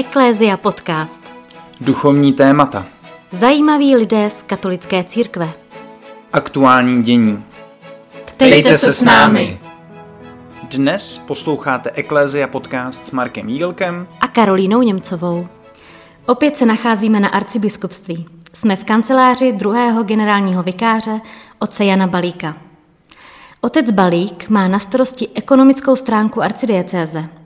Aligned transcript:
Eklézia 0.00 0.56
podcast. 0.56 1.20
Duchovní 1.80 2.32
témata. 2.32 2.86
Zajímaví 3.30 3.96
lidé 3.96 4.30
z 4.30 4.42
katolické 4.42 5.04
církve. 5.04 5.52
Aktuální 6.32 7.02
dění. 7.02 7.44
Ptejte 8.24 8.78
se 8.78 8.92
s 8.92 9.02
námi. 9.02 9.58
Dnes 10.70 11.18
posloucháte 11.18 11.90
Eklézia 11.90 12.46
podcast 12.48 13.06
s 13.06 13.10
Markem 13.10 13.48
Jílkem 13.48 14.08
A 14.20 14.28
Karolínou 14.28 14.82
Němcovou. 14.82 15.48
Opět 16.26 16.56
se 16.56 16.66
nacházíme 16.66 17.20
na 17.20 17.28
arcibiskupství. 17.28 18.26
Jsme 18.52 18.76
v 18.76 18.84
kanceláři 18.84 19.52
druhého 19.52 20.02
generálního 20.02 20.62
vikáře 20.62 21.20
otce 21.58 21.84
Jana 21.84 22.06
Balíka. 22.06 22.56
Otec 23.60 23.90
Balík 23.90 24.48
má 24.48 24.68
na 24.68 24.78
starosti 24.78 25.28
ekonomickou 25.34 25.96
stránku 25.96 26.42
arcidiecéze. 26.42 27.39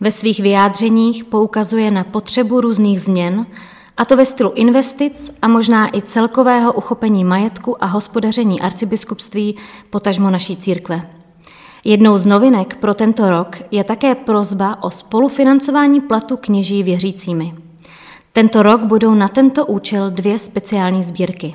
Ve 0.00 0.10
svých 0.10 0.40
vyjádřeních 0.40 1.24
poukazuje 1.24 1.90
na 1.90 2.04
potřebu 2.04 2.60
různých 2.60 3.00
změn, 3.00 3.46
a 3.96 4.04
to 4.04 4.16
ve 4.16 4.24
stylu 4.24 4.52
investic 4.54 5.30
a 5.42 5.48
možná 5.48 5.96
i 5.96 6.02
celkového 6.02 6.72
uchopení 6.72 7.24
majetku 7.24 7.84
a 7.84 7.86
hospodaření 7.86 8.60
arcibiskupství, 8.60 9.56
potažmo 9.90 10.30
naší 10.30 10.56
církve. 10.56 11.10
Jednou 11.84 12.18
z 12.18 12.26
novinek 12.26 12.74
pro 12.74 12.94
tento 12.94 13.30
rok 13.30 13.56
je 13.70 13.84
také 13.84 14.14
prozba 14.14 14.82
o 14.82 14.90
spolufinancování 14.90 16.00
platu 16.00 16.36
kněží 16.36 16.82
věřícími. 16.82 17.54
Tento 18.32 18.62
rok 18.62 18.84
budou 18.84 19.14
na 19.14 19.28
tento 19.28 19.66
účel 19.66 20.10
dvě 20.10 20.38
speciální 20.38 21.02
sbírky. 21.02 21.54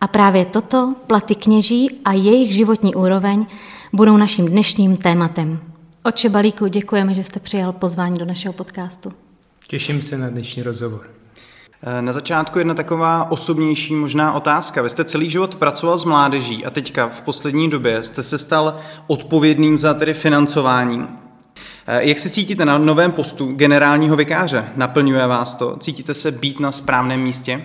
A 0.00 0.08
právě 0.08 0.44
toto, 0.44 0.94
platy 1.06 1.34
kněží 1.34 1.88
a 2.04 2.12
jejich 2.12 2.54
životní 2.54 2.94
úroveň, 2.94 3.46
budou 3.92 4.16
naším 4.16 4.46
dnešním 4.46 4.96
tématem. 4.96 5.73
Oče 6.06 6.28
Balíku, 6.28 6.66
děkujeme, 6.66 7.14
že 7.14 7.22
jste 7.22 7.40
přijal 7.40 7.72
pozvání 7.72 8.18
do 8.18 8.24
našeho 8.24 8.52
podcastu. 8.52 9.12
Těším 9.68 10.02
se 10.02 10.18
na 10.18 10.28
dnešní 10.28 10.62
rozhovor. 10.62 11.06
Na 12.00 12.12
začátku 12.12 12.58
jedna 12.58 12.74
taková 12.74 13.30
osobnější 13.30 13.94
možná 13.94 14.32
otázka. 14.32 14.82
Vy 14.82 14.90
jste 14.90 15.04
celý 15.04 15.30
život 15.30 15.54
pracoval 15.54 15.98
s 15.98 16.04
mládeží 16.04 16.64
a 16.64 16.70
teďka 16.70 17.08
v 17.08 17.20
poslední 17.20 17.70
době 17.70 18.04
jste 18.04 18.22
se 18.22 18.38
stal 18.38 18.76
odpovědným 19.06 19.78
za 19.78 19.94
tedy 19.94 20.14
financování. 20.14 21.08
Jak 21.86 22.18
se 22.18 22.30
cítíte 22.30 22.64
na 22.64 22.78
novém 22.78 23.12
postu 23.12 23.52
generálního 23.52 24.16
vikáře? 24.16 24.72
Naplňuje 24.76 25.26
vás 25.26 25.54
to? 25.54 25.76
Cítíte 25.76 26.14
se 26.14 26.30
být 26.30 26.60
na 26.60 26.72
správném 26.72 27.20
místě? 27.20 27.64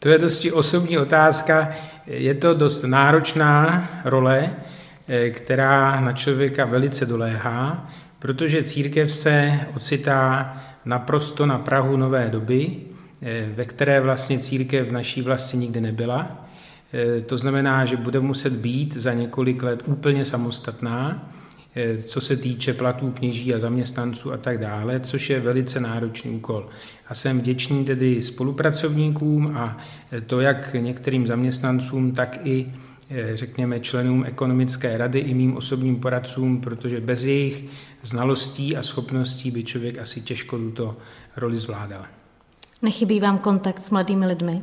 To 0.00 0.08
je 0.08 0.18
dosti 0.18 0.52
osobní 0.52 0.98
otázka. 0.98 1.68
Je 2.06 2.34
to 2.34 2.54
dost 2.54 2.82
náročná 2.82 3.88
role, 4.04 4.50
eh, 4.56 4.79
která 5.30 6.00
na 6.00 6.12
člověka 6.12 6.64
velice 6.64 7.06
doléhá, 7.06 7.90
protože 8.18 8.62
církev 8.62 9.12
se 9.12 9.60
ocitá 9.76 10.56
naprosto 10.84 11.46
na 11.46 11.58
Prahu 11.58 11.96
nové 11.96 12.28
doby, 12.28 12.76
eh, 13.22 13.48
ve 13.54 13.64
které 13.64 14.00
vlastně 14.00 14.38
církev 14.38 14.88
v 14.88 14.92
naší 14.92 15.22
vlasti 15.22 15.56
nikdy 15.56 15.80
nebyla. 15.80 16.48
Eh, 16.92 17.20
to 17.20 17.36
znamená, 17.36 17.84
že 17.84 17.96
bude 17.96 18.20
muset 18.20 18.52
být 18.52 18.96
za 18.96 19.12
několik 19.12 19.62
let 19.62 19.82
úplně 19.86 20.24
samostatná, 20.24 21.28
co 22.06 22.20
se 22.20 22.36
týče 22.36 22.74
platů 22.74 23.10
kněží 23.10 23.54
a 23.54 23.58
zaměstnanců 23.58 24.32
a 24.32 24.36
tak 24.36 24.58
dále, 24.58 25.00
což 25.00 25.30
je 25.30 25.40
velice 25.40 25.80
náročný 25.80 26.30
úkol. 26.30 26.68
A 27.08 27.14
jsem 27.14 27.40
vděčný 27.40 27.84
tedy 27.84 28.22
spolupracovníkům 28.22 29.56
a 29.56 29.78
to 30.26 30.40
jak 30.40 30.74
některým 30.74 31.26
zaměstnancům, 31.26 32.12
tak 32.12 32.38
i 32.44 32.72
řekněme 33.34 33.80
členům 33.80 34.24
ekonomické 34.24 34.98
rady 34.98 35.18
i 35.18 35.34
mým 35.34 35.56
osobním 35.56 36.00
poradcům, 36.00 36.60
protože 36.60 37.00
bez 37.00 37.24
jejich 37.24 37.64
znalostí 38.02 38.76
a 38.76 38.82
schopností 38.82 39.50
by 39.50 39.64
člověk 39.64 39.98
asi 39.98 40.20
těžko 40.20 40.58
tuto 40.58 40.96
roli 41.36 41.56
zvládal. 41.56 42.04
Nechybí 42.82 43.20
vám 43.20 43.38
kontakt 43.38 43.82
s 43.82 43.90
mladými 43.90 44.26
lidmi? 44.26 44.62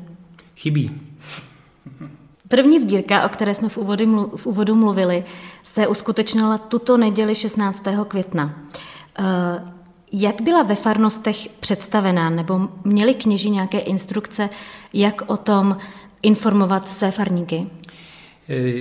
Chybí. 0.55 1.01
První 2.47 2.79
sbírka, 2.79 3.25
o 3.25 3.29
které 3.29 3.55
jsme 3.55 3.69
v 3.69 3.77
úvodu, 3.77 4.31
v 4.35 4.45
úvodu 4.45 4.75
mluvili, 4.75 5.23
se 5.63 5.87
uskutečnila 5.87 6.57
tuto 6.57 6.97
neděli 6.97 7.35
16. 7.35 7.83
května. 8.07 8.63
Eh, 9.19 9.23
jak 10.11 10.41
byla 10.41 10.63
ve 10.63 10.75
farnostech 10.75 11.49
představená, 11.59 12.29
nebo 12.29 12.69
měli 12.83 13.13
kněži 13.13 13.49
nějaké 13.49 13.79
instrukce, 13.79 14.49
jak 14.93 15.21
o 15.27 15.37
tom 15.37 15.77
informovat 16.21 16.87
své 16.87 17.11
farníky? 17.11 17.67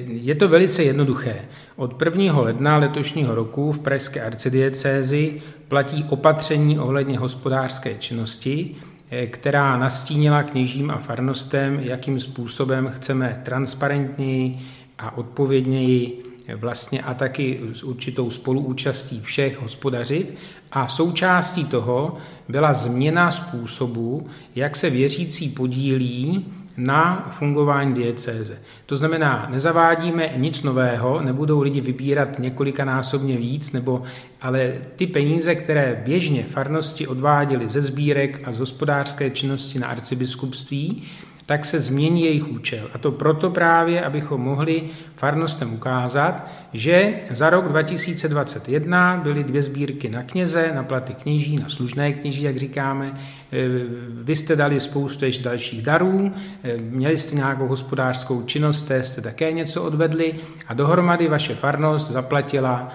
Je 0.06 0.34
to 0.34 0.48
velice 0.48 0.82
jednoduché. 0.82 1.44
Od 1.76 2.02
1. 2.02 2.40
ledna 2.40 2.76
letošního 2.76 3.34
roku 3.34 3.72
v 3.72 3.78
Pražské 3.78 4.20
arcidiecézi 4.20 5.42
platí 5.68 6.06
opatření 6.08 6.78
ohledně 6.78 7.18
hospodářské 7.18 7.94
činnosti, 7.94 8.76
Eh, 9.10 9.26
která 9.26 9.76
nastínila 9.76 10.42
kněžím 10.42 10.90
a 10.90 10.98
farnostem, 10.98 11.80
jakým 11.82 12.20
způsobem 12.20 12.92
chceme 12.96 13.42
transparentněji 13.44 14.58
a 14.98 15.16
odpovědněji 15.16 16.22
vlastně 16.56 17.02
a 17.02 17.14
taky 17.14 17.60
s 17.72 17.82
určitou 17.82 18.30
spoluúčastí 18.30 19.20
všech 19.20 19.60
hospodařit. 19.60 20.34
A 20.72 20.88
součástí 20.88 21.64
toho 21.64 22.16
byla 22.48 22.74
změna 22.74 23.30
způsobu, 23.30 24.26
jak 24.54 24.76
se 24.76 24.90
věřící 24.90 25.48
podílí 25.48 26.46
na 26.76 27.28
fungování 27.30 27.94
diecéze. 27.94 28.58
To 28.86 28.96
znamená, 28.96 29.46
nezavádíme 29.50 30.30
nic 30.36 30.62
nového, 30.62 31.20
nebudou 31.22 31.60
lidi 31.60 31.80
vybírat 31.80 32.38
několikanásobně 32.38 33.36
víc, 33.36 33.72
nebo, 33.72 34.02
ale 34.42 34.74
ty 34.96 35.06
peníze, 35.06 35.54
které 35.54 36.02
běžně 36.04 36.44
farnosti 36.44 37.06
odváděly 37.06 37.68
ze 37.68 37.80
sbírek 37.80 38.48
a 38.48 38.52
z 38.52 38.58
hospodářské 38.58 39.30
činnosti 39.30 39.78
na 39.78 39.86
arcibiskupství, 39.86 41.02
tak 41.46 41.64
se 41.64 41.80
změní 41.80 42.24
jejich 42.24 42.48
účel. 42.48 42.90
A 42.94 42.98
to 42.98 43.12
proto 43.12 43.50
právě, 43.50 44.04
abychom 44.04 44.40
mohli 44.40 44.82
farnostem 45.16 45.74
ukázat, 45.74 46.50
že 46.72 47.14
za 47.30 47.50
rok 47.50 47.68
2021 47.68 49.20
byly 49.22 49.44
dvě 49.44 49.62
sbírky 49.62 50.08
na 50.08 50.22
kněze, 50.22 50.72
na 50.74 50.82
platy 50.82 51.14
kněží, 51.14 51.56
na 51.56 51.68
služné 51.68 52.12
kněží, 52.12 52.42
jak 52.42 52.56
říkáme. 52.56 53.06
E, 53.52 53.68
vy 54.08 54.36
jste 54.36 54.56
dali 54.56 54.80
spoustu 54.80 55.24
ještě 55.24 55.44
dalších 55.44 55.82
darů, 55.82 56.32
e, 56.62 56.76
měli 56.76 57.18
jste 57.18 57.36
nějakou 57.36 57.66
hospodářskou 57.66 58.42
činnost, 58.42 58.82
té 58.82 59.02
jste 59.02 59.20
také 59.20 59.52
něco 59.52 59.82
odvedli 59.82 60.34
a 60.68 60.74
dohromady 60.74 61.28
vaše 61.28 61.54
farnost 61.54 62.10
zaplatila 62.10 62.92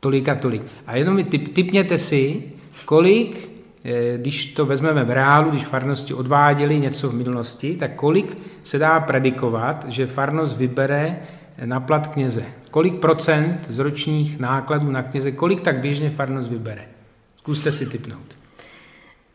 tolik 0.00 0.28
a 0.28 0.34
tolik. 0.34 0.62
A 0.86 0.96
jenom 0.96 1.14
mi 1.14 1.24
typ, 1.24 1.54
typněte 1.54 1.98
si, 1.98 2.42
kolik 2.84 3.51
když 4.16 4.46
to 4.46 4.66
vezmeme 4.66 5.04
v 5.04 5.10
reálu, 5.10 5.50
když 5.50 5.64
farnosti 5.64 6.14
odváděly 6.14 6.80
něco 6.80 7.08
v 7.08 7.14
minulosti, 7.14 7.76
tak 7.76 7.94
kolik 7.94 8.38
se 8.62 8.78
dá 8.78 9.00
predikovat, 9.00 9.84
že 9.88 10.06
farnost 10.06 10.56
vybere 10.56 11.18
na 11.64 11.80
plat 11.80 12.06
kněze? 12.06 12.44
Kolik 12.70 13.00
procent 13.00 13.66
z 13.68 13.78
ročních 13.78 14.38
nákladů 14.38 14.90
na 14.90 15.02
kněze, 15.02 15.32
kolik 15.32 15.60
tak 15.60 15.78
běžně 15.78 16.10
farnost 16.10 16.50
vybere? 16.50 16.82
Zkuste 17.36 17.72
si 17.72 17.86
typnout. 17.86 18.38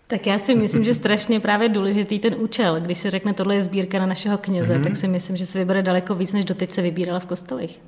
Tak 0.07 0.27
já 0.27 0.39
si 0.39 0.55
myslím, 0.55 0.83
že 0.83 0.93
strašně 0.93 1.39
právě 1.39 1.69
důležitý 1.69 2.19
ten 2.19 2.35
účel. 2.37 2.79
Když 2.79 2.97
se 2.97 3.11
řekne, 3.11 3.33
tohle 3.33 3.55
je 3.55 3.61
sbírka 3.61 3.99
na 3.99 4.05
našeho 4.05 4.37
kněze, 4.37 4.77
mm-hmm. 4.77 4.83
tak 4.83 4.95
si 4.95 5.07
myslím, 5.07 5.35
že 5.35 5.45
se 5.45 5.59
vybere 5.59 5.81
daleko 5.81 6.15
víc, 6.15 6.33
než 6.33 6.45
doteď 6.45 6.71
se 6.71 6.81
vybírala 6.81 7.19
v 7.19 7.25
kostelích. 7.25 7.79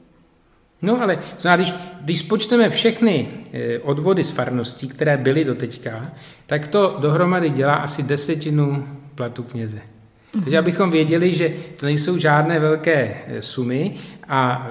No 0.81 1.01
ale 1.01 1.19
když, 1.55 1.73
když 2.01 2.19
spočteme 2.19 2.69
všechny 2.69 3.27
eh, 3.53 3.79
odvody 3.79 4.23
z 4.23 4.31
farností, 4.31 4.87
které 4.87 5.17
byly 5.17 5.45
do 5.45 5.55
teďka, 5.55 6.11
tak 6.45 6.67
to 6.67 6.97
dohromady 7.01 7.49
dělá 7.49 7.75
asi 7.75 8.03
desetinu 8.03 8.87
platu 9.15 9.43
kněze. 9.43 9.77
Mm-hmm. 9.77 10.43
Takže 10.43 10.57
abychom 10.57 10.91
věděli, 10.91 11.35
že 11.35 11.53
to 11.79 11.85
nejsou 11.85 12.17
žádné 12.17 12.59
velké 12.59 13.17
eh, 13.27 13.41
sumy 13.41 13.95
a 14.27 14.69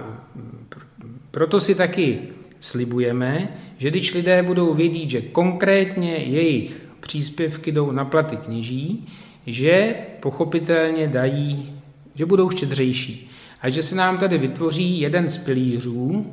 proto 1.30 1.60
si 1.60 1.74
taky 1.74 2.18
slibujeme, 2.60 3.48
že 3.78 3.90
když 3.90 4.14
lidé 4.14 4.42
budou 4.42 4.74
vědět, 4.74 5.10
že 5.10 5.20
konkrétně 5.20 6.16
jejich 6.16 6.88
příspěvky 7.00 7.72
jdou 7.72 7.90
na 7.90 8.04
platy 8.04 8.36
kněží, 8.36 9.08
že 9.46 9.94
pochopitelně 10.20 11.08
dají, 11.08 11.80
že 12.14 12.26
budou 12.26 12.50
štědřejší 12.50 13.30
a 13.62 13.68
že 13.68 13.82
se 13.82 13.96
nám 13.96 14.18
tady 14.18 14.38
vytvoří 14.38 15.00
jeden 15.00 15.28
z 15.28 15.38
pilířů, 15.38 16.26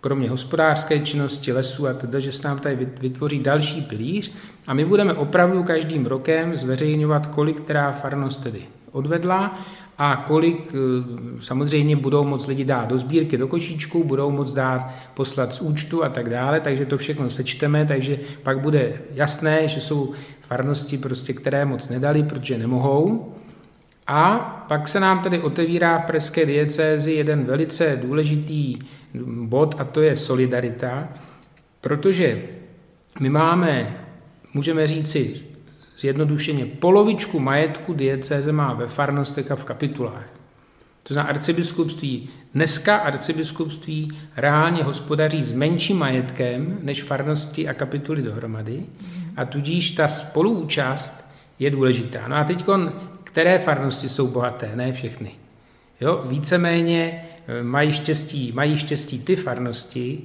kromě 0.00 0.30
hospodářské 0.30 0.98
činnosti 0.98 1.52
lesů 1.52 1.88
a 1.88 1.92
teda, 1.92 2.18
že 2.18 2.32
se 2.32 2.48
nám 2.48 2.58
tady 2.58 2.88
vytvoří 3.00 3.38
další 3.38 3.80
pilíř 3.80 4.32
a 4.66 4.74
my 4.74 4.84
budeme 4.84 5.14
opravdu 5.14 5.62
každým 5.62 6.06
rokem 6.06 6.56
zveřejňovat, 6.56 7.26
kolik 7.26 7.60
která 7.60 7.92
farnost 7.92 8.42
tedy 8.42 8.62
odvedla 8.92 9.58
a 9.98 10.16
kolik 10.16 10.74
eh, 10.74 10.78
samozřejmě 11.40 11.96
budou 11.96 12.24
moc 12.24 12.46
lidi 12.46 12.64
dát 12.64 12.88
do 12.88 12.98
sbírky, 12.98 13.38
do 13.38 13.48
košíčku, 13.48 14.04
budou 14.04 14.30
moc 14.30 14.52
dát 14.52 14.92
poslat 15.14 15.54
z 15.54 15.60
účtu 15.60 16.04
a 16.04 16.08
tak 16.08 16.28
dále, 16.28 16.60
takže 16.60 16.86
to 16.86 16.98
všechno 16.98 17.30
sečteme, 17.30 17.86
takže 17.86 18.18
pak 18.42 18.60
bude 18.60 18.92
jasné, 19.10 19.68
že 19.68 19.80
jsou 19.80 20.12
farnosti, 20.40 20.98
prostě, 20.98 21.32
které 21.32 21.64
moc 21.64 21.88
nedali, 21.88 22.22
protože 22.22 22.58
nemohou, 22.58 23.32
a 24.12 24.38
pak 24.68 24.88
se 24.88 25.00
nám 25.00 25.22
tedy 25.22 25.38
otevírá 25.38 25.98
v 25.98 26.06
Pražské 26.06 26.46
diecézi 26.46 27.12
jeden 27.12 27.44
velice 27.44 27.98
důležitý 28.02 28.78
bod 29.42 29.74
a 29.78 29.84
to 29.84 30.00
je 30.02 30.16
solidarita, 30.16 31.08
protože 31.80 32.42
my 33.20 33.30
máme 33.30 33.96
můžeme 34.54 34.86
říci 34.86 35.34
zjednodušeně, 35.98 36.66
polovičku 36.66 37.40
majetku 37.40 37.94
diecéze 37.94 38.52
má 38.52 38.72
ve 38.72 38.88
farnostech 38.88 39.50
a 39.50 39.56
v 39.56 39.64
kapitulách. 39.64 40.28
To 41.02 41.14
znamená 41.14 41.30
arcibiskupství. 41.30 42.28
Dneska 42.54 42.96
arcibiskupství 42.96 44.10
reálně 44.36 44.82
hospodaří 44.82 45.42
s 45.42 45.52
menším 45.52 45.98
majetkem 45.98 46.78
než 46.82 47.02
farnosti 47.02 47.68
a 47.68 47.74
kapituly 47.74 48.22
dohromady 48.22 48.82
a 49.36 49.44
tudíž 49.44 49.90
ta 49.90 50.08
spoluúčast 50.08 51.24
je 51.58 51.70
důležitá. 51.70 52.28
No 52.28 52.36
a 52.36 52.44
teď, 52.44 52.64
které 53.32 53.58
farnosti 53.58 54.08
jsou 54.08 54.26
bohaté? 54.26 54.70
Ne 54.74 54.92
všechny. 54.92 55.30
Jo, 56.00 56.22
víceméně 56.26 57.24
eh, 57.48 57.62
mají 57.62 57.92
štěstí, 57.92 58.52
mají 58.52 58.76
štěstí 58.76 59.18
ty 59.18 59.36
farnosti, 59.36 60.22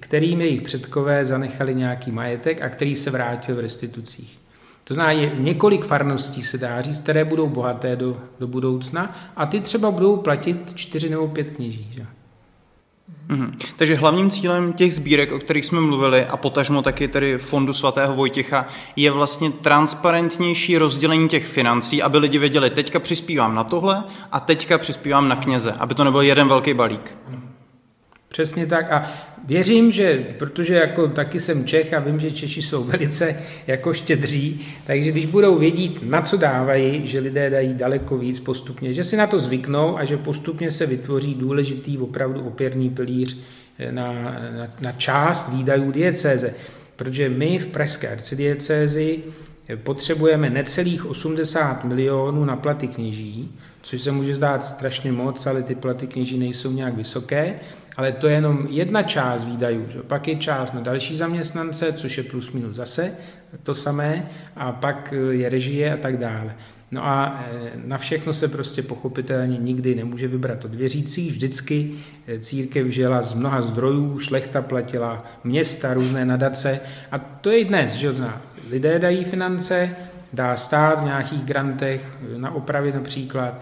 kterým 0.00 0.40
jejich 0.40 0.62
předkové 0.62 1.24
zanechali 1.24 1.74
nějaký 1.74 2.10
majetek 2.10 2.62
a 2.62 2.68
který 2.68 2.96
se 2.96 3.10
vrátil 3.10 3.56
v 3.56 3.60
restitucích. 3.60 4.38
To 4.84 4.94
znamená, 4.94 5.20
je 5.20 5.32
několik 5.38 5.84
farností 5.84 6.42
se 6.42 6.58
dá 6.58 6.80
říct, 6.80 7.00
které 7.00 7.24
budou 7.24 7.48
bohaté 7.48 7.96
do, 7.96 8.20
do 8.40 8.46
budoucna 8.46 9.16
a 9.36 9.46
ty 9.46 9.60
třeba 9.60 9.90
budou 9.90 10.16
platit 10.16 10.74
čtyři 10.74 11.08
nebo 11.08 11.28
pět 11.28 11.48
kněží. 11.48 11.88
Že? 11.90 12.06
Mm-hmm. 13.28 13.52
Takže 13.76 13.94
hlavním 13.94 14.30
cílem 14.30 14.72
těch 14.72 14.94
sbírek, 14.94 15.32
o 15.32 15.38
kterých 15.38 15.66
jsme 15.66 15.80
mluvili, 15.80 16.26
a 16.26 16.36
potažmo 16.36 16.82
taky 16.82 17.08
tedy 17.08 17.38
fondu 17.38 17.72
svatého 17.72 18.14
Vojtěcha, 18.14 18.66
je 18.96 19.10
vlastně 19.10 19.50
transparentnější 19.50 20.78
rozdělení 20.78 21.28
těch 21.28 21.46
financí, 21.46 22.02
aby 22.02 22.18
lidi 22.18 22.38
věděli, 22.38 22.70
teďka 22.70 23.00
přispívám 23.00 23.54
na 23.54 23.64
tohle 23.64 24.04
a 24.32 24.40
teďka 24.40 24.78
přispívám 24.78 25.28
na 25.28 25.36
kněze, 25.36 25.72
aby 25.72 25.94
to 25.94 26.04
nebyl 26.04 26.20
jeden 26.20 26.48
velký 26.48 26.74
balík. 26.74 27.16
Přesně 28.32 28.66
tak 28.66 28.90
a 28.90 29.12
věřím, 29.44 29.92
že, 29.92 30.26
protože 30.38 30.74
jako 30.74 31.08
taky 31.08 31.40
jsem 31.40 31.64
Čech 31.64 31.94
a 31.94 31.98
vím, 31.98 32.20
že 32.20 32.30
Češi 32.30 32.62
jsou 32.62 32.84
velice 32.84 33.36
jako 33.66 33.94
štědří, 33.94 34.66
takže 34.86 35.10
když 35.10 35.26
budou 35.26 35.58
vědět, 35.58 36.02
na 36.02 36.22
co 36.22 36.36
dávají, 36.36 37.06
že 37.06 37.20
lidé 37.20 37.50
dají 37.50 37.74
daleko 37.74 38.18
víc 38.18 38.40
postupně, 38.40 38.92
že 38.92 39.04
si 39.04 39.16
na 39.16 39.26
to 39.26 39.38
zvyknou 39.38 39.98
a 39.98 40.04
že 40.04 40.16
postupně 40.16 40.70
se 40.70 40.86
vytvoří 40.86 41.34
důležitý 41.34 41.98
opravdu 41.98 42.40
opěrný 42.40 42.90
pilíř 42.90 43.38
eh, 43.78 43.92
na, 43.92 44.12
na, 44.12 44.68
na 44.80 44.92
část 44.92 45.48
výdajů 45.48 45.90
diecéze. 45.90 46.54
Protože 46.96 47.28
my 47.28 47.58
v 47.58 47.66
Pražské 47.66 48.08
arcidiecézi 48.08 49.22
potřebujeme 49.76 50.50
necelých 50.50 51.06
80 51.06 51.84
milionů 51.84 52.44
na 52.44 52.56
platy 52.56 52.88
kněží, 52.88 53.52
což 53.82 54.00
se 54.02 54.12
může 54.12 54.34
zdát 54.34 54.64
strašně 54.64 55.12
moc, 55.12 55.46
ale 55.46 55.62
ty 55.62 55.74
platy 55.74 56.06
kněží 56.06 56.38
nejsou 56.38 56.72
nějak 56.72 56.96
vysoké 56.96 57.54
ale 57.96 58.12
to 58.12 58.28
je 58.28 58.34
jenom 58.34 58.66
jedna 58.70 59.02
část 59.02 59.44
výdajů. 59.44 59.86
Že? 59.88 60.02
Pak 60.02 60.28
je 60.28 60.36
část 60.36 60.72
na 60.72 60.80
další 60.80 61.16
zaměstnance, 61.16 61.92
což 61.92 62.18
je 62.18 62.24
plus 62.24 62.52
minus 62.52 62.76
zase 62.76 63.12
to 63.62 63.74
samé, 63.74 64.28
a 64.56 64.72
pak 64.72 65.14
eh, 65.16 65.34
je 65.34 65.48
režie 65.48 65.94
a 65.94 65.96
tak 65.96 66.16
dále. 66.16 66.54
No 66.90 67.06
a 67.06 67.44
eh, 67.52 67.70
na 67.84 67.98
všechno 67.98 68.32
se 68.32 68.48
prostě 68.48 68.82
pochopitelně 68.82 69.58
nikdy 69.58 69.94
nemůže 69.94 70.28
vybrat 70.28 70.64
od 70.64 70.74
věřících. 70.74 71.30
Vždycky 71.30 71.90
eh, 72.26 72.38
církev 72.38 72.86
žila 72.86 73.22
z 73.22 73.34
mnoha 73.34 73.60
zdrojů, 73.60 74.18
šlechta 74.18 74.62
platila 74.62 75.24
města, 75.44 75.94
různé 75.94 76.24
nadace 76.24 76.80
a 77.10 77.18
to 77.18 77.50
je 77.50 77.58
i 77.58 77.64
dnes, 77.64 77.92
že. 77.94 78.14
Lidé 78.70 78.98
dají 78.98 79.24
finance, 79.24 79.96
dá 80.32 80.56
stát 80.56 81.00
v 81.00 81.04
nějakých 81.04 81.44
grantech 81.44 82.18
na 82.36 82.50
opravy 82.50 82.92
například, 82.92 83.60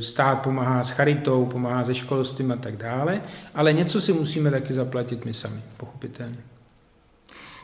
stát 0.00 0.42
pomáhá 0.42 0.84
s 0.84 0.90
charitou, 0.90 1.46
pomáhá 1.46 1.84
se 1.84 1.94
školstvím 1.94 2.52
a 2.52 2.56
tak 2.56 2.76
dále, 2.76 3.20
ale 3.54 3.72
něco 3.72 4.00
si 4.00 4.12
musíme 4.12 4.50
taky 4.50 4.74
zaplatit 4.74 5.24
my 5.24 5.34
sami, 5.34 5.60
pochopitelně. 5.76 6.36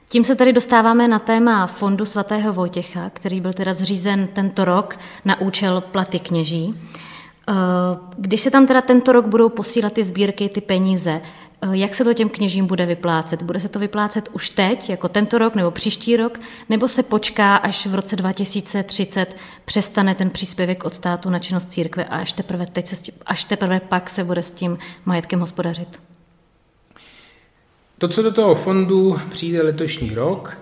Tím 0.08 0.24
se 0.24 0.36
tedy 0.36 0.52
dostáváme 0.52 1.08
na 1.08 1.18
téma 1.18 1.66
Fondu 1.66 2.04
svatého 2.04 2.52
Vojtěcha, 2.52 3.10
který 3.10 3.40
byl 3.40 3.52
teda 3.52 3.72
zřízen 3.72 4.28
tento 4.32 4.64
rok 4.64 4.98
na 5.24 5.40
účel 5.40 5.80
platy 5.80 6.18
kněží. 6.18 6.74
Eh, 7.48 7.52
když 8.16 8.40
se 8.40 8.50
tam 8.50 8.66
teda 8.66 8.80
tento 8.80 9.12
rok 9.12 9.26
budou 9.26 9.48
posílat 9.48 9.92
ty 9.92 10.02
sbírky, 10.02 10.48
ty 10.48 10.60
peníze, 10.60 11.20
Eh, 11.20 11.41
jak 11.70 11.94
se 11.94 12.04
to 12.04 12.14
těm 12.14 12.28
kněžím 12.28 12.66
bude 12.66 12.86
vyplácet? 12.86 13.42
Bude 13.42 13.60
se 13.60 13.68
to 13.68 13.78
vyplácet 13.78 14.28
už 14.32 14.50
teď, 14.50 14.90
jako 14.90 15.08
tento 15.08 15.38
rok 15.38 15.54
nebo 15.54 15.70
příští 15.70 16.16
rok, 16.16 16.40
nebo 16.68 16.88
se 16.88 17.02
počká, 17.02 17.56
až 17.56 17.86
v 17.86 17.94
roce 17.94 18.16
2030 18.16 19.36
přestane 19.64 20.14
ten 20.14 20.30
příspěvek 20.30 20.84
od 20.84 20.94
státu 20.94 21.30
na 21.30 21.38
činnost 21.38 21.70
církve 21.70 22.04
a 22.04 22.16
až 22.16 22.32
teprve, 22.32 22.66
teď 22.66 22.86
se 22.86 23.12
až 23.26 23.44
teprve 23.44 23.80
pak 23.80 24.10
se 24.10 24.24
bude 24.24 24.42
s 24.42 24.52
tím 24.52 24.78
majetkem 25.04 25.40
hospodařit? 25.40 26.00
To, 27.98 28.08
co 28.08 28.22
do 28.22 28.32
toho 28.32 28.54
fondu 28.54 29.20
přijde 29.30 29.62
letošní 29.62 30.14
rok, 30.14 30.58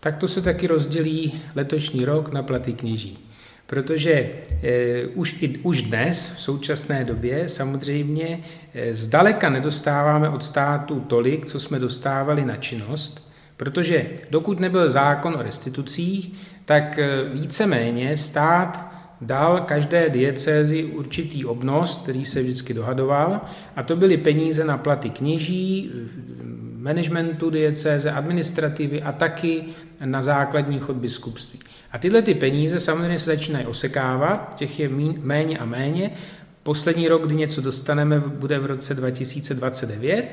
tak 0.00 0.16
to 0.16 0.28
se 0.28 0.42
taky 0.42 0.66
rozdělí 0.66 1.40
letošní 1.54 2.04
rok 2.04 2.32
na 2.32 2.42
platy 2.42 2.72
kněží. 2.72 3.29
Protože 3.70 4.30
eh, 4.62 5.06
už, 5.06 5.36
i, 5.42 5.58
už 5.58 5.82
dnes, 5.82 6.32
v 6.36 6.42
současné 6.42 7.04
době, 7.04 7.48
samozřejmě 7.48 8.40
eh, 8.74 8.94
zdaleka 8.94 9.50
nedostáváme 9.50 10.28
od 10.28 10.44
státu 10.44 11.00
tolik, 11.00 11.46
co 11.46 11.60
jsme 11.60 11.78
dostávali 11.78 12.44
na 12.44 12.56
činnost, 12.56 13.32
protože 13.56 14.06
dokud 14.30 14.60
nebyl 14.60 14.90
zákon 14.90 15.34
o 15.34 15.42
restitucích, 15.42 16.32
tak 16.64 16.98
eh, 16.98 17.08
víceméně 17.34 18.16
stát 18.16 18.92
dal 19.20 19.60
každé 19.60 20.10
diecézi 20.10 20.84
určitý 20.84 21.44
obnos, 21.44 21.98
který 21.98 22.24
se 22.24 22.42
vždycky 22.42 22.74
dohadoval, 22.74 23.40
a 23.76 23.82
to 23.82 23.96
byly 23.96 24.16
peníze 24.16 24.64
na 24.64 24.78
platy 24.78 25.10
kněží, 25.10 25.92
managementu 26.80 27.50
diecéze, 27.50 28.10
administrativy 28.10 29.02
a 29.02 29.12
taky 29.12 29.64
na 30.04 30.22
základní 30.22 30.78
chod 30.78 30.96
biskupství. 30.96 31.58
A 31.92 31.98
tyhle 31.98 32.22
ty 32.22 32.34
peníze 32.34 32.80
samozřejmě 32.80 33.18
se 33.18 33.24
začínají 33.24 33.66
osekávat, 33.66 34.54
těch 34.56 34.80
je 34.80 34.88
méně 35.22 35.58
a 35.58 35.64
méně. 35.64 36.10
Poslední 36.62 37.08
rok, 37.08 37.26
kdy 37.26 37.36
něco 37.36 37.60
dostaneme, 37.60 38.20
bude 38.20 38.58
v 38.58 38.66
roce 38.66 38.94
2029 38.94 40.24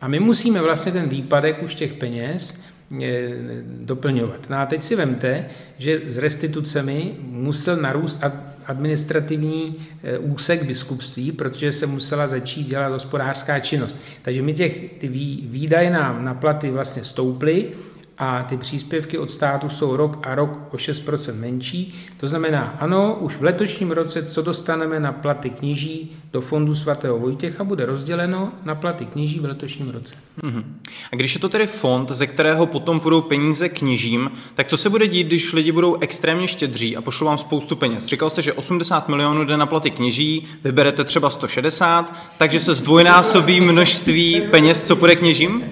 a 0.00 0.08
my 0.08 0.20
musíme 0.20 0.62
vlastně 0.62 0.92
ten 0.92 1.08
výpadek 1.08 1.62
už 1.62 1.74
těch 1.74 1.92
peněz 1.92 2.62
eh, 3.02 3.28
doplňovat. 3.64 4.50
No 4.50 4.56
a 4.56 4.66
teď 4.66 4.82
si 4.82 4.96
vemte, 4.96 5.46
že 5.78 6.00
s 6.06 6.18
restitucemi 6.18 7.14
musel 7.20 7.76
narůst 7.76 8.24
administrativní 8.66 9.76
eh, 10.02 10.18
úsek 10.18 10.62
biskupství, 10.62 11.32
protože 11.32 11.72
se 11.72 11.86
musela 11.86 12.26
začít 12.26 12.66
dělat 12.66 12.92
hospodářská 12.92 13.60
činnost. 13.60 13.96
Takže 14.22 14.42
my 14.42 14.54
těch, 14.54 14.90
ty 14.98 15.08
výdaje 15.48 15.90
nám 15.90 16.24
na 16.24 16.34
platy 16.34 16.70
vlastně 16.70 17.04
stouply, 17.04 17.72
a 18.18 18.42
ty 18.42 18.56
příspěvky 18.56 19.18
od 19.18 19.30
státu 19.30 19.68
jsou 19.68 19.96
rok 19.96 20.26
a 20.26 20.34
rok 20.34 20.60
o 20.72 20.76
6% 20.76 21.34
menší. 21.34 21.94
To 22.16 22.26
znamená, 22.26 22.76
ano, 22.80 23.16
už 23.20 23.36
v 23.36 23.42
letošním 23.42 23.90
roce, 23.90 24.22
co 24.22 24.42
dostaneme 24.42 25.00
na 25.00 25.12
platy 25.12 25.50
kněží 25.50 26.16
do 26.32 26.40
fondu 26.40 26.74
svatého 26.74 27.18
Vojtěcha, 27.18 27.64
bude 27.64 27.86
rozděleno 27.86 28.52
na 28.64 28.74
platy 28.74 29.06
kněží 29.06 29.40
v 29.40 29.44
letošním 29.44 29.90
roce. 29.90 30.14
Mm-hmm. 30.42 30.64
A 31.12 31.16
když 31.16 31.34
je 31.34 31.40
to 31.40 31.48
tedy 31.48 31.66
fond, 31.66 32.10
ze 32.10 32.26
kterého 32.26 32.66
potom 32.66 33.00
půjdou 33.00 33.20
peníze 33.20 33.68
kněžím, 33.68 34.30
tak 34.54 34.68
co 34.68 34.76
se 34.76 34.90
bude 34.90 35.08
dít, 35.08 35.26
když 35.26 35.52
lidi 35.52 35.72
budou 35.72 35.96
extrémně 36.00 36.48
štědří 36.48 36.96
a 36.96 37.00
pošlou 37.00 37.26
vám 37.26 37.38
spoustu 37.38 37.76
peněz? 37.76 38.06
Říkal 38.06 38.30
jste, 38.30 38.42
že 38.42 38.52
80 38.52 39.08
milionů 39.08 39.44
jde 39.44 39.56
na 39.56 39.66
platy 39.66 39.90
kněží, 39.90 40.46
vyberete 40.64 41.04
třeba 41.04 41.30
160, 41.30 42.18
takže 42.36 42.60
se 42.60 42.74
zdvojnásobí 42.74 43.60
množství 43.60 44.42
peněz, 44.50 44.86
co 44.86 44.96
půjde 44.96 45.16
kněžím? 45.16 45.64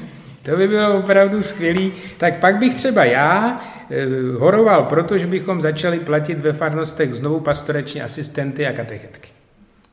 To 0.43 0.57
by 0.57 0.69
bylo 0.69 0.99
opravdu 0.99 1.43
skvělý. 1.43 1.93
Tak 2.19 2.41
pak 2.41 2.57
bych 2.57 2.75
třeba 2.75 3.05
já 3.05 3.61
eh, 3.91 4.07
horoval 4.39 4.85
proto, 4.85 5.19
že 5.19 5.27
bychom 5.27 5.61
začali 5.61 6.01
platit 6.01 6.41
ve 6.41 6.53
farnostech 6.53 7.15
znovu 7.15 7.41
pastoreční 7.41 8.03
asistenty 8.03 8.67
a 8.67 8.73
katechetky. 8.73 9.29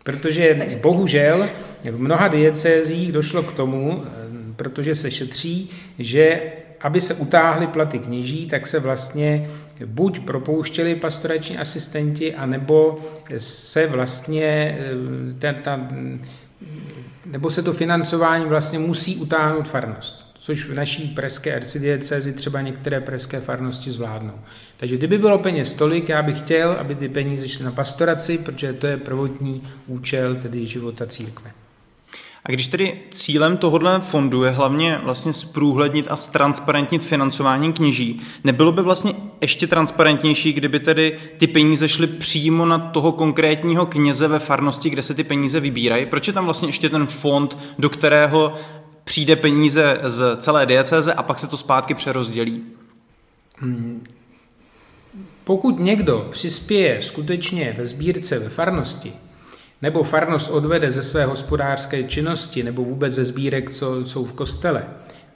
Protože 0.04 0.56
Takže... 0.60 0.78
bohužel 0.78 1.48
v 1.84 2.02
mnoha 2.02 2.28
diecézích 2.28 3.12
došlo 3.12 3.44
k 3.44 3.54
tomu, 3.54 4.04
eh, 4.06 4.10
protože 4.56 4.96
se 4.96 5.12
šetří, 5.12 5.70
že 6.00 6.42
aby 6.82 7.02
se 7.02 7.14
utáhly 7.14 7.68
platy 7.68 8.00
kněží, 8.00 8.48
tak 8.48 8.68
se 8.68 8.80
vlastně 8.80 9.50
buď 9.86 10.20
propouštěli 10.20 10.96
pastorační 10.96 11.58
asistenti, 11.58 12.36
anebo 12.36 12.98
se 13.38 13.88
vlastně 13.88 14.78
eh, 14.80 14.94
ta, 15.40 15.54
ta, 15.54 15.88
nebo 17.26 17.50
se 17.50 17.64
to 17.64 17.74
financování 17.74 18.46
vlastně 18.46 18.80
musí 18.80 19.16
utáhnout 19.16 19.68
farnost 19.68 20.29
což 20.50 20.66
v 20.66 20.74
naší 20.74 21.08
pražské 21.08 21.56
arcidiecezi 21.56 22.34
třeba 22.34 22.62
některé 22.62 23.02
pražské 23.02 23.40
farnosti 23.40 23.92
zvládnou. 23.92 24.34
Takže 24.78 24.98
kdyby 24.98 25.18
bylo 25.18 25.40
peněz 25.40 25.74
tolik, 25.74 26.10
já 26.10 26.22
bych 26.22 26.38
chtěl, 26.38 26.72
aby 26.72 26.96
ty 26.96 27.10
peníze 27.10 27.50
šly 27.50 27.66
na 27.66 27.72
pastoraci, 27.72 28.38
protože 28.38 28.74
to 28.74 28.88
je 28.88 28.98
prvotní 28.98 29.64
účel 29.88 30.36
tedy 30.36 30.68
života 30.68 31.06
církve. 31.06 31.52
A 32.46 32.52
když 32.52 32.68
tedy 32.68 32.94
cílem 33.10 33.58
tohohle 33.58 34.02
fondu 34.02 34.44
je 34.44 34.52
hlavně 34.52 35.00
vlastně 35.04 35.34
zprůhlednit 35.34 36.08
a 36.10 36.16
ztransparentnit 36.16 37.06
financování 37.06 37.74
kněží, 37.74 38.22
nebylo 38.44 38.72
by 38.72 38.82
vlastně 38.82 39.14
ještě 39.42 39.68
transparentnější, 39.68 40.54
kdyby 40.54 40.80
tedy 40.80 41.18
ty 41.38 41.48
peníze 41.48 41.88
šly 41.88 42.08
přímo 42.08 42.66
na 42.66 42.80
toho 42.80 43.12
konkrétního 43.12 43.86
kněze 43.86 44.28
ve 44.28 44.40
farnosti, 44.40 44.90
kde 44.90 45.04
se 45.04 45.14
ty 45.14 45.24
peníze 45.24 45.60
vybírají? 45.60 46.06
Proč 46.06 46.28
je 46.28 46.34
tam 46.34 46.46
vlastně 46.46 46.70
ještě 46.70 46.90
ten 46.90 47.06
fond, 47.06 47.58
do 47.80 47.90
kterého 47.90 48.54
přijde 49.10 49.36
peníze 49.36 50.00
z 50.04 50.38
celé 50.38 50.66
diecéze 50.66 51.14
a 51.14 51.24
pak 51.24 51.40
se 51.40 51.48
to 51.48 51.58
zpátky 51.58 51.94
přerozdělí? 51.94 52.64
Hmm. 53.58 54.04
Pokud 55.44 55.80
někdo 55.80 56.28
přispěje 56.32 57.02
skutečně 57.02 57.76
ve 57.78 57.88
sbírce 57.88 58.40
ve 58.40 58.50
farnosti, 58.50 59.14
nebo 59.82 60.04
farnost 60.04 60.52
odvede 60.52 60.92
ze 60.92 61.04
své 61.04 61.26
hospodářské 61.26 62.04
činnosti, 62.04 62.64
nebo 62.64 62.84
vůbec 62.84 63.14
ze 63.14 63.26
sbírek, 63.26 63.70
co 63.70 64.06
jsou 64.06 64.26
v 64.26 64.34
kostele, 64.34 64.86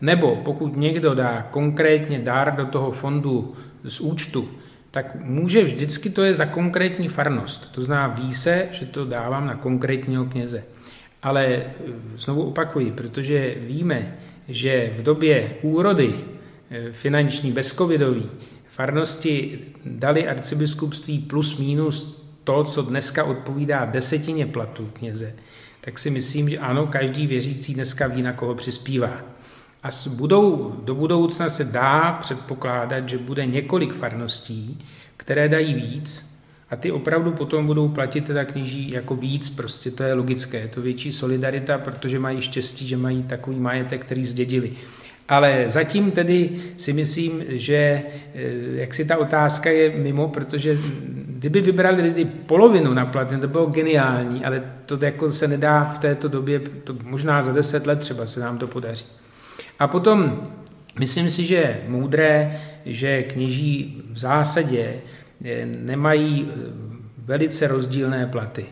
nebo 0.01 0.35
pokud 0.35 0.77
někdo 0.77 1.13
dá 1.15 1.47
konkrétně 1.51 2.19
dár 2.19 2.55
do 2.55 2.65
toho 2.65 2.91
fondu 2.91 3.55
z 3.83 3.99
účtu, 3.99 4.49
tak 4.91 5.15
může 5.19 5.63
vždycky 5.63 6.09
to 6.09 6.23
je 6.23 6.35
za 6.35 6.45
konkrétní 6.45 7.07
farnost. 7.07 7.71
To 7.71 7.81
zná 7.81 8.07
ví 8.07 8.33
se, 8.33 8.67
že 8.71 8.85
to 8.85 9.05
dávám 9.05 9.47
na 9.47 9.55
konkrétního 9.55 10.25
kněze. 10.25 10.63
Ale 11.23 11.45
eh, 11.45 11.71
znovu 12.15 12.43
opakuji, 12.43 12.91
protože 12.91 13.55
víme, 13.59 14.17
že 14.47 14.91
v 14.97 15.03
době 15.03 15.55
úrody 15.61 16.15
eh, 16.69 16.91
finanční 16.91 17.51
bezcovidový 17.51 18.29
farnosti 18.69 19.59
dali 19.85 20.27
arcibiskupství 20.27 21.19
plus 21.19 21.57
minus 21.57 22.23
to, 22.43 22.63
co 22.63 22.81
dneska 22.81 23.23
odpovídá 23.23 23.85
desetině 23.85 24.45
platu 24.45 24.89
kněze, 24.93 25.33
tak 25.81 25.99
si 25.99 26.09
myslím, 26.09 26.49
že 26.49 26.57
ano, 26.57 26.87
každý 26.87 27.27
věřící 27.27 27.73
dneska 27.73 28.07
ví, 28.07 28.21
na 28.21 28.33
koho 28.33 28.55
přispívá. 28.55 29.21
A 29.83 29.89
budou, 30.09 30.75
do 30.83 30.95
budoucna 30.95 31.49
se 31.49 31.63
dá 31.63 32.17
předpokládat, 32.21 33.09
že 33.09 33.17
bude 33.17 33.45
několik 33.45 33.93
farností, 33.93 34.85
které 35.17 35.49
dají 35.49 35.73
víc 35.73 36.32
a 36.73 36.75
ty 36.75 36.91
opravdu 36.91 37.31
potom 37.31 37.67
budou 37.67 37.87
platit 37.87 38.25
teda 38.25 38.45
kněží 38.45 38.91
jako 38.91 39.15
víc, 39.15 39.49
prostě 39.49 39.91
to 39.91 40.03
je 40.03 40.13
logické, 40.13 40.57
je 40.59 40.67
to 40.67 40.81
větší 40.81 41.11
solidarita, 41.11 41.77
protože 41.77 42.19
mají 42.19 42.41
štěstí, 42.41 42.87
že 42.87 42.97
mají 42.97 43.23
takový 43.23 43.59
majetek, 43.59 44.05
který 44.05 44.25
zdědili. 44.25 44.71
Ale 45.29 45.65
zatím 45.67 46.11
tedy 46.11 46.49
si 46.77 46.93
myslím, 46.93 47.43
že 47.47 47.75
eh, 47.75 48.41
jak 48.73 48.93
si 48.93 49.05
ta 49.05 49.17
otázka 49.17 49.69
je 49.69 49.89
mimo, 49.97 50.27
protože 50.27 50.77
kdyby 51.27 51.61
vybrali 51.61 52.01
lidi 52.01 52.25
polovinu 52.25 52.93
na 52.93 53.05
plat, 53.05 53.33
to 53.41 53.47
bylo 53.47 53.65
geniální, 53.65 54.45
ale 54.45 54.63
to 54.85 54.97
jako 55.01 55.31
se 55.31 55.47
nedá 55.47 55.83
v 55.83 55.99
této 55.99 56.27
době, 56.27 56.59
to 56.59 56.95
možná 57.03 57.41
za 57.41 57.53
deset 57.53 57.87
let 57.87 57.99
třeba 57.99 58.25
se 58.25 58.39
nám 58.39 58.57
to 58.57 58.67
podaří. 58.67 59.05
A 59.79 59.87
potom 59.87 60.43
myslím 60.99 61.29
si, 61.29 61.45
že 61.45 61.55
je 61.55 61.81
moudré, 61.87 62.61
že 62.85 63.23
kněží 63.23 64.01
v 64.11 64.17
zásadě 64.17 64.93
nemají 65.65 66.47
eh, 66.49 66.55
velice 67.17 67.67
rozdílné 67.67 68.27
platy. 68.27 68.65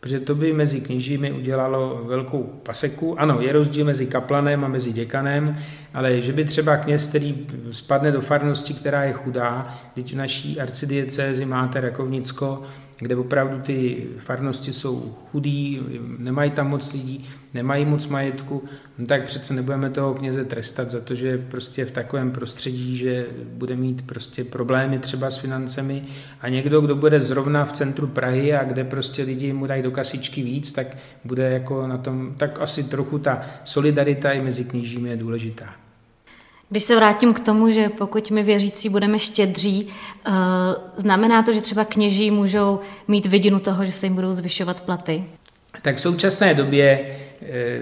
Protože 0.00 0.20
to 0.20 0.34
by 0.34 0.52
mezi 0.52 0.80
kněžími 0.80 1.32
udělalo 1.32 2.04
velkou 2.04 2.42
paseku. 2.42 3.20
Ano, 3.20 3.40
je 3.40 3.52
rozdíl 3.52 3.84
mezi 3.84 4.06
kaplanem 4.06 4.64
a 4.64 4.68
mezi 4.68 4.92
děkanem, 4.92 5.58
ale 5.98 6.20
že 6.20 6.32
by 6.32 6.44
třeba 6.44 6.76
kněz, 6.76 7.08
který 7.08 7.46
spadne 7.70 8.12
do 8.12 8.20
farnosti, 8.20 8.74
která 8.74 9.04
je 9.04 9.12
chudá, 9.12 9.78
teď 9.94 10.12
v 10.12 10.16
naší 10.16 10.60
arcidiecézi 10.60 11.44
máte 11.44 11.80
Rakovnicko, 11.80 12.62
kde 12.98 13.16
opravdu 13.16 13.60
ty 13.60 14.06
farnosti 14.18 14.72
jsou 14.72 15.14
chudí, 15.32 15.80
nemají 16.18 16.50
tam 16.50 16.68
moc 16.68 16.92
lidí, 16.92 17.28
nemají 17.54 17.84
moc 17.84 18.06
majetku, 18.06 18.64
no 18.98 19.06
tak 19.06 19.24
přece 19.24 19.54
nebudeme 19.54 19.90
toho 19.90 20.14
kněze 20.14 20.44
trestat 20.44 20.90
za 20.90 21.00
to, 21.00 21.14
že 21.14 21.38
prostě 21.38 21.84
v 21.84 21.90
takovém 21.90 22.30
prostředí, 22.30 22.96
že 22.96 23.26
bude 23.44 23.76
mít 23.76 24.06
prostě 24.06 24.44
problémy 24.44 24.98
třeba 24.98 25.30
s 25.30 25.38
financemi 25.38 26.04
a 26.40 26.48
někdo, 26.48 26.80
kdo 26.80 26.96
bude 26.96 27.20
zrovna 27.20 27.64
v 27.64 27.72
centru 27.72 28.06
Prahy 28.06 28.54
a 28.54 28.64
kde 28.64 28.84
prostě 28.84 29.22
lidi 29.22 29.52
mu 29.52 29.66
dají 29.66 29.82
do 29.82 29.90
kasičky 29.90 30.42
víc, 30.42 30.72
tak 30.72 30.96
bude 31.24 31.50
jako 31.50 31.86
na 31.86 31.98
tom, 31.98 32.34
tak 32.36 32.60
asi 32.60 32.84
trochu 32.84 33.18
ta 33.18 33.42
solidarita 33.64 34.32
i 34.32 34.42
mezi 34.42 34.64
kněžími 34.64 35.08
je 35.08 35.16
důležitá. 35.16 35.87
Když 36.70 36.84
se 36.84 36.96
vrátím 36.96 37.34
k 37.34 37.40
tomu, 37.40 37.70
že 37.70 37.88
pokud 37.88 38.30
my 38.30 38.42
věřící 38.42 38.88
budeme 38.88 39.18
štědří, 39.18 39.88
eh, 40.26 40.30
znamená 40.96 41.42
to, 41.42 41.52
že 41.52 41.60
třeba 41.60 41.84
kněží 41.84 42.30
můžou 42.30 42.80
mít 43.08 43.26
vidinu 43.26 43.60
toho, 43.60 43.84
že 43.84 43.92
se 43.92 44.06
jim 44.06 44.14
budou 44.14 44.32
zvyšovat 44.32 44.80
platy? 44.80 45.24
Tak 45.82 45.96
v 45.96 46.00
současné 46.00 46.54
době 46.54 47.16
eh, 47.42 47.78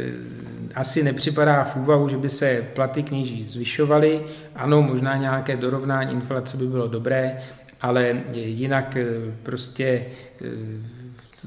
asi 0.75 1.03
nepřipadá 1.03 1.65
v 1.65 1.77
úvahu, 1.77 2.09
že 2.09 2.17
by 2.17 2.29
se 2.29 2.67
platy 2.75 3.03
kněží 3.03 3.47
zvyšovaly. 3.49 4.23
Ano, 4.55 4.83
možná 4.83 5.17
nějaké 5.17 5.57
dorovnání 5.57 6.13
inflace 6.13 6.57
by 6.57 6.67
bylo 6.67 6.89
dobré, 6.89 7.43
ale 7.81 8.23
jinak 8.33 8.97
eh, 8.97 9.07
prostě 9.43 10.07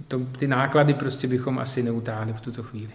to, 0.07 0.19
ty 0.19 0.47
náklady 0.47 0.93
prostě 0.93 1.27
bychom 1.27 1.59
asi 1.59 1.83
neutáhli 1.83 2.33
v 2.33 2.41
tuto 2.41 2.63
chvíli. 2.63 2.91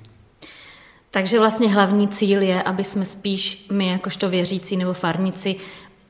Takže 1.15 1.39
vlastně 1.39 1.69
hlavní 1.73 2.09
cíl 2.09 2.43
je, 2.43 2.63
aby 2.63 2.85
jsme 2.85 3.05
spíš 3.05 3.67
my, 3.73 3.89
jakožto 3.89 4.29
věřící 4.29 4.77
nebo 4.77 4.93
farníci, 4.93 5.57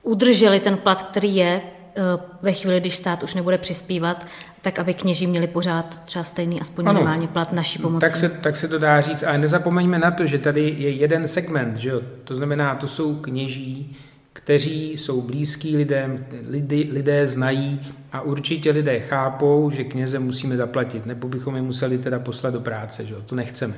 udrželi 0.03 0.61
ten 0.61 0.77
plat, 0.77 1.03
který 1.03 1.37
je 1.37 1.61
eh, 1.61 2.03
ve 2.43 2.53
chvíli, 2.53 2.81
když 2.81 2.97
stát 2.97 3.23
už 3.23 3.35
nebude 3.35 3.59
přispívat, 3.59 4.27
tak 4.63 4.79
aby 4.79 4.95
kněží 4.95 5.27
měli 5.27 5.47
pořád 5.47 6.01
třeba 6.05 6.25
stejný, 6.25 6.61
aspoň 6.61 6.87
ano, 6.87 6.95
minimálně 6.95 7.29
plat 7.29 7.53
naší 7.53 7.79
pomoci. 7.79 8.01
Tak 8.01 8.17
se, 8.17 8.29
tak 8.29 8.57
se 8.57 8.69
to 8.69 8.79
dá 8.79 9.01
říct, 9.01 9.23
ale 9.23 9.39
nezapomeňme 9.39 9.99
na 9.99 10.11
to, 10.11 10.27
že 10.27 10.39
tady 10.39 10.75
je 10.79 10.91
jeden 10.91 11.29
segment, 11.29 11.77
že 11.77 11.91
jo? 11.91 12.01
to 12.25 12.35
znamená, 12.35 12.75
to 12.75 12.87
jsou 12.87 13.15
kněží, 13.15 13.97
kteří 14.33 14.93
jsou 14.93 15.23
blízký 15.23 15.77
lidem, 15.77 16.27
lidi, 16.49 16.89
lidé 16.93 17.29
znají 17.29 17.81
a 18.13 18.21
určitě 18.21 18.71
lidé 18.71 19.01
chápou, 19.01 19.71
že 19.71 19.85
kněze 19.85 20.19
musíme 20.19 20.57
zaplatit, 20.57 21.07
nebo 21.07 21.29
bychom 21.29 21.57
je 21.57 21.63
museli 21.63 21.99
teda 21.99 22.19
poslat 22.19 22.55
do 22.55 22.61
práce, 22.61 23.05
že 23.05 23.15
jo? 23.15 23.21
to 23.27 23.35
nechceme. 23.35 23.75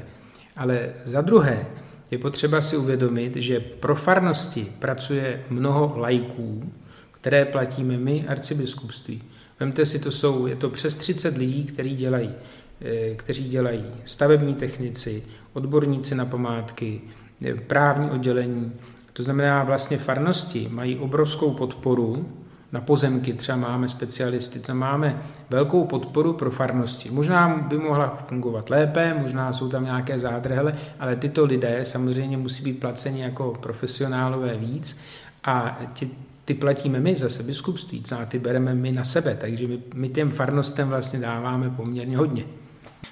Ale 0.57 0.89
za 1.05 1.21
druhé 1.21 1.67
je 2.11 2.19
potřeba 2.19 2.61
si 2.61 2.77
uvědomit, 2.77 3.37
že 3.37 3.61
pro 3.61 3.95
farnosti 3.95 4.73
pracuje 4.79 5.43
mnoho 5.51 5.95
lajků, 5.97 6.73
které 7.11 7.45
platíme 7.45 7.97
my, 7.97 8.25
arcibiskupství. 8.29 9.23
Vemte 9.61 9.85
si, 9.85 9.99
to 9.99 10.11
jsou, 10.11 10.47
je 10.47 10.57
to 10.57 10.71
přes 10.71 10.95
30 10.95 11.39
lidí, 11.39 11.65
kteří 11.65 11.97
dělají, 11.97 12.35
eh, 12.81 13.15
kteří 13.15 13.49
dělají 13.49 13.85
stavební 14.05 14.55
technici, 14.55 15.23
odborníci 15.53 16.15
na 16.15 16.27
památky, 16.27 17.01
eh, 17.47 17.55
právní 17.55 18.11
oddělení. 18.11 18.73
To 19.13 19.23
znamená, 19.23 19.65
vlastně 19.65 19.99
farnosti 19.99 20.69
mají 20.71 20.99
obrovskou 20.99 21.51
podporu 21.51 22.29
na 22.77 22.83
pozemky 22.83 23.33
třeba 23.33 23.59
máme 23.59 23.89
specialisty, 23.89 24.59
tam 24.59 24.77
máme 24.77 25.23
velkou 25.51 25.85
podporu 25.85 26.33
pro 26.33 26.51
farnosti. 26.51 27.11
Možná 27.11 27.49
by 27.69 27.79
mohla 27.79 28.19
fungovat 28.29 28.71
lépe, 28.71 29.15
možná 29.23 29.53
jsou 29.53 29.69
tam 29.69 29.85
nějaké 29.85 30.19
zádrhele, 30.19 30.77
ale 31.01 31.17
tyto 31.17 31.45
lidé 31.45 31.81
samozřejmě 31.83 32.37
musí 32.37 32.65
být 32.65 32.81
placeni 32.81 33.23
jako 33.23 33.53
profesionálové 33.61 34.57
víc 34.57 34.99
a 35.45 35.79
ti, 35.95 36.11
ty 36.45 36.55
platíme 36.55 37.01
my 37.01 37.17
zase 37.17 37.43
biskupství, 37.43 38.03
a 38.21 38.27
ty 38.27 38.39
bereme 38.39 38.75
my 38.75 38.93
na 38.93 39.05
sebe, 39.05 39.37
takže 39.41 39.67
my, 39.67 39.79
my 39.95 40.09
těm 40.09 40.31
farnostem 40.31 40.89
vlastně 40.89 41.19
dáváme 41.19 41.71
poměrně 41.71 42.17
hodně. 42.17 42.45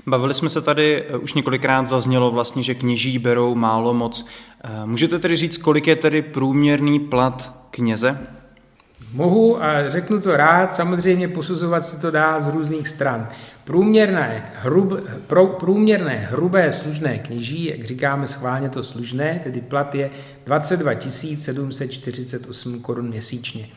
Bavili 0.06 0.34
jsme 0.34 0.48
se 0.48 0.60
tady, 0.60 1.04
eh, 1.08 1.16
už 1.16 1.34
několikrát 1.34 1.86
zaznělo 1.86 2.30
vlastně, 2.30 2.62
že 2.62 2.74
kněží 2.74 3.18
berou 3.18 3.54
málo 3.54 3.94
moc. 3.94 4.26
Eh, 4.64 4.86
můžete 4.86 5.18
tedy 5.18 5.36
říct, 5.36 5.58
kolik 5.58 5.86
je 5.86 5.96
tedy 5.96 6.22
průměrný 6.22 7.00
plat 7.00 7.66
kněze? 7.70 8.18
Mohu 9.12 9.64
a 9.64 9.90
řeknu 9.90 10.20
to 10.20 10.36
rád, 10.36 10.74
samozřejmě 10.74 11.28
posuzovat 11.28 11.86
se 11.86 12.00
to 12.00 12.10
dá 12.10 12.40
z 12.40 12.48
různých 12.48 12.88
stran. 12.88 13.28
Průměrné, 13.64 14.52
hrub, 14.54 15.08
pro, 15.26 15.46
průměrné 15.46 16.16
hrubé 16.16 16.72
služné 16.72 17.18
kněží, 17.18 17.64
jak 17.64 17.84
říkáme 17.84 18.28
schválně 18.28 18.68
to 18.68 18.82
služné, 18.82 19.40
tedy 19.44 19.60
plat 19.60 19.94
je 19.94 20.10
22 20.46 20.92
748 21.00 22.80
korun 22.80 23.08
měsíčně. 23.08 23.68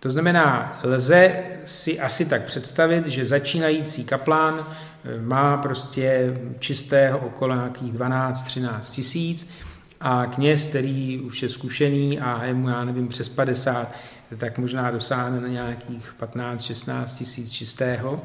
To 0.00 0.10
znamená, 0.10 0.78
lze 0.82 1.44
si 1.64 2.00
asi 2.00 2.24
tak 2.26 2.44
představit, 2.44 3.06
že 3.06 3.26
začínající 3.26 4.04
kaplán 4.04 4.54
eh, 4.60 5.20
má 5.22 5.56
prostě 5.56 6.36
čistého 6.58 7.18
okolo 7.18 7.54
nějakých 7.54 7.92
12-13 7.92 8.80
tisíc 8.80 9.48
a 10.00 10.26
kněz, 10.26 10.68
který 10.68 11.20
už 11.20 11.42
je 11.42 11.48
zkušený 11.48 12.20
a 12.20 12.44
je 12.44 12.54
mu, 12.54 12.68
já 12.68 12.84
nevím, 12.84 13.08
přes 13.08 13.28
50, 13.28 13.94
tak 14.36 14.58
možná 14.58 14.90
dosáhne 14.90 15.40
na 15.40 15.48
nějakých 15.48 16.14
15-16 16.20 17.18
tisíc 17.18 17.52
čistého, 17.52 18.22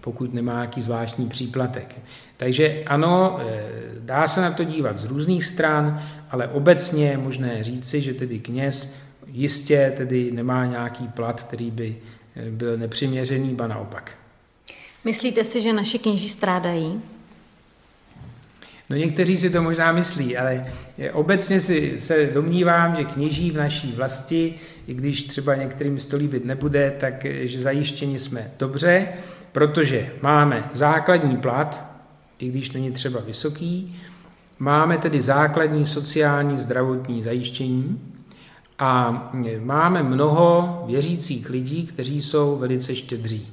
pokud 0.00 0.34
nemá 0.34 0.52
nějaký 0.52 0.80
zvláštní 0.80 1.28
příplatek. 1.28 1.96
Takže 2.36 2.82
ano, 2.86 3.38
eh, 3.40 3.64
dá 4.00 4.28
se 4.28 4.40
na 4.40 4.50
to 4.50 4.64
dívat 4.64 4.98
z 4.98 5.04
různých 5.04 5.44
stran, 5.44 6.02
ale 6.30 6.48
obecně 6.48 7.08
je 7.08 7.18
možné 7.18 7.62
říci, 7.62 8.00
že 8.00 8.14
tedy 8.14 8.38
kněz 8.38 8.94
jistě 9.26 9.92
tedy 9.96 10.30
nemá 10.32 10.66
nějaký 10.66 11.08
plat, 11.08 11.40
který 11.40 11.70
by 11.70 11.96
eh, 12.36 12.50
byl 12.50 12.76
nepřiměřený, 12.76 13.54
ba 13.54 13.66
naopak. 13.66 14.12
Myslíte 15.04 15.44
si, 15.44 15.60
že 15.60 15.72
naši 15.72 15.98
kněží 15.98 16.28
strádají? 16.28 17.00
No 18.90 18.96
někteří 18.96 19.36
si 19.36 19.50
to 19.50 19.62
možná 19.62 19.92
myslí, 19.92 20.36
ale 20.36 20.66
obecně 21.12 21.60
si 21.60 21.94
se 22.00 22.26
domnívám, 22.26 22.96
že 22.96 23.04
kněží 23.04 23.50
v 23.50 23.56
naší 23.56 23.92
vlasti, 23.92 24.54
i 24.86 24.94
když 24.94 25.22
třeba 25.22 25.54
některým 25.54 25.98
to 25.98 26.16
líbit 26.16 26.44
nebude, 26.44 26.96
tak 27.00 27.26
že 27.40 27.60
zajištěni 27.60 28.18
jsme 28.18 28.50
dobře, 28.58 29.08
protože 29.52 30.10
máme 30.22 30.70
základní 30.72 31.36
plat, 31.36 31.84
i 32.38 32.48
když 32.48 32.72
není 32.72 32.90
třeba 32.90 33.20
vysoký, 33.20 33.96
máme 34.58 34.98
tedy 34.98 35.20
základní 35.20 35.86
sociální 35.86 36.58
zdravotní 36.58 37.22
zajištění 37.22 38.00
A 38.78 39.30
máme 39.60 40.02
mnoho 40.02 40.84
věřících 40.86 41.50
lidí, 41.50 41.86
kteří 41.86 42.22
jsou 42.22 42.56
velice 42.56 42.96
štědří. 42.96 43.48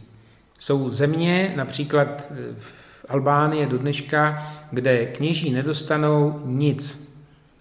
Jsou 0.60 0.90
země, 0.90 1.54
například 1.56 2.32
v 2.60 2.83
Albánie 3.10 3.66
do 3.66 3.78
dneška, 3.78 4.54
kde 4.72 5.06
kněží 5.06 5.52
nedostanou 5.52 6.42
nic. 6.46 7.14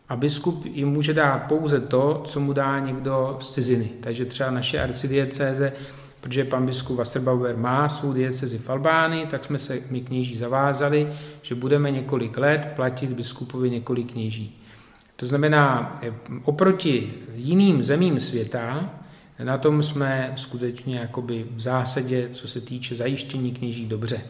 A 0.09 0.17
biskup 0.17 0.65
jim 0.67 0.89
může 0.89 1.15
dát 1.15 1.39
pouze 1.39 1.81
to, 1.81 2.23
co 2.25 2.41
mu 2.41 2.53
dá 2.53 2.79
někdo 2.79 3.37
z 3.41 3.51
ciziny. 3.51 3.91
Takže 4.01 4.25
třeba 4.25 4.51
naše 4.51 4.83
arcidiecéze, 4.83 5.73
protože 6.21 6.45
pan 6.45 6.67
biskup 6.67 6.97
Wasserbauer 6.97 7.57
má 7.57 7.89
svou 7.89 8.13
diecezi 8.13 8.59
v 8.59 8.71
Albánii, 8.71 9.27
tak 9.27 9.45
jsme 9.45 9.59
se 9.59 9.79
my 9.91 10.01
kněží 10.01 10.37
zavázali, 10.37 11.13
že 11.43 11.55
budeme 11.55 11.91
několik 11.91 12.39
let 12.39 12.73
platit 12.77 13.11
biskupovi 13.11 13.71
několik 13.71 14.13
kněží. 14.13 14.59
To 15.17 15.27
znamená, 15.27 15.97
oproti 16.45 17.15
jiným 17.35 17.83
zemím 17.83 18.21
světa, 18.21 18.91
na 19.45 19.59
tom 19.59 19.83
jsme 19.83 20.33
skutečně 20.37 20.99
jakoby 20.99 21.47
v 21.55 21.61
zásadě, 21.61 22.29
co 22.31 22.49
se 22.49 22.61
týče 22.61 22.95
zajištění 22.95 23.53
kněží, 23.53 23.87
dobře. 23.87 24.21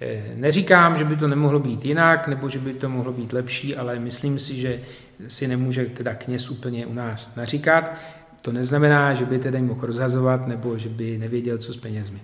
Eh, 0.00 0.22
neříkám, 0.34 0.98
že 0.98 1.04
by 1.04 1.16
to 1.16 1.28
nemohlo 1.28 1.58
být 1.58 1.84
jinak, 1.84 2.28
nebo 2.28 2.48
že 2.48 2.58
by 2.58 2.74
to 2.74 2.88
mohlo 2.88 3.12
být 3.12 3.32
lepší, 3.32 3.76
ale 3.76 3.98
myslím 3.98 4.38
si, 4.38 4.56
že 4.56 4.80
si 5.28 5.48
nemůže 5.48 5.84
teda 5.84 6.14
kněz 6.14 6.50
úplně 6.50 6.86
u 6.86 6.94
nás 6.94 7.36
naříkat. 7.36 7.94
To 8.42 8.52
neznamená, 8.52 9.14
že 9.14 9.24
by 9.24 9.38
tedy 9.38 9.62
mohl 9.62 9.86
rozhazovat, 9.86 10.46
nebo 10.46 10.78
že 10.78 10.88
by 10.88 11.18
nevěděl, 11.18 11.58
co 11.58 11.72
s 11.72 11.76
penězmi. 11.76 12.20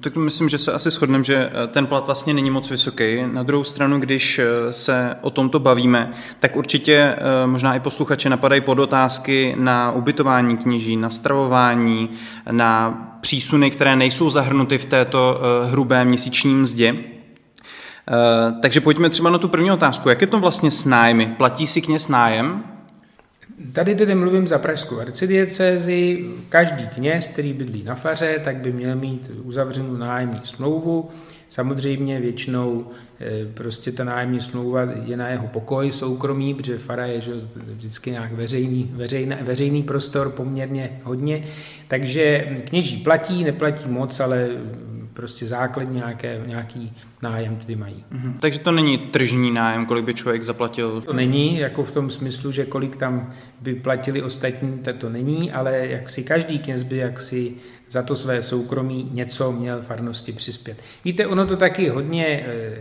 Tak 0.00 0.16
myslím, 0.16 0.48
že 0.48 0.58
se 0.58 0.72
asi 0.72 0.90
shodneme, 0.90 1.24
že 1.24 1.50
eh, 1.52 1.66
ten 1.66 1.86
plat 1.86 2.06
vlastně 2.06 2.34
není 2.34 2.50
moc 2.50 2.70
vysoký. 2.70 3.22
Na 3.32 3.42
druhou 3.42 3.64
stranu, 3.64 4.00
když 4.00 4.38
eh, 4.38 4.72
se 4.72 5.16
o 5.20 5.30
tomto 5.30 5.58
bavíme, 5.60 6.12
tak 6.40 6.56
určitě 6.56 6.94
eh, 6.94 7.46
možná 7.46 7.74
i 7.74 7.80
posluchače 7.80 8.30
napadají 8.30 8.60
pod 8.60 8.78
otázky 8.78 9.54
na 9.58 9.92
ubytování 9.92 10.56
kněží, 10.56 10.96
na 10.96 11.10
stravování, 11.10 12.10
na 12.50 12.98
přísuny, 13.20 13.70
které 13.70 13.96
nejsou 13.96 14.30
zahrnuty 14.30 14.78
v 14.78 14.84
této 14.84 15.40
hrubé 15.70 16.04
měsíční 16.04 16.54
mzdě. 16.54 16.94
Takže 18.62 18.80
pojďme 18.80 19.10
třeba 19.10 19.30
na 19.30 19.38
tu 19.38 19.48
první 19.48 19.70
otázku. 19.70 20.08
Jak 20.08 20.20
je 20.20 20.26
to 20.26 20.38
vlastně 20.38 20.70
s 20.70 20.84
nájmy? 20.84 21.26
Platí 21.26 21.66
si 21.66 21.82
kněz 21.82 22.08
nájem? 22.08 22.64
Tady 23.72 23.94
tedy 23.94 24.14
mluvím 24.14 24.46
za 24.46 24.58
pražskou 24.58 25.00
arcidiecézi. 25.00 26.24
Každý 26.48 26.88
kněz, 26.88 27.28
který 27.28 27.52
bydlí 27.52 27.84
na 27.84 27.94
faře, 27.94 28.40
tak 28.44 28.56
by 28.56 28.72
měl 28.72 28.96
mít 28.96 29.30
uzavřenou 29.42 29.96
nájemní 29.96 30.40
smlouvu. 30.42 31.10
Samozřejmě 31.48 32.20
většinou 32.20 32.86
eh, 33.20 33.46
prostě 33.54 33.92
ta 33.92 34.04
nájemní 34.04 34.40
smlouva 34.40 34.80
je 35.04 35.16
na 35.16 35.28
jeho 35.28 35.46
pokoj 35.46 35.92
soukromý, 35.92 36.54
protože 36.54 36.78
fara 36.78 37.06
je 37.06 37.20
že, 37.20 37.32
vždycky 37.66 38.10
nějak 38.10 38.32
veřejný, 38.32 38.90
veřejný, 38.92 39.36
veřejný 39.40 39.82
prostor 39.82 40.30
poměrně 40.30 41.00
hodně. 41.02 41.44
Takže 41.88 42.54
kněží 42.64 42.96
platí, 42.96 43.44
neplatí 43.44 43.88
moc, 43.88 44.20
ale 44.20 44.48
prostě 45.18 45.46
základní 45.46 45.96
nějaké, 45.96 46.40
nějaký 46.46 46.92
nájem 47.22 47.56
tedy 47.56 47.76
mají. 47.76 48.04
Mm-hmm. 48.12 48.34
Takže 48.40 48.58
to 48.58 48.72
není 48.72 48.98
tržní 48.98 49.50
nájem, 49.50 49.86
kolik 49.86 50.04
by 50.04 50.14
člověk 50.14 50.42
zaplatil? 50.42 51.00
To 51.00 51.12
není, 51.12 51.58
jako 51.58 51.84
v 51.84 51.90
tom 51.90 52.10
smyslu, 52.10 52.52
že 52.52 52.64
kolik 52.64 52.96
tam 52.96 53.32
by 53.60 53.74
platili 53.74 54.22
ostatní, 54.22 54.78
to, 54.78 54.92
to 54.92 55.08
není, 55.08 55.52
ale 55.52 55.86
jak 55.86 56.10
si 56.10 56.22
každý 56.22 56.58
kněz 56.58 56.82
by 56.82 56.96
jak 56.96 57.20
si 57.20 57.54
za 57.90 58.02
to 58.02 58.16
své 58.16 58.42
soukromí 58.42 59.10
něco 59.12 59.52
měl 59.52 59.82
farnosti 59.82 60.32
přispět. 60.32 60.78
Víte, 61.04 61.26
ono 61.26 61.46
to 61.46 61.56
taky 61.56 61.88
hodně 61.88 62.26
e, 62.26 62.76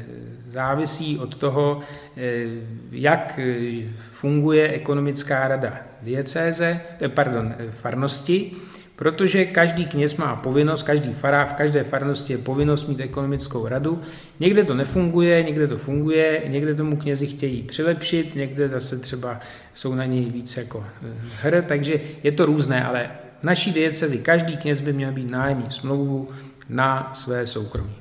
závisí 0.48 1.18
od 1.18 1.38
toho, 1.38 1.80
e, 2.18 2.46
jak 2.92 3.40
e, 3.40 3.66
funguje 3.96 4.70
ekonomická 4.70 5.48
rada 5.48 5.74
diecéze, 6.02 6.82
pardon, 7.08 7.54
farnosti, 7.72 8.52
Protože 8.98 9.46
každý 9.46 9.86
kněz 9.86 10.16
má 10.16 10.36
povinnost, 10.36 10.84
každý 10.84 11.14
fará, 11.14 11.46
v 11.46 11.54
každé 11.54 11.84
farnosti 11.84 12.34
je 12.34 12.38
povinnost 12.38 12.88
mít 12.88 13.00
ekonomickou 13.00 13.68
radu. 13.68 14.02
Někde 14.40 14.64
to 14.64 14.74
nefunguje, 14.74 15.44
někde 15.44 15.68
to 15.68 15.78
funguje, 15.78 16.44
někde 16.48 16.76
tomu 16.76 16.98
knězi 16.98 17.28
chtějí 17.28 17.64
přilepšit, 17.64 18.36
někde 18.36 18.70
zase 18.70 19.00
třeba 19.00 19.40
jsou 19.74 19.96
na 19.96 20.06
něj 20.06 20.26
víc 20.26 20.58
jako 20.58 20.86
eh, 21.04 21.16
hr, 21.42 21.64
takže 21.64 22.00
je 22.24 22.32
to 22.32 22.46
různé, 22.46 22.86
ale 22.86 23.10
v 23.40 23.44
naší 23.44 23.72
diecezi 23.72 24.18
každý 24.18 24.58
kněz 24.58 24.82
by 24.82 24.94
měl 24.94 25.12
být 25.12 25.32
nájemní 25.32 25.72
smlouvu 25.72 26.30
na 26.70 27.12
své 27.14 27.48
soukromí. 27.48 27.96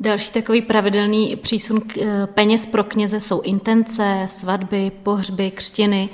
Další 0.00 0.32
takový 0.32 0.62
pravidelný 0.62 1.36
přísun 1.36 1.82
eh, 2.00 2.26
peněz 2.26 2.66
pro 2.66 2.84
kněze 2.84 3.20
jsou 3.20 3.40
intence, 3.40 4.22
svatby, 4.26 4.92
pohřby, 5.02 5.50
křtiny. 5.50 6.08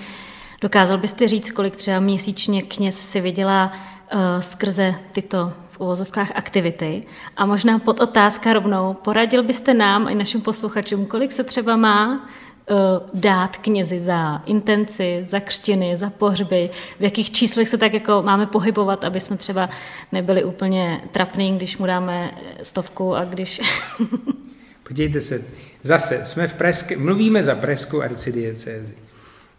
Dokázal 0.61 0.99
byste 0.99 1.29
říct, 1.29 1.51
kolik 1.51 1.77
třeba 1.77 2.01
měsíčně 2.01 2.63
kněz 2.63 2.99
si 2.99 3.21
vydělá 3.21 3.73
uh, 3.73 4.21
skrze 4.41 4.95
tyto 5.13 5.53
v 5.71 5.81
uvozovkách 5.81 6.33
aktivity? 6.35 7.03
A 7.37 7.47
možná 7.47 7.79
pod 7.79 8.01
otázka 8.01 8.53
rovnou, 8.53 8.95
poradil 8.95 9.43
byste 9.43 9.75
nám 9.75 10.09
i 10.09 10.15
našim 10.15 10.41
posluchačům, 10.41 11.07
kolik 11.07 11.33
se 11.33 11.45
třeba 11.45 11.77
má 11.77 12.15
uh, 12.15 12.77
dát 13.15 13.57
knězi 13.57 14.01
za 14.01 14.43
intenci, 14.47 15.21
za 15.23 15.41
křtiny, 15.41 15.97
za 15.97 16.11
pohřby, 16.11 16.71
v 16.99 17.03
jakých 17.03 17.31
číslech 17.31 17.69
se 17.69 17.79
tak 17.79 17.95
jako 17.95 18.23
máme 18.23 18.47
pohybovat, 18.47 19.05
aby 19.05 19.21
jsme 19.21 19.37
třeba 19.37 19.71
nebyli 20.13 20.45
úplně 20.45 21.01
trapný, 21.13 21.57
když 21.57 21.79
mu 21.79 21.87
dáme 21.87 22.31
stovku 22.63 23.15
a 23.15 23.25
když... 23.25 23.61
Podívejte 24.83 25.21
se, 25.21 25.45
zase 25.83 26.21
jsme 26.25 26.49
v 26.49 26.55
Preske, 26.55 26.97
mluvíme 26.97 27.43
za 27.43 27.55
Presku 27.55 28.03
arcidiecézi. 28.03 29.08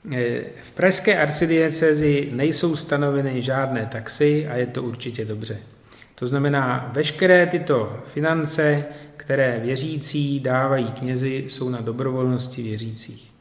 Eh, 0.06 0.42
v 0.62 0.72
pražské 0.72 1.20
arcidiecezi 1.20 2.30
nejsou 2.32 2.76
stanoveny 2.76 3.42
žádné 3.42 3.86
taxy 3.86 4.48
a 4.48 4.56
je 4.56 4.68
to 4.68 4.84
určitě 4.84 5.26
dobře. 5.26 5.58
To 6.16 6.28
znamená, 6.28 6.92
veškeré 6.94 7.46
tyto 7.46 8.00
finance, 8.06 8.86
které 9.18 9.60
věřící 9.64 10.40
dávají 10.40 10.86
knězi, 10.86 11.46
jsou 11.48 11.70
na 11.70 11.82
dobrovolnosti 11.82 12.64
věřících. 12.64 13.32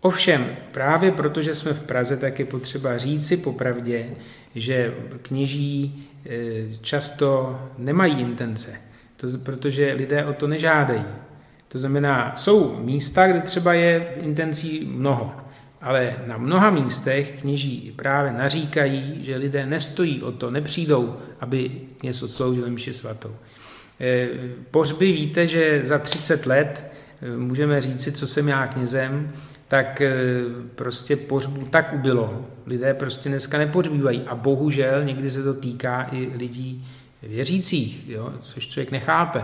Ovšem, 0.00 0.56
právě 0.72 1.12
protože 1.12 1.54
jsme 1.54 1.72
v 1.72 1.80
Praze, 1.80 2.16
tak 2.16 2.38
je 2.38 2.44
potřeba 2.44 2.98
říci 2.98 3.36
popravdě, 3.36 4.06
že 4.54 4.94
kněží 5.22 6.06
eh, 6.26 6.30
často 6.80 7.60
nemají 7.78 8.20
intence, 8.20 8.74
to, 9.16 9.26
protože 9.42 9.92
lidé 9.92 10.24
o 10.24 10.32
to 10.32 10.46
nežádají. 10.46 11.04
To 11.68 11.78
znamená, 11.78 12.32
jsou 12.36 12.76
místa, 12.80 13.26
kde 13.26 13.40
třeba 13.40 13.74
je 13.74 14.14
intencí 14.20 14.88
mnoho 14.92 15.43
ale 15.84 16.16
na 16.26 16.38
mnoha 16.38 16.70
místech 16.70 17.40
kněží 17.40 17.92
právě 17.96 18.32
naříkají, 18.32 19.18
že 19.24 19.36
lidé 19.36 19.66
nestojí 19.66 20.22
o 20.22 20.32
to, 20.32 20.50
nepřijdou, 20.50 21.16
aby 21.40 21.70
něco 22.02 22.28
sloužili 22.28 22.70
mši 22.70 22.92
svatou. 22.92 23.36
Eh, 24.00 24.28
pohřby 24.70 25.12
víte, 25.12 25.46
že 25.46 25.80
za 25.84 25.98
30 25.98 26.46
let 26.46 26.84
eh, 27.22 27.36
můžeme 27.36 27.80
říci, 27.80 28.12
co 28.12 28.26
jsem 28.26 28.48
já 28.48 28.66
knězem, 28.66 29.32
tak 29.68 30.00
eh, 30.00 30.12
prostě 30.74 31.16
pohřbu 31.16 31.66
tak 31.70 31.92
ubylo. 31.92 32.46
Lidé 32.66 32.94
prostě 32.94 33.28
dneska 33.28 33.58
nepořbívají 33.58 34.22
a 34.26 34.34
bohužel 34.34 35.04
někdy 35.04 35.30
se 35.30 35.42
to 35.42 35.54
týká 35.54 36.08
i 36.12 36.30
lidí 36.36 36.88
věřících, 37.22 38.08
jo, 38.08 38.32
což 38.40 38.68
člověk 38.68 38.90
nechápe. 38.90 39.42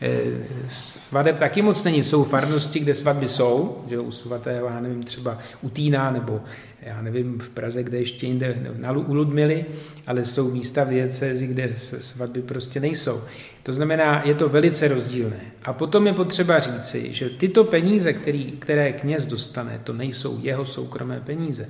Eh, 0.00 0.22
svadeb 0.68 1.38
taky 1.38 1.62
moc 1.62 1.84
není. 1.84 2.04
Jsou 2.04 2.24
farnosti, 2.24 2.80
kde 2.80 2.94
svatby 2.94 3.28
jsou, 3.28 3.84
že 3.88 3.98
u 3.98 4.10
svatého, 4.10 4.66
já 4.66 4.80
nevím, 4.80 5.02
třeba 5.02 5.38
u 5.62 5.70
Týna, 5.70 6.10
nebo 6.10 6.40
já 6.82 7.02
nevím, 7.02 7.38
v 7.38 7.48
Praze, 7.48 7.82
kde 7.82 7.98
ještě 7.98 8.26
jinde, 8.26 8.72
na, 8.76 8.92
u 8.92 9.14
Ludmily, 9.14 9.64
ale 10.06 10.24
jsou 10.24 10.50
místa 10.50 10.84
v 10.84 10.88
diecezi, 10.88 11.46
kde 11.46 11.70
svatby 11.74 12.42
prostě 12.42 12.80
nejsou. 12.80 13.22
To 13.62 13.72
znamená, 13.72 14.22
je 14.24 14.34
to 14.34 14.48
velice 14.48 14.88
rozdílné. 14.88 15.40
A 15.62 15.72
potom 15.72 16.06
je 16.06 16.12
potřeba 16.12 16.58
říci, 16.58 17.12
že 17.12 17.30
tyto 17.30 17.64
peníze, 17.64 18.12
který, 18.12 18.52
které 18.52 18.92
kněz 18.92 19.26
dostane, 19.26 19.80
to 19.84 19.92
nejsou 19.92 20.38
jeho 20.42 20.64
soukromé 20.64 21.20
peníze. 21.20 21.68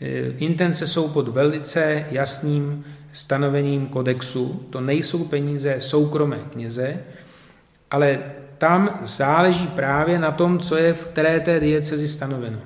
Eh, 0.00 0.32
intence 0.38 0.86
jsou 0.86 1.08
pod 1.08 1.28
velice 1.28 2.06
jasným 2.10 2.84
stanovením 3.12 3.86
kodexu. 3.86 4.66
To 4.70 4.80
nejsou 4.80 5.24
peníze 5.24 5.76
soukromé 5.78 6.38
kněze, 6.52 6.96
ale 7.90 8.18
tam 8.58 8.98
záleží 9.02 9.66
právě 9.66 10.18
na 10.18 10.30
tom, 10.30 10.58
co 10.58 10.76
je 10.76 10.94
v 10.94 11.06
které 11.06 11.40
té 11.40 11.60
diecezi 11.60 12.08
stanoveno. 12.08 12.58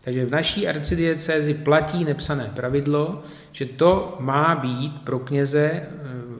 Takže 0.00 0.26
v 0.26 0.30
naší 0.30 0.68
arcidiecezi 0.68 1.54
platí 1.54 2.04
nepsané 2.04 2.52
pravidlo, 2.56 3.22
že 3.52 3.66
to 3.66 4.16
má 4.20 4.54
být 4.54 5.02
pro 5.04 5.18
kněze 5.18 5.64
e, 5.64 5.88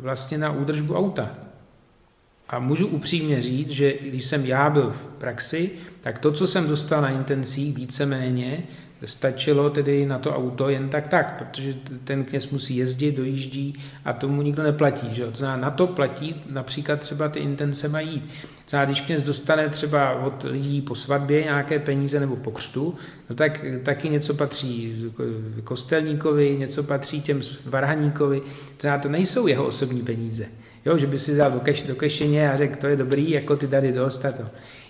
vlastně 0.01 0.39
na 0.39 0.53
údržbu 0.53 0.97
auta. 0.97 1.31
A 2.49 2.59
můžu 2.59 2.87
upřímně 2.87 3.43
říct, 3.43 3.71
že 3.71 3.95
když 4.01 4.25
jsem 4.25 4.47
já 4.47 4.71
byl 4.71 4.91
v 4.91 5.19
praxi, 5.19 5.71
tak 6.01 6.19
to, 6.19 6.33
co 6.33 6.47
jsem 6.47 6.69
dostal 6.69 7.03
na 7.03 7.11
intencích 7.11 7.77
víceméně, 7.77 8.63
stačilo 9.05 9.71
tedy 9.71 10.07
na 10.07 10.19
to 10.19 10.37
auto 10.37 10.69
jen 10.69 10.89
tak 10.89 11.09
tak, 11.09 11.39
protože 11.39 11.75
ten 12.05 12.25
kněz 12.25 12.51
musí 12.51 12.77
jezdit, 12.77 13.13
dojíždí 13.13 13.75
a 14.05 14.13
tomu 14.13 14.43
nikdo 14.43 14.63
neplatí. 14.63 15.15
Že? 15.15 15.27
To 15.27 15.39
znamená, 15.39 15.63
na 15.63 15.71
to 15.71 15.87
platí 15.87 16.43
například 16.51 17.01
třeba 17.01 17.29
ty 17.29 17.39
intence 17.39 17.89
mají. 17.89 18.21
To 18.21 18.71
znamená, 18.71 18.85
když 18.85 19.01
kněz 19.01 19.23
dostane 19.23 19.69
třeba 19.69 20.13
od 20.13 20.43
lidí 20.43 20.81
po 20.83 20.95
svatbě 20.95 21.45
nějaké 21.45 21.79
peníze 21.79 22.21
nebo 22.21 22.37
po 22.37 22.51
křtu, 22.51 22.95
no 23.31 23.37
tak 23.37 23.65
taky 23.83 24.09
něco 24.09 24.35
patří 24.35 25.05
kostelníkovi, 25.65 26.57
něco 26.59 26.83
patří 26.83 27.23
těm 27.23 27.41
varhaníkovi. 27.65 28.41
To 28.41 28.81
znamená, 28.81 29.03
to 29.03 29.09
nejsou 29.09 29.47
jeho 29.47 29.67
osobní 29.67 30.03
peníze. 30.03 30.47
Jo, 30.87 30.99
že 30.99 31.07
by 31.07 31.19
si 31.19 31.37
dal 31.37 31.51
do, 31.51 31.61
keš, 31.61 31.83
do 31.83 31.95
kešeně 31.95 32.53
a 32.53 32.57
řekl, 32.57 32.77
to 32.81 32.87
je 32.87 32.97
dobrý, 32.97 33.31
jako 33.31 33.57
ty 33.57 33.67
dali 33.67 33.93
dost 33.93 34.25
a 34.25 34.33
to. 34.33 34.43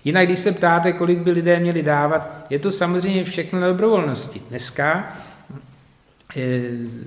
Jinak, 0.05 0.25
když 0.25 0.39
se 0.39 0.51
ptáte, 0.51 0.91
kolik 0.93 1.19
by 1.19 1.31
lidé 1.31 1.59
měli 1.59 1.83
dávat, 1.83 2.45
je 2.49 2.59
to 2.59 2.71
samozřejmě 2.71 3.23
všechno 3.23 3.59
na 3.59 3.67
dobrovolnosti. 3.67 4.41
Dneska 4.49 5.13
eh, 6.35 6.41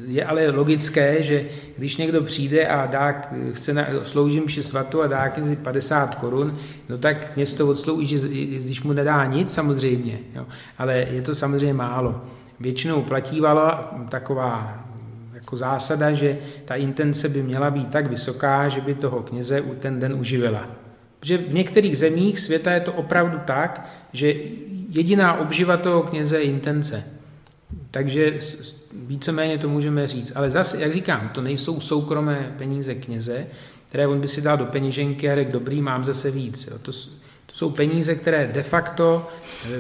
je 0.06 0.24
ale 0.24 0.50
logické, 0.50 1.22
že 1.22 1.44
když 1.78 1.96
někdo 1.96 2.22
přijde 2.22 2.66
a 2.66 2.86
dá, 2.86 3.22
chce 3.52 3.74
na, 3.74 3.86
slouží 4.02 4.40
mši 4.40 4.62
svatou 4.62 5.02
a 5.02 5.06
dá 5.06 5.28
knězi 5.28 5.56
50 5.56 6.14
korun, 6.14 6.58
no 6.88 6.98
tak 6.98 7.36
město 7.36 7.68
odslouží, 7.68 8.18
když 8.64 8.82
mu 8.82 8.92
nedá 8.92 9.24
nic 9.24 9.52
samozřejmě, 9.52 10.18
jo. 10.34 10.46
ale 10.78 11.06
je 11.10 11.22
to 11.22 11.34
samozřejmě 11.34 11.74
málo. 11.74 12.24
Většinou 12.60 13.02
platívala 13.02 13.94
taková 14.08 14.84
jako 15.34 15.56
zásada, 15.56 16.12
že 16.12 16.38
ta 16.64 16.74
intence 16.74 17.28
by 17.28 17.42
měla 17.42 17.70
být 17.70 17.88
tak 17.88 18.06
vysoká, 18.06 18.68
že 18.68 18.80
by 18.80 18.94
toho 18.94 19.22
kněze 19.22 19.62
ten 19.80 20.00
den 20.00 20.14
uživila. 20.14 20.81
Protože 21.22 21.38
v 21.38 21.54
některých 21.54 21.98
zemích 21.98 22.40
světa 22.40 22.72
je 22.72 22.80
to 22.80 22.92
opravdu 22.92 23.38
tak, 23.44 23.90
že 24.12 24.34
jediná 24.88 25.34
obživa 25.34 25.76
toho 25.76 26.02
kněze 26.02 26.36
je 26.36 26.42
intence. 26.42 27.04
Takže 27.90 28.38
víceméně 28.92 29.58
to 29.58 29.68
můžeme 29.68 30.06
říct. 30.06 30.32
Ale 30.34 30.50
zase, 30.50 30.80
jak 30.80 30.92
říkám, 30.92 31.28
to 31.34 31.42
nejsou 31.42 31.80
soukromé 31.80 32.54
peníze 32.58 32.94
kněze, 32.94 33.46
které 33.86 34.06
on 34.06 34.20
by 34.20 34.28
si 34.28 34.42
dal 34.42 34.56
do 34.56 34.66
peněženky 34.66 35.30
a 35.30 35.34
řekl, 35.34 35.52
dobrý, 35.52 35.82
mám 35.82 36.04
zase 36.04 36.30
víc. 36.30 36.66
Jo. 36.66 36.78
To, 36.78 36.92
to 37.52 37.58
jsou 37.58 37.70
peníze, 37.70 38.14
které 38.14 38.46
de 38.46 38.62
facto 38.62 39.28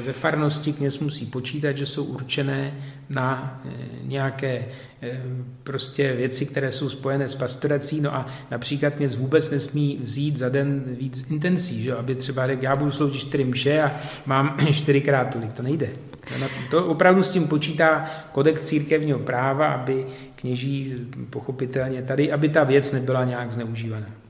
ve 0.06 0.12
farnosti 0.12 0.72
kněz 0.72 0.98
musí 0.98 1.26
počítat, 1.26 1.76
že 1.76 1.86
jsou 1.86 2.04
určené 2.04 2.74
na 3.08 3.60
eh, 3.64 3.70
nějaké 4.02 4.64
eh, 5.02 5.22
prostě 5.62 6.12
věci, 6.12 6.46
které 6.46 6.72
jsou 6.72 6.88
spojené 6.88 7.28
s 7.28 7.34
pastorací, 7.34 8.00
no 8.00 8.14
a 8.14 8.26
například 8.50 8.94
kněz 8.94 9.16
vůbec 9.16 9.50
nesmí 9.50 10.00
vzít 10.02 10.36
za 10.36 10.48
den 10.48 10.84
víc 11.00 11.26
intencí, 11.30 11.82
že? 11.82 11.94
aby 11.94 12.14
třeba 12.14 12.46
řekl, 12.46 12.64
já 12.64 12.76
budu 12.76 12.90
sloužit 12.90 13.20
čtyři 13.20 13.44
mše 13.44 13.82
a 13.82 14.00
mám 14.26 14.56
čtyřikrát 14.72 15.24
tolik, 15.24 15.52
to 15.52 15.62
nejde. 15.62 15.88
To 16.70 16.86
opravdu 16.86 17.22
s 17.22 17.30
tím 17.30 17.48
počítá 17.48 18.10
kodek 18.32 18.60
církevního 18.60 19.18
práva, 19.18 19.66
aby 19.66 20.06
kněží 20.34 20.96
pochopitelně 21.30 22.02
tady, 22.02 22.32
aby 22.32 22.48
ta 22.48 22.64
věc 22.64 22.92
nebyla 22.92 23.24
nějak 23.24 23.52
zneužívaná. 23.52 24.21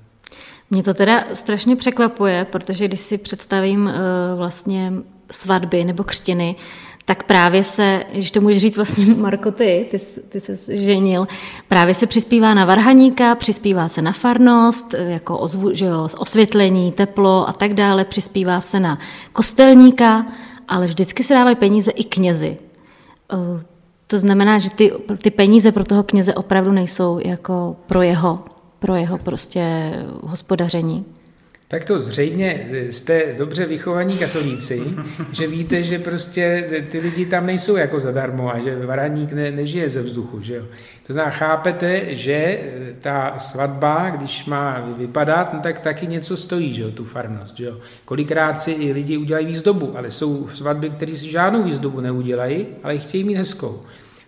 Mě 0.72 0.82
to 0.82 0.94
teda 0.94 1.24
strašně 1.32 1.76
překvapuje, 1.76 2.44
protože 2.44 2.88
když 2.88 3.00
si 3.00 3.18
představím 3.18 3.86
uh, 3.86 4.38
vlastně 4.38 4.92
svatby 5.30 5.84
nebo 5.84 6.04
křtiny, 6.04 6.56
tak 7.04 7.22
právě 7.22 7.64
se, 7.64 8.04
když 8.12 8.30
to 8.30 8.40
můžeš 8.40 8.62
říct 8.62 8.76
vlastně 8.76 9.14
Marko, 9.16 9.52
ty, 9.52 9.86
ty, 9.90 9.98
ty 10.28 10.40
se 10.40 10.76
ženil, 10.76 11.28
právě 11.68 11.94
se 11.94 12.06
přispívá 12.06 12.54
na 12.54 12.64
varhaníka, 12.64 13.34
přispívá 13.34 13.88
se 13.88 14.02
na 14.02 14.12
farnost, 14.12 14.94
jako 14.94 15.38
ozvu, 15.38 15.74
že 15.74 15.86
jo, 15.86 16.08
osvětlení, 16.18 16.92
teplo 16.92 17.48
a 17.48 17.52
tak 17.52 17.74
dále, 17.74 18.04
přispívá 18.04 18.60
se 18.60 18.80
na 18.80 18.98
kostelníka, 19.32 20.26
ale 20.68 20.86
vždycky 20.86 21.22
se 21.22 21.34
dávají 21.34 21.56
peníze 21.56 21.90
i 21.90 22.04
knězi. 22.04 22.58
Eh, 23.32 23.62
to 24.06 24.18
znamená, 24.18 24.58
že 24.58 24.70
ty, 24.70 24.92
ty 25.22 25.30
peníze 25.30 25.72
pro 25.72 25.84
toho 25.84 26.02
kněze 26.02 26.34
opravdu 26.34 26.72
nejsou 26.72 27.20
jako 27.24 27.76
pro 27.86 28.02
jeho 28.02 28.51
pro 28.82 28.96
jeho 28.96 29.18
prostě 29.18 29.92
hospodaření. 30.22 31.04
Tak 31.68 31.84
to 31.84 32.00
zřejmě 32.00 32.68
jste 32.90 33.34
dobře 33.38 33.66
vychovaní 33.66 34.18
katolíci, 34.18 34.82
že 35.32 35.46
víte, 35.46 35.82
že 35.82 35.98
prostě 35.98 36.64
ty 36.90 36.98
lidi 36.98 37.26
tam 37.26 37.46
nejsou 37.46 37.76
jako 37.76 38.00
zadarmo 38.00 38.54
a 38.54 38.58
že 38.58 38.86
varaník 38.86 39.32
ne, 39.32 39.50
nežije 39.50 39.90
ze 39.90 40.02
vzduchu. 40.02 40.40
Že 40.40 40.54
jo? 40.54 40.64
To 41.06 41.12
znamená, 41.12 41.36
chápete, 41.36 42.14
že 42.14 42.58
ta 43.00 43.34
svatba, 43.38 44.10
když 44.10 44.44
má 44.44 44.94
vypadat, 44.98 45.52
no 45.54 45.60
tak 45.60 45.78
taky 45.78 46.06
něco 46.06 46.36
stojí, 46.36 46.74
že 46.74 46.82
jo, 46.82 46.90
tu 46.90 47.04
farnost. 47.04 47.56
Že 47.56 47.64
jo? 47.64 47.78
Kolikrát 48.04 48.60
si 48.60 48.70
i 48.70 48.92
lidi 48.92 49.16
udělají 49.16 49.46
výzdobu, 49.46 49.98
ale 49.98 50.10
jsou 50.10 50.48
svatby, 50.48 50.90
které 50.90 51.16
si 51.16 51.30
žádnou 51.30 51.62
výzdobu 51.62 52.00
neudělají, 52.00 52.66
ale 52.82 52.98
chtějí 52.98 53.24
mít 53.24 53.34
hezkou. 53.34 53.80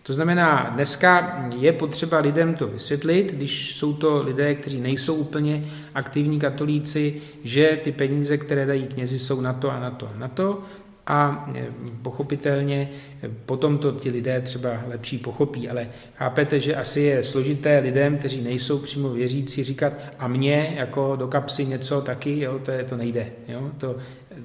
To 0.06 0.12
znamená, 0.12 0.70
dneska 0.74 1.42
je 1.56 1.72
potřeba 1.72 2.18
lidem 2.18 2.54
to 2.54 2.66
vysvětlit, 2.66 3.32
když 3.32 3.76
jsou 3.76 3.92
to 3.92 4.22
lidé, 4.22 4.54
kteří 4.54 4.80
nejsou 4.80 5.14
úplně 5.14 5.64
aktivní 5.94 6.38
katolíci, 6.38 7.22
že 7.44 7.80
ty 7.84 7.92
peníze, 7.92 8.38
které 8.38 8.66
dají 8.66 8.86
knězi, 8.86 9.18
jsou 9.18 9.40
na 9.40 9.52
to 9.52 9.70
a 9.70 9.80
na 9.80 9.90
to 9.90 10.08
a 10.14 10.18
na 10.18 10.28
to. 10.28 10.62
A 11.06 11.50
e, 11.56 11.66
pochopitelně 12.02 12.90
e, 13.22 13.28
potom 13.28 13.78
to 13.78 13.92
ti 13.92 14.10
lidé 14.10 14.40
třeba 14.40 14.70
lepší 14.88 15.18
pochopí, 15.18 15.68
ale 15.68 15.88
chápete, 16.14 16.60
že 16.60 16.76
asi 16.76 17.00
je 17.00 17.24
složité 17.24 17.78
lidem, 17.78 18.18
kteří 18.18 18.40
nejsou 18.40 18.78
přímo 18.78 19.08
věřící, 19.08 19.64
říkat 19.64 19.92
a 20.18 20.28
mě 20.28 20.74
jako 20.76 21.16
do 21.16 21.28
kapsy 21.28 21.66
něco 21.66 22.00
taky, 22.00 22.40
jo, 22.40 22.58
to, 22.58 22.70
je, 22.70 22.84
to 22.84 22.96
nejde. 22.96 23.26
Jo, 23.48 23.70
to, 23.78 23.96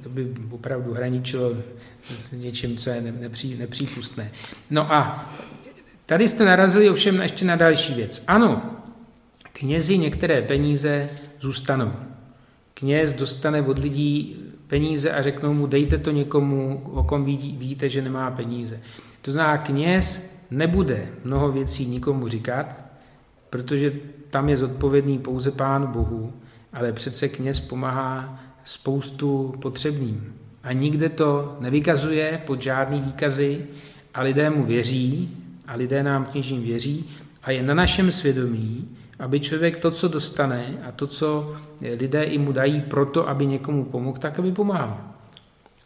to 0.04 0.10
by 0.10 0.28
opravdu 0.52 0.93
hraničilo 0.93 1.54
s 2.22 2.32
něčím, 2.32 2.78
co 2.78 2.90
je 2.90 3.02
nepří, 3.02 3.56
nepřípustné. 3.58 4.32
No 4.70 4.94
a 4.94 5.34
tady 6.06 6.28
jste 6.28 6.46
narazili 6.46 6.90
ovšem 6.90 7.22
ještě 7.22 7.46
na 7.46 7.56
další 7.56 7.94
věc. 7.94 8.24
Ano, 8.28 8.62
knězi 9.54 9.98
některé 9.98 10.42
peníze 10.42 11.10
zůstanou. 11.40 11.94
Kněz 12.74 13.14
dostane 13.14 13.62
od 13.62 13.80
lidí 13.80 14.38
peníze 14.68 15.12
a 15.12 15.22
řeknou 15.22 15.54
mu, 15.54 15.68
dejte 15.68 15.98
to 15.98 16.12
někomu, 16.12 16.82
o 16.94 17.04
kom 17.04 17.26
ví, 17.26 17.56
víte, 17.60 17.90
že 17.90 18.02
nemá 18.02 18.32
peníze. 18.32 18.80
To 19.22 19.32
znamená, 19.32 19.58
kněz 19.58 20.36
nebude 20.52 21.08
mnoho 21.24 21.52
věcí 21.52 21.86
nikomu 21.86 22.28
říkat, 22.28 22.86
protože 23.50 23.92
tam 24.30 24.50
je 24.50 24.58
zodpovědný 24.58 25.20
pouze 25.20 25.52
Pánu 25.52 25.88
Bohu, 25.88 26.34
ale 26.74 26.92
přece 26.92 27.30
kněz 27.30 27.60
pomáhá 27.60 28.44
spoustu 28.64 29.56
potřebným. 29.62 30.34
A 30.63 30.74
nikde 30.74 31.10
to 31.10 31.58
nevykazuje 31.60 32.41
pod 32.45 32.62
žádný 32.62 33.02
výkazy 33.02 33.65
a 34.13 34.22
lidé 34.22 34.50
mu 34.50 34.63
věří 34.63 35.38
a 35.67 35.76
lidé 35.76 36.04
nám 36.04 36.26
kněžím 36.26 36.63
věří 36.63 37.10
a 37.43 37.52
je 37.52 37.63
na 37.63 37.74
našem 37.74 38.12
svědomí, 38.12 38.89
aby 39.19 39.39
člověk 39.39 39.78
to, 39.78 39.91
co 39.91 40.08
dostane 40.08 40.78
a 40.88 40.91
to, 40.91 41.08
co 41.08 41.56
lidé 42.00 42.24
i 42.24 42.38
mu 42.38 42.52
dají 42.52 42.82
proto, 42.82 43.30
aby 43.30 43.45
někomu 43.45 43.86
pomohl, 43.86 44.17
tak 44.17 44.39
aby 44.39 44.52
pomáhal. 44.52 44.98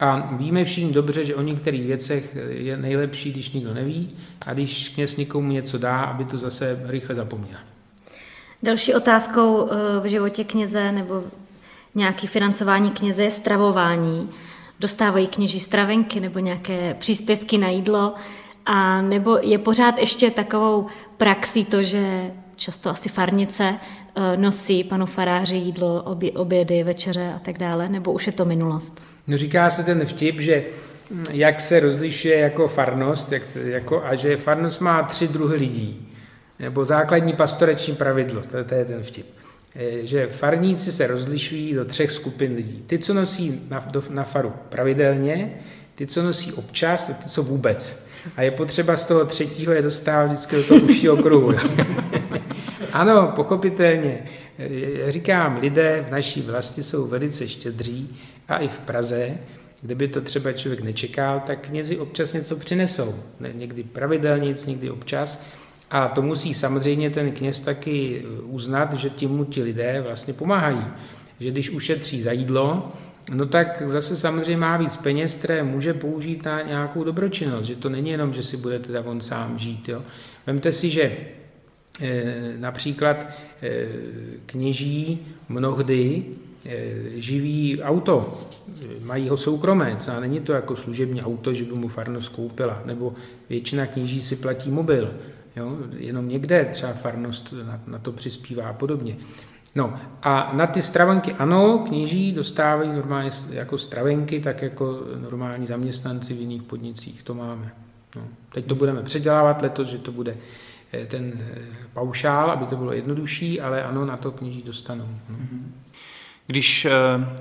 A 0.00 0.34
víme 0.36 0.64
všichni 0.64 0.92
dobře, 0.92 1.24
že 1.24 1.34
o 1.34 1.42
některých 1.42 1.86
věcech 1.86 2.36
je 2.48 2.76
nejlepší, 2.76 3.32
když 3.32 3.50
nikdo 3.50 3.74
neví 3.74 4.10
a 4.46 4.52
když 4.52 4.88
kněz 4.88 5.16
někomu 5.16 5.52
něco 5.52 5.78
dá, 5.78 6.00
aby 6.00 6.24
to 6.24 6.38
zase 6.38 6.82
rychle 6.84 7.14
zapomněl. 7.14 7.58
Další 8.62 8.94
otázkou 8.94 9.68
eh, 9.70 10.00
v 10.00 10.06
životě 10.06 10.44
kněze 10.44 10.92
nebo 10.92 11.24
nějaký 11.94 12.26
financování 12.26 12.90
kněze 12.90 13.22
je 13.22 13.30
stravování. 13.30 14.30
Dostávají 14.80 15.26
kněží 15.26 15.60
stravenky 15.60 16.20
nebo 16.20 16.38
nějaké 16.38 16.94
příspěvky 16.94 17.58
na 17.58 17.68
jídlo, 17.68 18.14
a 18.66 19.02
nebo 19.02 19.38
je 19.42 19.58
pořád 19.58 19.98
ještě 19.98 20.30
takovou 20.30 20.86
praxí 21.16 21.64
to, 21.64 21.82
že 21.82 22.30
často 22.56 22.90
asi 22.90 23.08
farnice 23.08 23.74
eh, 23.74 24.36
nosí 24.36 24.84
panu 24.84 25.06
faráři 25.06 25.56
jídlo, 25.56 26.02
obě, 26.02 26.32
obědy, 26.32 26.82
večeře 26.82 27.32
a 27.36 27.38
tak 27.38 27.58
dále, 27.58 27.88
nebo 27.88 28.12
už 28.12 28.26
je 28.26 28.32
to 28.32 28.44
minulost? 28.44 29.02
No 29.26 29.36
říká 29.36 29.70
se 29.70 29.84
ten 29.84 30.06
vtip, 30.06 30.40
že 30.40 30.64
hm, 31.10 31.24
jak 31.32 31.60
se 31.60 31.80
rozlišuje 31.80 32.38
jako 32.38 32.68
farnost, 32.68 33.32
jak, 33.32 33.42
jako, 33.54 34.04
a 34.04 34.14
že 34.14 34.36
farnost 34.36 34.80
má 34.80 35.02
tři 35.02 35.28
druhy 35.28 35.56
lidí, 35.56 36.08
nebo 36.58 36.84
základní 36.84 37.32
pastoreční 37.32 37.94
pravidlo, 37.94 38.42
to, 38.42 38.64
to 38.64 38.74
je 38.74 38.84
ten 38.84 39.02
vtip. 39.02 39.26
Eh, 39.76 40.06
že 40.06 40.26
farníci 40.26 40.92
se 40.92 41.06
rozlišují 41.06 41.74
do 41.74 41.84
třech 41.84 42.10
skupin 42.12 42.54
lidí. 42.54 42.84
Ty, 42.86 42.98
co 42.98 43.14
nosí 43.14 43.60
na, 43.68 43.86
do, 43.90 44.02
na 44.10 44.24
faru 44.24 44.52
pravidelně, 44.68 45.60
ty, 45.94 46.06
co 46.06 46.22
nosí 46.22 46.52
občas 46.52 47.10
a 47.10 47.12
ty, 47.12 47.28
co 47.28 47.42
vůbec. 47.42 48.06
A 48.36 48.42
je 48.42 48.50
potřeba 48.50 48.96
z 48.96 49.04
toho 49.04 49.24
třetího 49.24 49.72
je 49.72 49.82
dostávat 49.82 50.24
vždycky 50.24 50.56
do 50.56 50.64
toho 50.64 50.80
užšího 50.80 51.16
kruhu. 51.16 51.52
ano, 52.92 53.32
pochopitelně. 53.34 54.18
Eh, 54.58 55.12
říkám, 55.12 55.58
lidé 55.60 56.04
v 56.08 56.10
naší 56.10 56.42
vlasti 56.42 56.82
jsou 56.82 57.06
velice 57.06 57.48
štědří 57.48 58.16
a 58.48 58.58
i 58.58 58.68
v 58.68 58.80
Praze, 58.80 59.38
kdyby 59.82 60.08
to 60.08 60.20
třeba 60.20 60.52
člověk 60.52 60.80
nečekal, 60.80 61.42
tak 61.46 61.66
knězi 61.66 61.98
občas 61.98 62.32
něco 62.32 62.56
přinesou. 62.56 63.14
Někdy 63.52 63.82
pravidelně, 63.82 64.54
někdy 64.66 64.90
občas. 64.90 65.44
A 65.94 66.08
to 66.08 66.22
musí 66.22 66.54
samozřejmě 66.54 67.10
ten 67.10 67.32
kněz 67.32 67.60
taky 67.60 68.24
uznat, 68.42 68.92
že 68.94 69.10
tím 69.10 69.30
mu 69.30 69.44
ti 69.44 69.62
lidé 69.62 70.00
vlastně 70.00 70.34
pomáhají. 70.34 70.84
Že 71.40 71.50
když 71.50 71.70
ušetří 71.70 72.22
za 72.22 72.32
jídlo, 72.32 72.92
no 73.34 73.46
tak 73.46 73.82
zase 73.86 74.16
samozřejmě 74.16 74.56
má 74.56 74.76
víc 74.76 74.96
peněz, 74.96 75.36
které 75.36 75.62
může 75.62 75.94
použít 75.94 76.44
na 76.44 76.62
nějakou 76.62 77.04
dobročinnost, 77.04 77.66
že 77.66 77.76
to 77.76 77.88
není 77.88 78.10
jenom, 78.10 78.32
že 78.32 78.42
si 78.42 78.56
bude 78.56 78.78
teda 78.78 79.00
on 79.00 79.20
sám 79.20 79.58
žít. 79.58 79.88
Jo. 79.88 80.02
Vemte 80.46 80.72
si, 80.72 80.90
že 80.90 81.16
e, 82.00 82.24
například 82.58 83.26
e, 83.62 83.86
kněží 84.46 85.26
mnohdy 85.48 86.24
živí 87.14 87.82
auto, 87.82 88.40
mají 89.02 89.28
ho 89.28 89.36
soukromé, 89.36 89.98
to 90.04 90.20
není 90.20 90.40
to 90.40 90.52
jako 90.52 90.76
služební 90.76 91.22
auto, 91.22 91.54
že 91.54 91.64
by 91.64 91.72
mu 91.72 91.88
farnost 91.88 92.28
koupila, 92.28 92.82
nebo 92.84 93.14
většina 93.48 93.86
kněží 93.86 94.22
si 94.22 94.36
platí 94.36 94.70
mobil, 94.70 95.14
jo, 95.56 95.76
jenom 95.96 96.28
někde 96.28 96.64
třeba 96.64 96.92
farnost 96.92 97.54
na, 97.66 97.80
na 97.86 97.98
to 97.98 98.12
přispívá 98.12 98.68
a 98.68 98.72
podobně. 98.72 99.16
No 99.74 100.00
a 100.22 100.50
na 100.52 100.66
ty 100.66 100.82
stravenky 100.82 101.32
ano, 101.32 101.78
kněží 101.78 102.32
dostávají 102.32 102.92
normálně 102.92 103.30
jako 103.50 103.78
stravenky, 103.78 104.40
tak 104.40 104.62
jako 104.62 105.00
normální 105.20 105.66
zaměstnanci 105.66 106.34
v 106.34 106.40
jiných 106.40 106.62
podnicích, 106.62 107.22
to 107.22 107.34
máme. 107.34 107.72
No. 108.16 108.22
Teď 108.52 108.66
to 108.66 108.74
budeme 108.74 109.02
předělávat 109.02 109.62
letos, 109.62 109.88
že 109.88 109.98
to 109.98 110.12
bude 110.12 110.36
eh, 110.92 111.06
ten 111.06 111.32
eh, 111.40 111.62
paušál, 111.92 112.50
aby 112.50 112.66
to 112.66 112.76
bylo 112.76 112.92
jednodušší, 112.92 113.60
ale 113.60 113.84
ano, 113.84 114.04
na 114.04 114.16
to 114.16 114.30
kněží 114.30 114.62
dostanou. 114.62 115.08
No. 115.28 115.36
Když 116.46 116.84
eh, 116.84 116.90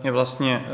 je 0.04 0.12
vlastně 0.12 0.66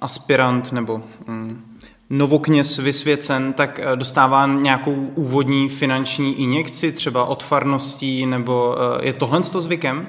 aspirant 0.00 0.72
nebo 0.72 1.02
mm, 1.26 1.65
novokněz 2.10 2.78
vysvěcen, 2.78 3.52
tak 3.52 3.80
dostává 3.94 4.46
nějakou 4.46 4.94
úvodní 5.14 5.68
finanční 5.68 6.40
injekci, 6.40 6.92
třeba 6.92 7.24
od 7.24 7.42
farností, 7.42 8.26
nebo 8.26 8.76
je 9.02 9.12
tohle 9.12 9.40
to 9.40 9.60
zvykem? 9.60 10.08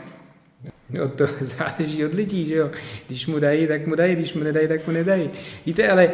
No 0.89 1.09
to 1.09 1.25
záleží 1.41 2.05
od 2.05 2.13
lidí, 2.13 2.47
že 2.47 2.55
jo. 2.55 2.71
Když 3.07 3.27
mu 3.27 3.39
dají, 3.39 3.67
tak 3.67 3.87
mu 3.87 3.95
dají, 3.95 4.15
když 4.15 4.33
mu 4.33 4.43
nedají, 4.43 4.67
tak 4.67 4.87
mu 4.87 4.93
nedají. 4.93 5.29
Víte, 5.65 5.89
ale 5.89 6.11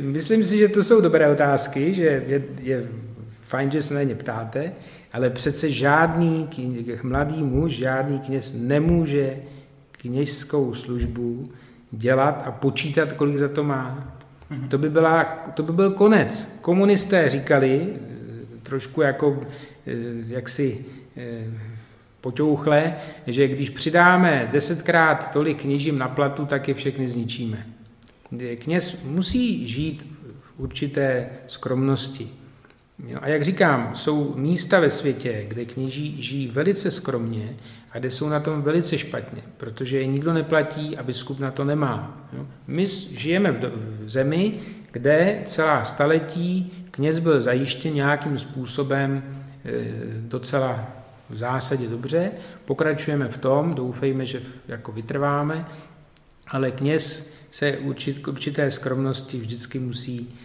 myslím 0.00 0.44
si, 0.44 0.58
že 0.58 0.68
to 0.68 0.82
jsou 0.82 1.00
dobré 1.00 1.28
otázky, 1.28 1.94
že 1.94 2.24
je, 2.26 2.44
je 2.62 2.88
fajn, 3.42 3.70
že 3.70 3.82
se 3.82 3.94
na 3.94 4.02
ně 4.02 4.14
ptáte, 4.14 4.72
ale 5.12 5.30
přece 5.30 5.70
žádný 5.70 6.48
mladý 7.02 7.42
muž, 7.42 7.72
žádný 7.72 8.18
kněz 8.18 8.54
nemůže 8.58 9.36
kněžskou 9.92 10.74
službu 10.74 11.52
dělat 11.90 12.42
a 12.46 12.52
počítat, 12.52 13.12
kolik 13.12 13.36
za 13.36 13.48
to 13.48 13.64
má. 13.64 14.16
Mhm. 14.50 14.68
To 14.68 14.78
by, 14.78 14.90
byla, 14.90 15.24
to 15.54 15.62
by 15.62 15.72
byl 15.72 15.90
konec. 15.90 16.58
Komunisté 16.60 17.28
říkali, 17.28 17.88
trošku 18.62 19.02
jako 19.02 19.40
eh, 19.86 19.92
jaksi 20.34 20.84
eh, 21.16 21.44
poťouchle, 22.20 22.96
že 23.26 23.48
když 23.48 23.70
přidáme 23.70 24.48
desetkrát 24.52 25.30
tolik 25.32 25.60
kněžím 25.60 25.98
na 25.98 26.08
platu, 26.08 26.46
tak 26.46 26.68
je 26.68 26.74
všechny 26.74 27.08
zničíme. 27.08 27.66
Kněz 28.58 29.02
musí 29.02 29.68
žít 29.68 30.06
v 30.42 30.60
určité 30.60 31.28
skromnosti. 31.46 32.28
A 33.20 33.28
jak 33.28 33.42
říkám, 33.42 33.90
jsou 33.94 34.34
místa 34.36 34.80
ve 34.80 34.90
světě, 34.90 35.44
kde 35.48 35.64
kněží 35.64 36.22
žijí 36.22 36.48
velice 36.48 36.90
skromně 36.90 37.56
a 37.92 37.98
kde 37.98 38.10
jsou 38.10 38.28
na 38.28 38.40
tom 38.40 38.62
velice 38.62 38.98
špatně, 38.98 39.42
protože 39.56 39.98
je 39.98 40.06
nikdo 40.06 40.32
neplatí 40.32 40.96
a 40.96 41.02
biskup 41.02 41.38
na 41.38 41.50
to 41.50 41.64
nemá. 41.64 42.28
My 42.66 42.86
žijeme 42.86 43.52
v 43.52 43.70
zemi, 44.06 44.60
kde 44.90 45.42
celá 45.44 45.84
staletí 45.84 46.72
kněz 46.90 47.18
byl 47.18 47.40
zajištěn 47.40 47.94
nějakým 47.94 48.38
způsobem 48.38 49.22
eh, 49.64 49.84
docela 50.18 50.88
v 51.30 51.34
zásadě 51.34 51.88
dobře, 51.88 52.30
pokračujeme 52.64 53.28
v 53.28 53.38
tom, 53.38 53.74
doufejme, 53.74 54.26
že 54.26 54.42
jako 54.68 54.92
vytrváme, 54.92 55.66
ale 56.48 56.70
kněz 56.70 57.32
se 57.50 57.76
určit, 57.76 58.18
k 58.18 58.28
určité 58.28 58.70
skromnosti 58.70 59.38
vždycky 59.38 59.78
musí 59.78 60.38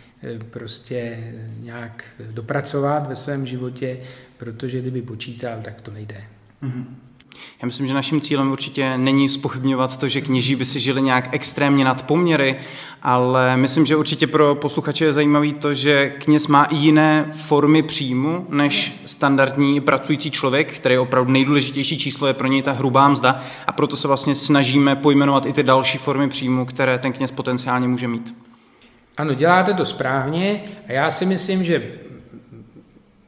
prostě 0.49 1.34
nějak 1.60 2.03
dopracovat 2.32 3.08
ve 3.08 3.15
svém 3.15 3.45
životě, 3.45 3.99
protože 4.38 4.82
kdyby 4.82 5.01
počítal, 5.01 5.60
tak 5.62 5.82
to 5.82 5.91
nejde. 5.91 6.23
Mm-hmm. 6.63 6.86
Já 7.62 7.65
myslím, 7.65 7.88
že 7.88 7.93
naším 7.93 8.21
cílem 8.21 8.51
určitě 8.51 8.97
není 8.97 9.29
spochybňovat 9.29 9.97
to, 9.97 10.08
že 10.08 10.21
kněží 10.21 10.55
by 10.55 10.65
si 10.65 10.79
žili 10.79 11.01
nějak 11.01 11.29
extrémně 11.32 11.86
nad 11.86 12.03
poměry, 12.03 12.55
ale 13.01 13.58
myslím, 13.58 13.86
že 13.86 13.95
určitě 13.95 14.27
pro 14.27 14.55
posluchače 14.55 15.05
je 15.05 15.13
zajímavý 15.13 15.53
to, 15.53 15.73
že 15.73 16.10
kněz 16.10 16.47
má 16.47 16.63
i 16.63 16.75
jiné 16.75 17.32
formy 17.34 17.84
příjmu 17.84 18.47
než 18.49 19.01
standardní 19.05 19.82
pracující 19.82 20.32
člověk, 20.32 20.73
který 20.73 20.95
je 20.95 20.99
opravdu 20.99 21.32
nejdůležitější 21.32 21.97
číslo 21.97 22.27
je 22.27 22.34
pro 22.34 22.47
něj 22.47 22.62
ta 22.62 22.71
hrubá 22.71 23.10
mzda 23.10 23.43
a 23.67 23.71
proto 23.71 23.97
se 23.97 24.08
vlastně 24.08 24.36
snažíme 24.36 24.95
pojmenovat 24.95 25.45
i 25.45 25.53
ty 25.53 25.63
další 25.63 25.97
formy 25.97 26.29
příjmu, 26.29 26.65
které 26.65 26.99
ten 26.99 27.13
kněz 27.13 27.32
potenciálně 27.32 27.88
může 27.88 28.08
mít. 28.08 28.49
Ano, 29.19 29.34
děláte 29.34 29.73
to 29.73 29.86
správně 29.86 30.62
a 30.88 30.91
já 30.91 31.12
si 31.12 31.25
myslím, 31.25 31.63
že 31.63 31.91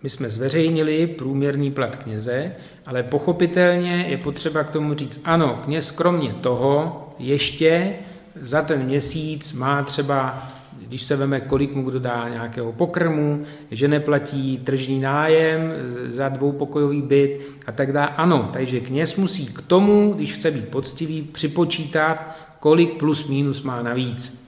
my 0.03 0.09
jsme 0.09 0.29
zveřejnili 0.29 1.07
průměrný 1.07 1.71
plat 1.71 1.95
kněze, 1.95 2.51
ale 2.85 3.03
pochopitelně 3.03 4.05
je 4.07 4.17
potřeba 4.17 4.63
k 4.63 4.69
tomu 4.69 4.93
říct, 4.93 5.21
ano, 5.25 5.59
kněz 5.63 5.91
kromě 5.91 6.33
toho 6.33 7.07
ještě 7.19 7.93
za 8.41 8.61
ten 8.61 8.83
měsíc 8.83 9.53
má 9.53 9.83
třeba, 9.83 10.47
když 10.87 11.01
se 11.01 11.15
veme, 11.15 11.39
kolik 11.39 11.75
mu 11.75 11.83
kdo 11.83 11.99
dá 11.99 12.29
nějakého 12.29 12.71
pokrmu, 12.71 13.43
že 13.71 13.87
neplatí 13.87 14.57
tržní 14.57 14.99
nájem 14.99 15.73
za 16.05 16.29
dvoupokojový 16.29 17.01
byt 17.01 17.39
a 17.67 17.71
tak 17.71 17.93
dále. 17.93 18.07
Ano, 18.07 18.49
takže 18.53 18.79
kněz 18.79 19.15
musí 19.15 19.45
k 19.45 19.61
tomu, 19.61 20.13
když 20.13 20.33
chce 20.33 20.51
být 20.51 20.67
poctivý, 20.67 21.21
připočítat, 21.21 22.37
kolik 22.59 22.97
plus 22.97 23.27
minus 23.27 23.61
má 23.61 23.81
navíc. 23.81 24.40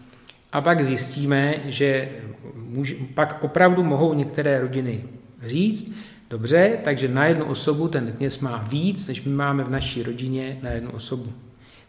A 0.53 0.61
pak 0.61 0.85
zjistíme, 0.85 1.55
že 1.65 2.09
může, 2.55 2.95
pak 3.13 3.43
opravdu 3.43 3.83
mohou 3.83 4.13
některé 4.13 4.61
rodiny 4.61 5.03
říct, 5.45 5.93
dobře, 6.29 6.77
takže 6.83 7.07
na 7.07 7.25
jednu 7.25 7.45
osobu 7.45 7.87
ten 7.87 8.11
kněz 8.11 8.39
má 8.39 8.65
víc, 8.69 9.07
než 9.07 9.23
my 9.23 9.33
máme 9.33 9.63
v 9.63 9.69
naší 9.69 10.03
rodině 10.03 10.59
na 10.63 10.69
jednu 10.69 10.91
osobu. 10.91 11.33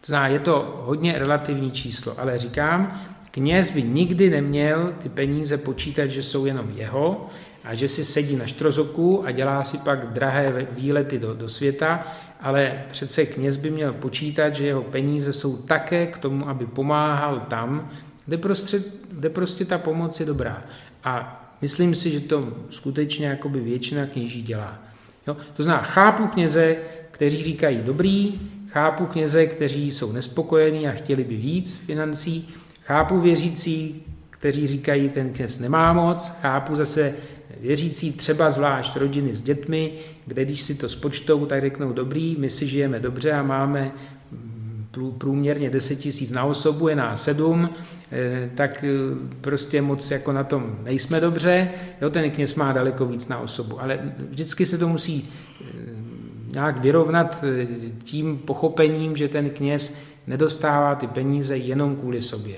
To 0.01 0.07
znamená, 0.07 0.27
je 0.27 0.39
to 0.39 0.81
hodně 0.85 1.19
relativní 1.19 1.71
číslo, 1.71 2.19
ale 2.19 2.37
říkám, 2.37 3.01
kněz 3.31 3.71
by 3.71 3.83
nikdy 3.83 4.29
neměl 4.29 4.93
ty 5.03 5.09
peníze 5.09 5.57
počítat, 5.57 6.05
že 6.05 6.23
jsou 6.23 6.45
jenom 6.45 6.71
jeho 6.75 7.29
a 7.63 7.75
že 7.75 7.87
si 7.87 8.05
sedí 8.05 8.35
na 8.35 8.47
štrozoku 8.47 9.25
a 9.25 9.31
dělá 9.31 9.63
si 9.63 9.77
pak 9.77 10.13
drahé 10.13 10.67
výlety 10.71 11.19
do, 11.19 11.33
do 11.33 11.49
světa, 11.49 12.07
ale 12.41 12.83
přece 12.91 13.25
kněz 13.25 13.57
by 13.57 13.69
měl 13.69 13.93
počítat, 13.93 14.55
že 14.55 14.67
jeho 14.67 14.81
peníze 14.83 15.33
jsou 15.33 15.57
také 15.57 16.07
k 16.07 16.17
tomu, 16.17 16.49
aby 16.49 16.65
pomáhal 16.65 17.39
tam, 17.39 17.91
kde, 18.25 18.37
prostřed, 18.37 18.87
kde 19.11 19.29
prostě 19.29 19.65
ta 19.65 19.77
pomoc 19.77 20.19
je 20.19 20.25
dobrá. 20.25 20.63
A 21.03 21.41
Myslím 21.61 21.95
si, 21.95 22.11
že 22.11 22.19
to 22.19 22.53
skutečně 22.69 23.27
jakoby 23.27 23.59
většina 23.59 24.05
kněží 24.05 24.41
dělá. 24.41 24.79
Jo? 25.27 25.37
To 25.53 25.63
znamená, 25.63 25.83
chápu 25.83 26.27
kněze, 26.27 26.75
kteří 27.11 27.43
říkají 27.43 27.81
dobrý, 27.85 28.39
chápu 28.67 29.05
kněze, 29.05 29.45
kteří 29.45 29.91
jsou 29.91 30.11
nespokojení 30.11 30.87
a 30.87 30.91
chtěli 30.91 31.23
by 31.23 31.35
víc 31.35 31.75
financí, 31.75 32.47
chápu 32.81 33.19
věřící, 33.19 34.03
kteří 34.29 34.67
říkají, 34.67 35.09
ten 35.09 35.33
kněz 35.33 35.59
nemá 35.59 35.93
moc, 35.93 36.33
chápu 36.41 36.75
zase 36.75 37.13
věřící 37.59 38.11
třeba 38.11 38.49
zvlášť 38.49 38.95
rodiny 38.95 39.35
s 39.35 39.41
dětmi, 39.41 39.93
kde 40.25 40.45
když 40.45 40.61
si 40.61 40.75
to 40.75 40.89
spočtou, 40.89 41.45
tak 41.45 41.61
řeknou 41.61 41.93
dobrý, 41.93 42.35
my 42.39 42.49
si 42.49 42.67
žijeme 42.67 42.99
dobře 42.99 43.31
a 43.31 43.43
máme 43.43 43.91
průměrně 45.17 45.69
10 45.69 45.95
tisíc 45.95 46.31
na 46.31 46.43
osobu, 46.43 46.87
je 46.87 46.95
nás 46.95 47.23
7, 47.23 47.69
eh, 48.11 48.49
tak 48.55 48.83
eh, 48.83 48.89
prostě 49.41 49.81
moc 49.81 50.11
jako 50.11 50.31
na 50.31 50.43
tom 50.43 50.77
nejsme 50.83 51.19
dobře, 51.19 51.69
jo, 52.01 52.09
ten 52.09 52.31
kněz 52.31 52.55
má 52.55 52.71
daleko 52.71 53.05
víc 53.05 53.27
na 53.27 53.39
osobu, 53.39 53.81
ale 53.81 53.99
vždycky 54.29 54.65
se 54.65 54.77
to 54.77 54.87
musí 54.87 55.29
eh, 55.61 55.65
nějak 56.53 56.79
vyrovnat 56.79 57.43
tím 58.03 58.37
pochopením, 58.37 59.17
že 59.17 59.27
ten 59.27 59.49
kněz 59.49 59.97
nedostává 60.27 60.95
ty 60.95 61.07
peníze 61.07 61.57
jenom 61.57 61.95
kvůli 61.95 62.21
sobě. 62.21 62.55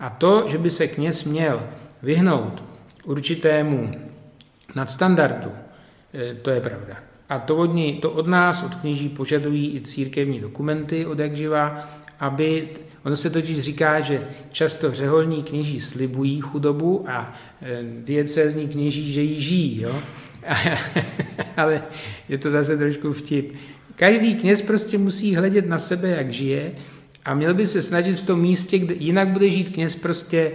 A 0.00 0.10
to, 0.10 0.44
že 0.48 0.58
by 0.58 0.70
se 0.70 0.86
kněz 0.86 1.24
měl 1.24 1.62
vyhnout 2.02 2.64
určitému 3.04 3.94
nadstandardu, 4.74 5.52
to 6.42 6.50
je 6.50 6.60
pravda. 6.60 6.96
A 7.28 7.38
to 7.38 7.56
od, 7.56 7.74
ní, 7.74 7.94
to 7.94 8.10
od 8.10 8.26
nás, 8.26 8.62
od 8.62 8.74
kněží, 8.74 9.08
požadují 9.08 9.76
i 9.76 9.80
církevní 9.80 10.40
dokumenty 10.40 11.06
od 11.06 11.18
jak 11.18 11.36
živa, 11.36 11.88
aby, 12.20 12.68
ono 13.04 13.16
se 13.16 13.30
totiž 13.30 13.60
říká, 13.60 14.00
že 14.00 14.28
často 14.52 14.92
řeholní 14.92 15.42
kněží 15.42 15.80
slibují 15.80 16.40
chudobu 16.40 17.04
a 17.08 17.34
e, 17.62 17.82
diecézní 18.04 18.68
kněží, 18.68 19.12
že 19.12 19.22
ji 19.22 19.40
žijí, 19.40 19.80
jo? 19.80 20.02
Ale 21.56 21.82
je 22.28 22.38
to 22.38 22.50
zase 22.50 22.76
trošku 22.76 23.12
vtip. 23.12 23.54
Každý 23.96 24.34
kněz 24.34 24.62
prostě 24.62 24.98
musí 24.98 25.36
hledět 25.36 25.66
na 25.66 25.78
sebe, 25.78 26.08
jak 26.08 26.32
žije 26.32 26.72
a 27.24 27.34
měl 27.34 27.54
by 27.54 27.66
se 27.66 27.82
snažit 27.82 28.18
v 28.18 28.26
tom 28.26 28.40
místě, 28.40 28.78
kde 28.78 28.94
jinak 28.94 29.28
bude 29.28 29.50
žít 29.50 29.74
kněz 29.74 29.96
prostě 29.96 30.52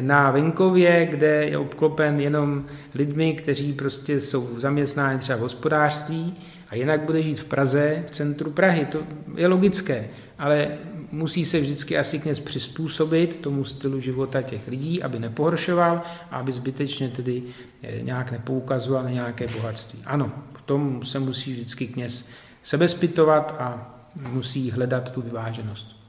na 0.00 0.30
venkově, 0.30 1.06
kde 1.06 1.44
je 1.44 1.58
obklopen 1.58 2.20
jenom 2.20 2.64
lidmi, 2.94 3.34
kteří 3.34 3.72
prostě 3.72 4.20
jsou 4.20 4.48
zaměstnáni 4.56 5.18
třeba 5.18 5.38
v 5.38 5.40
hospodářství 5.40 6.36
a 6.68 6.74
jinak 6.74 7.00
bude 7.00 7.22
žít 7.22 7.40
v 7.40 7.44
Praze, 7.44 8.04
v 8.06 8.10
centru 8.10 8.50
Prahy. 8.50 8.84
To 8.84 8.98
je 9.36 9.46
logické, 9.46 10.08
ale 10.38 10.68
musí 11.12 11.44
se 11.44 11.60
vždycky 11.60 11.98
asi 11.98 12.18
kněz 12.18 12.40
přizpůsobit 12.40 13.38
tomu 13.38 13.64
stylu 13.64 14.00
života 14.00 14.42
těch 14.42 14.68
lidí, 14.68 15.02
aby 15.02 15.18
nepohoršoval 15.18 16.02
a 16.30 16.36
aby 16.36 16.52
zbytečně 16.52 17.08
tedy 17.08 17.42
eh, 17.82 18.02
nějak 18.02 18.30
nepoukazoval 18.30 19.02
na 19.02 19.10
nějaké 19.10 19.46
bohatství. 19.48 20.02
Ano, 20.06 20.32
v 20.54 20.62
tom 20.62 21.04
se 21.04 21.18
musí 21.18 21.52
vždycky 21.52 21.86
kněz 21.86 22.30
sebezpitovat 22.62 23.56
a 23.58 23.96
musí 24.32 24.70
hledat 24.70 25.12
tu 25.12 25.22
vyváženost. 25.22 25.99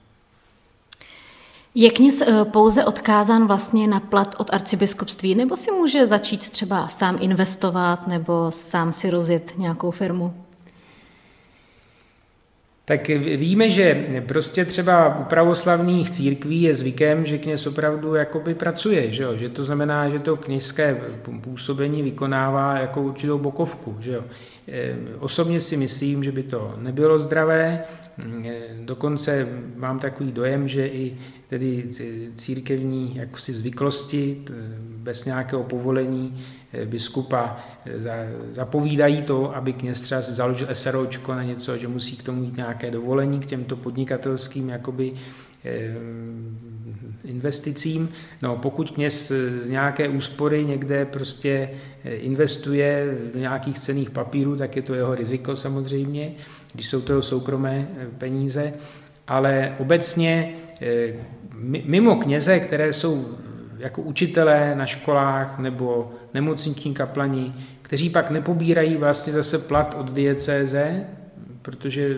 Je 1.75 1.89
kněz 1.89 2.21
eh, 2.21 2.45
pouze 2.45 2.86
odkázán 2.86 3.47
vlastně 3.47 3.88
na 3.88 3.99
plat 3.99 4.36
od 4.38 4.53
arcibiskupství, 4.53 5.36
nebo 5.36 5.57
si 5.57 5.71
může 5.71 6.05
začít 6.05 6.49
třeba 6.49 6.88
sám 6.88 7.17
investovat 7.21 8.07
nebo 8.07 8.51
sám 8.51 8.93
si 8.93 9.10
rozjet 9.10 9.53
nějakou 9.57 9.91
firmu? 9.91 10.34
Tak 12.86 13.07
víme, 13.07 13.69
že 13.69 14.07
prostě 14.27 14.65
třeba 14.65 15.17
u 15.19 15.23
pravoslavných 15.23 16.12
církví 16.12 16.62
je 16.62 16.75
zvykem, 16.75 17.25
že 17.25 17.38
kněz 17.38 17.67
opravdu 17.67 18.15
jakoby 18.15 18.55
pracuje, 18.55 19.12
že, 19.12 19.23
jo? 19.23 19.38
že 19.38 19.49
to 19.49 19.63
znamená, 19.63 20.10
že 20.10 20.19
to 20.19 20.38
kněžské 20.38 21.01
působení 21.41 22.01
vykonává 22.01 22.77
jako 22.77 23.01
určitou 23.01 23.38
bokovku. 23.38 23.97
Že 23.99 24.12
jo? 24.12 24.23
Eh, 24.67 24.95
osobně 25.19 25.60
si 25.60 25.77
myslím, 25.77 26.23
že 26.23 26.31
by 26.31 26.43
to 26.43 26.73
nebylo 26.77 27.17
zdravé, 27.17 27.84
dokonce 28.82 29.47
mám 29.76 30.00
takový 30.00 30.32
dojem, 30.32 30.67
že 30.67 30.88
i 30.88 31.17
tedy 31.47 31.86
církevní 32.36 33.15
jaksi 33.15 33.54
zvyklosti 33.54 34.45
bez 34.97 35.26
nějakého 35.26 35.63
povolení 35.63 36.43
eh, 36.74 36.86
biskupa 36.86 37.60
zapovídají 38.52 39.21
to, 39.21 39.56
aby 39.56 39.74
kněz 39.74 40.02
třeba 40.02 40.21
založil 40.21 40.67
SROčko 40.74 41.36
na 41.36 41.43
něco, 41.43 41.78
že 41.78 41.88
musí 41.88 42.17
k 42.17 42.24
tomu 42.24 42.41
mít 42.41 42.58
nějaké 42.58 42.91
dovolení 42.91 43.39
k 43.39 43.45
těmto 43.45 43.76
podnikatelským 43.76 44.69
jakoby 44.69 45.13
investicím. 47.24 48.10
No, 48.43 48.56
pokud 48.58 48.91
kněz 48.91 49.32
z 49.62 49.69
nějaké 49.69 50.10
úspory 50.10 50.65
někde 50.65 51.06
prostě 51.06 51.69
eh, 52.04 52.15
investuje 52.15 53.17
do 53.34 53.39
nějakých 53.39 53.80
cených 53.80 54.10
papírů, 54.10 54.56
tak 54.56 54.76
je 54.76 54.82
to 54.82 54.93
jeho 54.93 55.15
riziko 55.15 55.56
samozřejmě, 55.56 56.34
když 56.73 56.88
jsou 56.88 57.01
to 57.01 57.21
soukromé 57.21 57.88
eh, 57.97 58.07
peníze, 58.17 58.73
ale 59.27 59.75
obecně 59.79 60.53
eh, 60.81 61.13
mimo 61.86 62.15
kněze, 62.15 62.60
které 62.60 62.93
jsou 62.93 63.38
jako 63.77 64.01
učitelé 64.01 64.75
na 64.75 64.86
školách 64.86 65.60
nebo 65.60 66.12
nemocniční 66.34 66.93
kaplani, 66.93 67.53
kteří 67.81 68.10
pak 68.10 68.29
nepobírají 68.29 68.97
vlastně 68.97 69.34
zase 69.34 69.60
plat 69.60 69.95
od 69.99 70.12
diecéze, 70.12 71.03
protože 71.62 72.17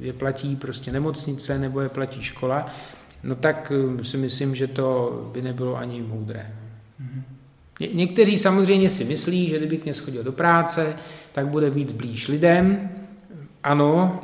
je 0.00 0.12
platí 0.12 0.56
prostě 0.56 0.92
nemocnice 0.92 1.58
nebo 1.58 1.80
je 1.80 1.88
platí 1.88 2.22
škola, 2.22 2.74
no 3.22 3.34
tak 3.34 3.72
eh, 4.00 4.04
si 4.04 4.16
myslím, 4.16 4.54
že 4.54 4.66
to 4.66 5.30
by 5.32 5.42
nebylo 5.42 5.76
ani 5.76 6.02
moudré. 6.02 6.54
Mm-hmm. 7.02 7.22
Někteří 7.94 8.38
samozřejmě 8.38 8.90
si 8.90 9.04
myslí, 9.04 9.48
že 9.48 9.58
kdyby 9.58 9.76
kněz 9.76 9.98
chodil 9.98 10.22
do 10.22 10.32
práce, 10.32 10.96
tak 11.32 11.46
bude 11.46 11.70
víc 11.70 11.92
blíž 11.92 12.28
lidem. 12.28 12.90
Ano, 13.64 14.20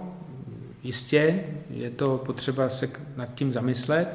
jistě, 0.83 1.44
je 1.70 1.90
to 1.90 2.18
potřeba 2.18 2.68
se 2.68 2.90
nad 3.16 3.35
tím 3.35 3.53
zamyslet, 3.53 4.09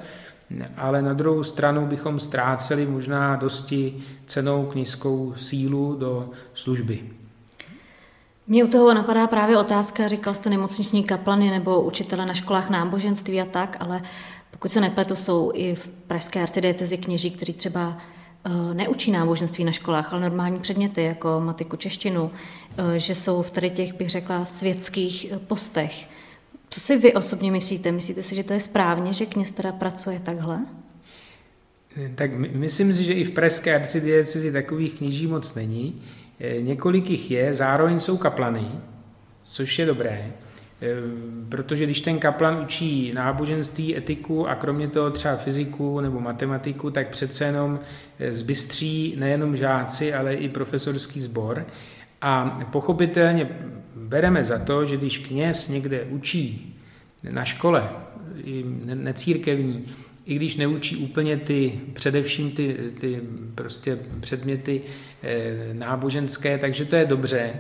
ale 0.78 1.02
na 1.02 1.14
druhou 1.14 1.44
stranu 1.44 1.86
bychom 1.86 2.20
ztráceli 2.20 2.86
možná 2.86 3.36
dosti 3.36 4.04
cenou 4.26 4.66
kněžskou 4.66 5.34
sílu 5.36 5.96
do 5.96 6.26
služby. 6.54 7.00
Mě 8.48 8.64
u 8.64 8.68
toho 8.68 8.94
napadá 8.94 9.28
právě 9.28 9.58
otázka, 9.58 10.08
říkal 10.08 10.34
jste 10.34 10.50
nemocniční 10.50 11.04
kaplany 11.04 11.50
nebo 11.50 11.82
učitele 11.82 12.26
na 12.26 12.34
školách 12.34 12.70
náboženství 12.70 13.42
a 13.42 13.46
tak, 13.46 13.78
ale 13.80 14.02
pokud 14.52 14.72
se 14.72 14.82
nepletu, 14.82 15.16
jsou 15.16 15.52
i 15.54 15.76
v 15.76 15.88
pražské 15.88 16.42
arcidiecezi 16.42 16.98
kněží, 16.98 17.32
kteří 17.32 17.54
třeba 17.54 17.98
neučí 18.74 19.12
náboženství 19.12 19.64
na 19.64 19.72
školách, 19.72 20.14
ale 20.14 20.22
normální 20.22 20.60
předměty, 20.60 21.04
jako 21.04 21.40
matiku 21.40 21.76
češtinu, 21.76 22.32
eh, 22.78 23.00
že 23.00 23.16
jsou 23.16 23.42
v 23.42 23.52
tady 23.52 23.70
těch, 23.70 23.94
bych 23.94 24.10
řekla, 24.10 24.46
světských 24.46 25.32
eh, 25.32 25.40
postech. 25.40 26.08
Co 26.70 26.80
si 26.80 26.98
vy 26.98 27.14
osobně 27.14 27.52
myslíte? 27.52 27.92
Myslíte 27.92 28.24
si, 28.24 28.36
že 28.36 28.44
to 28.44 28.54
je 28.54 28.60
správně, 28.60 29.14
že 29.14 29.26
kněz 29.26 29.52
teda 29.52 29.72
pracuje 29.72 30.20
takhle? 30.20 30.66
Tak 32.16 32.32
myslím 32.34 32.94
si, 32.94 33.04
že 33.04 33.14
i 33.14 33.24
v 33.24 33.30
pražské 33.30 33.76
arcidiecezi 33.76 34.52
takových 34.52 34.94
kněží 34.94 35.28
moc 35.28 35.56
není. 35.56 36.02
Několik 36.60 37.10
jich 37.10 37.32
je, 37.32 37.54
zároveň 37.54 38.00
jsou 38.00 38.18
kaplany, 38.18 38.68
což 39.44 39.80
je 39.80 39.86
dobré. 39.86 40.34
Ehm, 40.82 41.46
protože 41.50 41.86
když 41.86 42.02
ten 42.02 42.20
kaplan 42.20 42.62
učí 42.64 43.12
náboženství, 43.16 43.98
etiku 43.98 44.50
a 44.50 44.56
kromě 44.56 44.88
toho 44.88 45.12
třeba 45.12 45.36
fyziku 45.36 46.00
nebo 46.00 46.20
matematiku, 46.20 46.92
tak 46.92 47.10
přece 47.10 47.46
jenom 47.46 47.80
eh, 48.20 48.34
zbystří 48.34 49.16
nejenom 49.18 49.58
žáci, 49.58 50.14
ale 50.14 50.34
i 50.34 50.50
profesorský 50.50 51.22
sbor. 51.22 51.66
A 52.22 52.60
pochopitelně 52.72 53.50
bereme 53.96 54.44
za 54.44 54.60
to, 54.60 54.86
že 54.86 54.98
když 54.98 55.18
kněz 55.18 55.70
někde 55.70 56.04
učí 56.04 56.76
na 57.32 57.46
škole, 57.46 57.90
necírkevní, 58.84 59.86
i 60.26 60.36
když 60.36 60.56
neučí 60.56 60.96
úplně 60.96 61.38
ty, 61.38 61.80
především 61.94 62.52
ty, 62.52 62.78
ty 63.00 63.22
prostě 63.56 63.98
předměty 64.20 64.82
eh, 65.24 65.74
náboženské, 65.74 66.58
takže 66.58 66.86
to 66.86 66.96
je 66.96 67.06
dobře, 67.06 67.54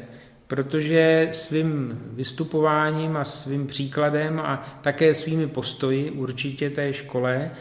protože 0.49 1.29
svým 1.31 1.99
vystupováním 2.13 3.17
a 3.17 3.23
svým 3.23 3.67
příkladem 3.67 4.39
a 4.39 4.79
také 4.81 5.15
svými 5.15 5.47
postoji 5.47 6.11
určitě 6.11 6.69
té 6.69 6.93
škole 6.93 7.51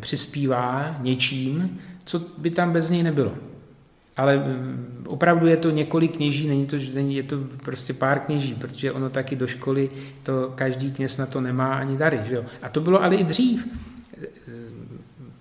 přispívá 0.00 0.96
něčím, 1.00 1.80
co 2.04 2.18
by 2.38 2.50
tam 2.50 2.72
bez 2.72 2.90
něj 2.90 3.02
nebylo. 3.02 3.34
Ale 4.16 4.36
mm, 4.36 5.04
opravdu 5.08 5.46
je 5.46 5.56
to 5.56 5.70
několik 5.70 6.16
kněží, 6.16 6.48
není 6.48 6.66
to, 6.66 6.76
je 6.96 7.22
to 7.22 7.36
prostě 7.64 7.92
pár 7.92 8.18
kněží, 8.18 8.54
protože 8.54 8.92
ono 8.92 9.10
taky 9.10 9.36
do 9.36 9.46
školy, 9.46 9.90
to 10.22 10.52
každý 10.54 10.92
kněz 10.92 11.18
na 11.18 11.26
to 11.26 11.40
nemá 11.40 11.74
ani 11.74 11.96
dary. 11.96 12.20
Že 12.24 12.34
jo? 12.34 12.44
A 12.62 12.68
to 12.68 12.80
bylo 12.80 13.02
ale 13.02 13.16
i 13.16 13.24
dřív. 13.24 13.66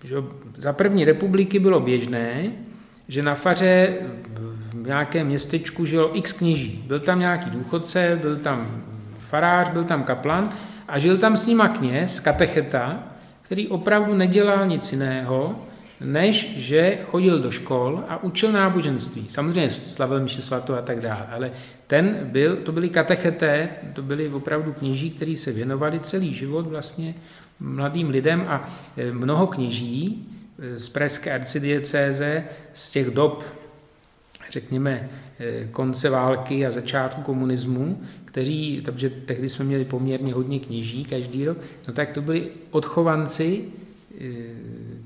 Že 0.03 0.15
jo? 0.15 0.31
Za 0.57 0.73
první 0.73 1.05
republiky 1.05 1.59
bylo 1.59 1.79
běžné, 1.79 2.51
že 3.07 3.23
na 3.23 3.35
faře 3.35 3.95
nějakém 4.73 5.27
městečku 5.27 5.85
žilo 5.85 6.17
x 6.17 6.33
kněží. 6.33 6.83
Byl 6.87 6.99
tam 6.99 7.19
nějaký 7.19 7.49
důchodce, 7.49 8.17
byl 8.21 8.37
tam 8.37 8.83
farář, 9.19 9.69
byl 9.69 9.83
tam 9.83 10.03
kaplan 10.03 10.53
a 10.87 10.99
žil 10.99 11.17
tam 11.17 11.37
s 11.37 11.45
nima 11.45 11.67
kněz, 11.67 12.19
katecheta, 12.19 13.03
který 13.41 13.67
opravdu 13.67 14.13
nedělal 14.13 14.67
nic 14.67 14.91
jiného, 14.91 15.55
než 16.01 16.57
že 16.57 16.97
chodil 17.11 17.39
do 17.39 17.51
škol 17.51 18.03
a 18.07 18.23
učil 18.23 18.51
náboženství. 18.51 19.25
Samozřejmě 19.29 19.69
slavil 19.69 20.19
miše 20.19 20.41
svatou 20.41 20.73
a 20.73 20.81
tak 20.81 21.01
dále, 21.01 21.27
ale 21.31 21.51
ten 21.87 22.17
byl, 22.23 22.55
to 22.55 22.71
byli 22.71 22.89
katecheté, 22.89 23.69
to 23.93 24.01
byli 24.01 24.29
opravdu 24.29 24.73
kněží, 24.73 25.11
kteří 25.11 25.35
se 25.35 25.51
věnovali 25.51 25.99
celý 25.99 26.33
život 26.33 26.67
vlastně 26.67 27.15
mladým 27.59 28.09
lidem 28.09 28.45
a 28.47 28.69
e, 28.97 29.11
mnoho 29.11 29.47
kněží 29.47 30.27
e, 30.59 30.79
z 30.79 30.89
Pražské 30.89 31.31
arcidiecéze 31.33 32.43
z 32.73 32.89
těch 32.91 33.09
dob 33.09 33.56
řekněme, 34.51 35.09
eh, 35.39 35.67
konce 35.71 36.09
války 36.09 36.65
a 36.65 36.71
začátku 36.71 37.21
komunismu, 37.21 38.01
kteří, 38.25 38.81
protože 38.85 39.09
tehdy 39.09 39.49
jsme 39.49 39.65
měli 39.65 39.85
poměrně 39.85 40.33
hodně 40.33 40.59
kněží 40.59 41.05
každý 41.05 41.45
rok, 41.45 41.57
no 41.87 41.93
tak 41.93 42.11
to 42.11 42.21
byli 42.21 42.47
odchovanci 42.71 43.61
eh, 44.21 44.23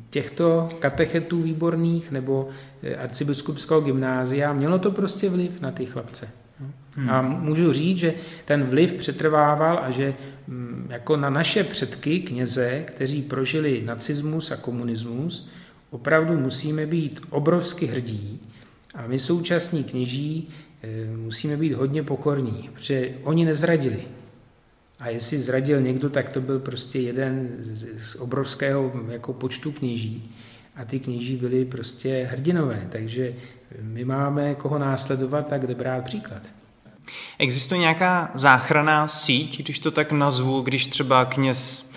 těchto 0.09 0.69
katechetů 0.79 1.41
výborných 1.41 2.11
nebo 2.11 2.49
eh, 2.83 2.95
arcibiskupského 2.95 3.81
gymnázia. 3.81 4.53
Mělo 4.53 4.79
to 4.79 4.91
prostě 4.91 5.29
vliv 5.29 5.61
na 5.61 5.71
ty 5.71 5.85
chlapce. 5.85 6.29
Hmm. 6.95 7.09
A 7.09 7.21
můžu 7.21 7.73
říct, 7.73 7.97
že 7.97 8.13
ten 8.45 8.63
vliv 8.63 8.93
přetrvával 8.93 9.79
a 9.83 9.91
že 9.91 10.13
mm, 10.47 10.87
jako 10.89 11.17
na 11.17 11.29
naše 11.29 11.63
předky, 11.63 12.19
kněze, 12.19 12.83
kteří 12.87 13.21
prožili 13.21 13.81
nacismus 13.85 14.51
a 14.51 14.57
komunismus, 14.57 15.49
opravdu 15.89 16.39
musíme 16.39 16.85
být 16.85 17.21
obrovsky 17.29 17.85
hrdí, 17.85 18.39
a 18.95 19.07
my 19.07 19.19
současní 19.19 19.83
kněží 19.83 20.49
eh, 20.83 21.17
musíme 21.17 21.57
být 21.57 21.73
hodně 21.73 22.03
pokorní, 22.03 22.69
protože 22.73 23.13
oni 23.23 23.45
nezradili. 23.45 24.03
A 24.99 25.09
jestli 25.09 25.39
zradil 25.39 25.81
někdo, 25.81 26.09
tak 26.09 26.29
to 26.29 26.41
byl 26.41 26.59
prostě 26.59 26.99
jeden 26.99 27.49
z 27.97 28.15
obrovského 28.15 28.91
jako 29.09 29.33
počtu 29.33 29.71
kněží. 29.71 30.35
A 30.75 30.85
ty 30.85 30.99
kněží 30.99 31.35
byli 31.35 31.65
prostě 31.65 32.29
hrdinové, 32.31 32.87
takže 32.91 33.33
my 33.81 34.05
máme 34.05 34.55
koho 34.55 34.79
následovat 34.79 35.53
a 35.53 35.57
kde 35.57 35.75
brát 35.75 36.03
příklad. 36.03 36.41
Existuje 37.37 37.79
nějaká 37.79 38.31
záchraná 38.33 39.07
síť, 39.07 39.63
když 39.63 39.79
to 39.79 39.91
tak 39.91 40.11
nazvu, 40.11 40.61
když 40.61 40.87
třeba 40.87 41.25
kněz 41.25 41.90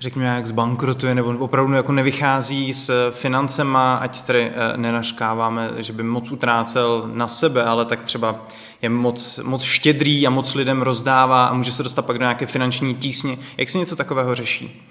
řekněme, 0.00 0.26
jak 0.26 0.46
zbankrotuje 0.46 1.14
nebo 1.14 1.38
opravdu 1.38 1.74
jako 1.74 1.92
nevychází 1.92 2.74
s 2.74 3.10
financema, 3.10 3.96
ať 3.96 4.20
tedy 4.20 4.50
eh, 4.54 4.76
nenaškáváme, 4.76 5.70
že 5.76 5.92
by 5.92 6.02
moc 6.02 6.30
utrácel 6.30 7.10
na 7.14 7.28
sebe, 7.28 7.64
ale 7.64 7.84
tak 7.84 8.02
třeba 8.02 8.46
je 8.82 8.88
moc, 8.88 9.40
moc 9.42 9.62
štědrý 9.62 10.26
a 10.26 10.30
moc 10.30 10.54
lidem 10.54 10.82
rozdává 10.82 11.46
a 11.46 11.54
může 11.54 11.72
se 11.72 11.82
dostat 11.82 12.06
pak 12.06 12.18
do 12.18 12.24
nějaké 12.24 12.46
finanční 12.46 12.94
tísně. 12.94 13.38
Jak 13.56 13.68
se 13.68 13.78
něco 13.78 13.96
takového 13.96 14.34
řeší? 14.34 14.82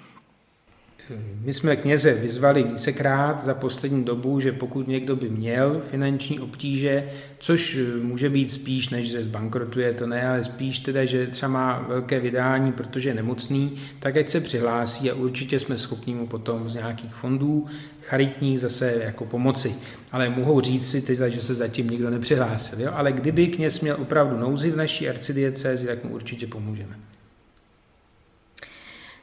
My 1.44 1.52
jsme 1.52 1.76
kněze 1.76 2.14
vyzvali 2.14 2.62
vícekrát 2.62 3.44
za 3.44 3.54
poslední 3.54 4.04
dobu, 4.04 4.40
že 4.40 4.52
pokud 4.52 4.88
někdo 4.88 5.16
by 5.16 5.28
měl 5.28 5.80
finanční 5.80 6.40
obtíže, 6.40 7.08
což 7.38 7.78
může 8.02 8.30
být 8.30 8.52
spíš, 8.52 8.88
než 8.88 9.10
že 9.10 9.24
zbankrotuje, 9.24 9.94
to 9.94 10.06
ne, 10.06 10.28
ale 10.28 10.44
spíš 10.44 10.78
teda, 10.78 11.04
že 11.04 11.26
třeba 11.26 11.52
má 11.52 11.84
velké 11.88 12.20
vydání, 12.20 12.72
protože 12.72 13.08
je 13.08 13.14
nemocný, 13.14 13.76
tak 13.98 14.16
ať 14.16 14.28
se 14.28 14.40
přihlásí 14.40 15.10
a 15.10 15.14
určitě 15.14 15.58
jsme 15.60 15.78
schopni 15.78 16.14
mu 16.14 16.26
potom 16.26 16.68
z 16.68 16.74
nějakých 16.74 17.14
fondů 17.14 17.66
charitních 18.02 18.60
zase 18.60 18.94
jako 19.04 19.24
pomoci. 19.24 19.74
Ale 20.12 20.28
mohou 20.28 20.60
říct 20.60 20.90
si 20.90 21.02
teď, 21.02 21.18
že 21.26 21.40
se 21.40 21.54
zatím 21.54 21.90
nikdo 21.90 22.10
nepřihlásil. 22.10 22.80
Jo? 22.80 22.90
Ale 22.94 23.12
kdyby 23.12 23.46
kněz 23.46 23.80
měl 23.80 23.96
opravdu 23.98 24.36
nouzi 24.36 24.70
v 24.70 24.76
naší 24.76 25.08
arcidiecézi, 25.08 25.86
tak 25.86 26.04
mu 26.04 26.14
určitě 26.14 26.46
pomůžeme. 26.46 26.96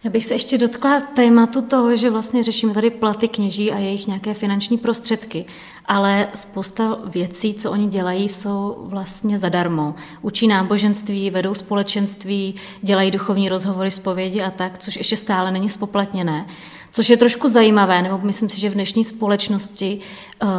Já 0.04 0.10
bych 0.10 0.26
se 0.26 0.34
ještě 0.34 0.58
dotkla 0.58 1.01
tématu 1.01 1.62
toho, 1.62 1.95
že 1.95 2.10
vlastně 2.10 2.43
řešíme 2.43 2.74
tady 2.74 2.89
platy 2.89 3.28
kněží 3.28 3.72
a 3.72 3.78
jejich 3.78 4.08
nějaké 4.08 4.34
finanční 4.34 4.78
prostředky, 4.78 5.45
ale 5.86 6.28
spousta 6.34 6.97
věcí, 7.06 7.54
co 7.54 7.72
oni 7.72 7.88
dělají, 7.88 8.30
jsou 8.30 8.78
vlastně 8.80 9.38
zadarmo. 9.38 9.95
Učí 10.22 10.47
náboženství, 10.47 11.30
vedou 11.30 11.54
společenství, 11.54 12.56
dělají 12.82 13.12
duchovní 13.12 13.49
rozhovory, 13.49 13.91
zpovědi 13.91 14.41
a 14.41 14.51
tak, 14.51 14.78
což 14.78 14.95
ještě 14.95 15.18
stále 15.18 15.51
není 15.51 15.70
spoplatněné. 15.70 16.45
Což 16.91 17.10
je 17.10 17.18
trošku 17.18 17.47
zajímavé, 17.47 18.01
nebo 18.01 18.20
myslím 18.24 18.49
si, 18.49 18.60
že 18.60 18.70
v 18.70 18.74
dnešní 18.74 19.04
společnosti 19.04 19.99
uh, 20.43 20.49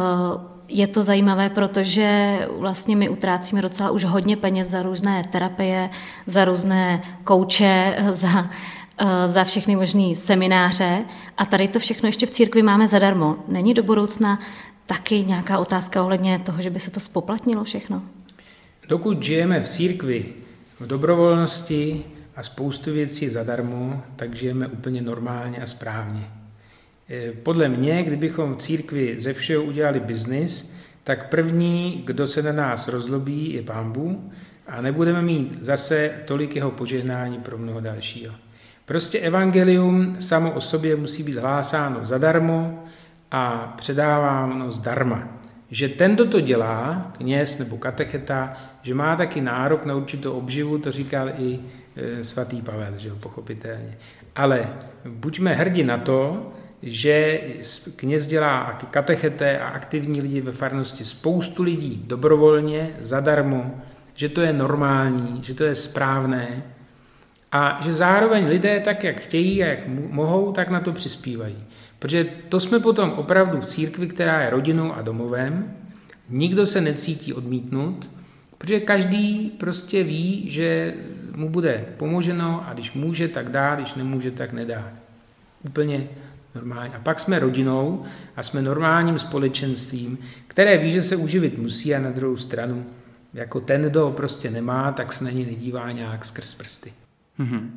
je 0.67 0.87
to 0.87 1.01
zajímavé, 1.01 1.49
protože 1.49 2.39
vlastně 2.57 2.95
my 2.95 3.09
utrácíme 3.09 3.61
docela 3.61 3.91
už 3.91 4.03
hodně 4.03 4.37
peněz 4.37 4.67
za 4.67 4.81
různé 4.83 5.23
terapie, 5.31 5.89
za 6.27 6.45
různé 6.45 7.01
kouče, 7.23 7.97
za 8.11 8.49
za 9.25 9.43
všechny 9.43 9.75
možné 9.75 10.15
semináře 10.15 11.05
a 11.37 11.45
tady 11.45 11.67
to 11.67 11.79
všechno 11.79 12.07
ještě 12.07 12.25
v 12.25 12.31
církvi 12.31 12.61
máme 12.61 12.87
zadarmo. 12.87 13.37
Není 13.47 13.73
do 13.73 13.83
budoucna 13.83 14.39
taky 14.85 15.23
nějaká 15.23 15.59
otázka 15.59 16.03
ohledně 16.03 16.39
toho, 16.39 16.61
že 16.61 16.69
by 16.69 16.79
se 16.79 16.91
to 16.91 16.99
spoplatnilo 16.99 17.63
všechno? 17.63 18.01
Dokud 18.87 19.23
žijeme 19.23 19.59
v 19.59 19.67
církvi 19.67 20.25
v 20.79 20.87
dobrovolnosti 20.87 22.03
a 22.35 22.43
spoustu 22.43 22.91
věcí 22.91 23.29
zadarmo, 23.29 24.03
tak 24.15 24.35
žijeme 24.35 24.67
úplně 24.67 25.01
normálně 25.01 25.57
a 25.57 25.65
správně. 25.65 26.27
Eh, 27.09 27.31
podle 27.31 27.69
mě, 27.69 28.03
kdybychom 28.03 28.55
v 28.55 28.57
církvi 28.57 29.15
ze 29.19 29.33
všeho 29.33 29.63
udělali 29.63 29.99
biznis, 29.99 30.73
tak 31.03 31.29
první, 31.29 32.01
kdo 32.05 32.27
se 32.27 32.41
na 32.41 32.51
nás 32.51 32.87
rozlobí, 32.87 33.53
je 33.53 33.61
pán 33.61 33.91
Bůh 33.91 34.17
a 34.67 34.81
nebudeme 34.81 35.21
mít 35.21 35.57
zase 35.61 36.11
tolik 36.25 36.55
jeho 36.55 36.71
požehnání 36.71 37.39
pro 37.39 37.57
mnoho 37.57 37.79
dalšího. 37.79 38.33
Prostě 38.85 39.19
evangelium 39.19 40.15
samo 40.19 40.51
o 40.51 40.61
sobě 40.61 40.95
musí 40.95 41.23
být 41.23 41.37
hlásáno 41.37 42.05
zadarmo 42.05 42.83
a 43.31 43.73
předáváno 43.77 44.71
zdarma. 44.71 45.27
Že 45.69 45.89
ten, 45.89 46.15
kdo 46.15 46.25
to 46.25 46.41
dělá, 46.41 47.11
kněz 47.17 47.59
nebo 47.59 47.77
katecheta, 47.77 48.53
že 48.81 48.93
má 48.93 49.15
taky 49.15 49.41
nárok 49.41 49.85
na 49.85 49.95
určitou 49.95 50.31
obživu, 50.31 50.77
to 50.77 50.91
říkal 50.91 51.29
i 51.37 51.59
e, 51.95 52.23
svatý 52.23 52.61
Pavel, 52.61 52.93
že 52.97 53.09
jo, 53.09 53.15
pochopitelně. 53.23 53.97
Ale 54.35 54.69
buďme 55.05 55.53
hrdí 55.53 55.83
na 55.83 55.97
to, 55.97 56.51
že 56.81 57.41
kněz 57.95 58.27
dělá 58.27 58.59
a 58.59 58.85
katecheté 58.85 59.59
a 59.59 59.67
aktivní 59.67 60.21
lidi 60.21 60.41
ve 60.41 60.51
farnosti 60.51 61.05
spoustu 61.05 61.63
lidí 61.63 62.03
dobrovolně, 62.07 62.89
zadarmo, 62.99 63.81
že 64.13 64.29
to 64.29 64.41
je 64.41 64.53
normální, 64.53 65.43
že 65.43 65.53
to 65.53 65.63
je 65.63 65.75
správné, 65.75 66.63
a 67.55 67.79
že 67.81 67.93
zároveň 67.93 68.47
lidé 68.47 68.79
tak, 68.79 69.03
jak 69.03 69.21
chtějí 69.21 69.63
a 69.63 69.67
jak 69.67 69.87
mohou, 69.87 70.51
tak 70.51 70.69
na 70.69 70.79
to 70.79 70.91
přispívají. 70.91 71.55
Protože 71.99 72.25
to 72.49 72.59
jsme 72.59 72.79
potom 72.79 73.11
opravdu 73.11 73.59
v 73.61 73.65
církvi, 73.65 74.07
která 74.07 74.41
je 74.41 74.49
rodinou 74.49 74.93
a 74.93 75.01
domovem, 75.01 75.73
nikdo 76.29 76.65
se 76.65 76.81
necítí 76.81 77.33
odmítnut, 77.33 78.09
protože 78.57 78.79
každý 78.79 79.49
prostě 79.57 80.03
ví, 80.03 80.49
že 80.49 80.93
mu 81.35 81.49
bude 81.49 81.85
pomoženo 81.97 82.63
a 82.67 82.73
když 82.73 82.93
může, 82.93 83.27
tak 83.27 83.49
dá, 83.49 83.75
když 83.75 83.95
nemůže, 83.95 84.31
tak 84.31 84.53
nedá. 84.53 84.91
Úplně 85.63 86.07
normálně. 86.55 86.93
A 86.95 86.99
pak 86.99 87.19
jsme 87.19 87.39
rodinou 87.39 88.05
a 88.35 88.43
jsme 88.43 88.61
normálním 88.61 89.17
společenstvím, 89.17 90.17
které 90.47 90.77
ví, 90.77 90.91
že 90.91 91.01
se 91.01 91.15
uživit 91.15 91.57
musí 91.57 91.95
a 91.95 91.99
na 91.99 92.11
druhou 92.11 92.37
stranu, 92.37 92.85
jako 93.33 93.59
ten, 93.59 93.81
kdo 93.81 94.11
prostě 94.11 94.51
nemá, 94.51 94.91
tak 94.91 95.13
se 95.13 95.23
na 95.23 95.31
ně 95.31 95.45
nedívá 95.45 95.91
nějak 95.91 96.25
skrz 96.25 96.55
prsty. 96.55 96.93
Mm-hmm. 97.39 97.69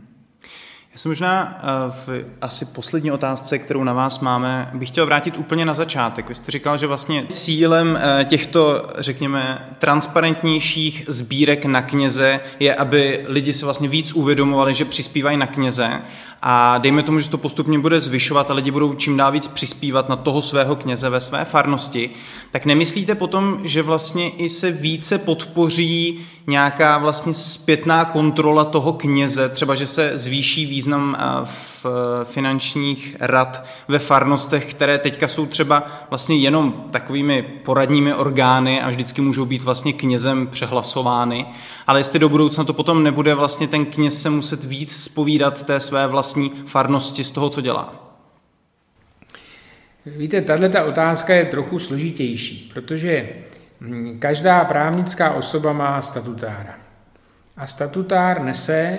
Já 0.92 0.98
jsem 0.98 1.10
možná 1.10 1.58
eh, 1.58 1.90
v 1.90 2.24
asi 2.40 2.64
poslední 2.64 3.10
otázce, 3.10 3.58
kterou 3.58 3.84
na 3.84 3.92
vás 3.92 4.20
máme, 4.20 4.70
bych 4.74 4.88
chtěl 4.88 5.06
vrátit 5.06 5.38
úplně 5.38 5.64
na 5.64 5.74
začátek. 5.74 6.28
Vy 6.28 6.34
jste 6.34 6.52
říkal, 6.52 6.78
že 6.78 6.86
vlastně 6.86 7.26
cílem 7.32 7.98
eh, 8.00 8.24
těchto, 8.24 8.90
řekněme, 8.98 9.68
transparentnějších 9.78 11.04
sbírek 11.08 11.64
na 11.64 11.82
kněze 11.82 12.40
je, 12.60 12.74
aby 12.74 13.24
lidi 13.28 13.52
se 13.52 13.64
vlastně 13.64 13.88
víc 13.88 14.12
uvědomovali, 14.12 14.74
že 14.74 14.84
přispívají 14.84 15.36
na 15.36 15.46
kněze 15.46 16.02
a 16.42 16.78
dejme 16.78 17.02
tomu, 17.02 17.18
že 17.18 17.24
se 17.24 17.30
to 17.30 17.38
postupně 17.38 17.78
bude 17.78 18.00
zvyšovat 18.00 18.50
a 18.50 18.54
lidi 18.54 18.70
budou 18.70 18.94
čím 18.94 19.16
dál 19.16 19.32
víc 19.32 19.46
přispívat 19.46 20.08
na 20.08 20.16
toho 20.16 20.42
svého 20.42 20.76
kněze 20.76 21.10
ve 21.10 21.20
své 21.20 21.44
farnosti, 21.44 22.10
tak 22.50 22.66
nemyslíte 22.66 23.14
potom, 23.14 23.60
že 23.64 23.82
vlastně 23.82 24.30
i 24.30 24.48
se 24.48 24.70
více 24.70 25.18
podpoří 25.18 26.26
nějaká 26.48 26.98
vlastně 26.98 27.34
zpětná 27.34 28.04
kontrola 28.04 28.64
toho 28.64 28.92
kněze, 28.92 29.48
třeba 29.48 29.74
že 29.74 29.86
se 29.86 30.12
zvýší 30.14 30.66
význam 30.66 31.16
eh, 31.18 31.22
v 31.44 31.86
eh, 31.86 32.24
finančních 32.24 33.16
rad 33.20 33.64
ve 33.88 33.98
farnostech, 33.98 34.70
které 34.70 34.98
teďka 34.98 35.28
jsou 35.28 35.46
třeba 35.46 35.86
vlastně 36.10 36.36
jenom 36.36 36.84
takovými 36.90 37.42
poradními 37.42 38.14
orgány 38.14 38.82
a 38.82 38.90
vždycky 38.90 39.20
můžou 39.20 39.44
být 39.44 39.62
vlastně 39.62 39.92
knězem 39.92 40.46
přehlasovány, 40.46 41.46
ale 41.86 42.00
jestli 42.00 42.18
do 42.18 42.28
budoucna 42.28 42.64
to 42.64 42.72
potom 42.72 43.02
nebude 43.02 43.34
vlastně 43.34 43.68
ten 43.68 43.86
kněz 43.86 44.22
se 44.22 44.30
muset 44.30 44.64
víc 44.64 44.96
spovídat 44.96 45.62
té 45.62 45.80
své 45.80 46.06
vlastní 46.06 46.52
farnosti 46.66 47.24
z 47.24 47.30
toho, 47.30 47.50
co 47.50 47.60
dělá. 47.60 47.94
Víte, 50.06 50.40
tahle 50.42 50.84
otázka 50.84 51.34
je 51.34 51.44
trochu 51.44 51.78
složitější, 51.78 52.70
protože 52.74 53.28
každá 54.18 54.64
právnická 54.64 55.30
osoba 55.30 55.72
má 55.72 56.02
statutára. 56.02 56.74
A 57.56 57.66
statutár 57.66 58.42
nese 58.42 58.98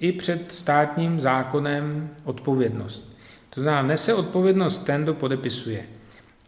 i 0.00 0.12
před 0.12 0.52
státním 0.52 1.20
zákonem 1.20 2.10
odpovědnost. 2.24 3.16
To 3.50 3.60
znamená, 3.60 3.82
nese 3.82 4.14
odpovědnost 4.14 4.78
ten, 4.78 5.02
kdo 5.02 5.14
podepisuje. 5.14 5.84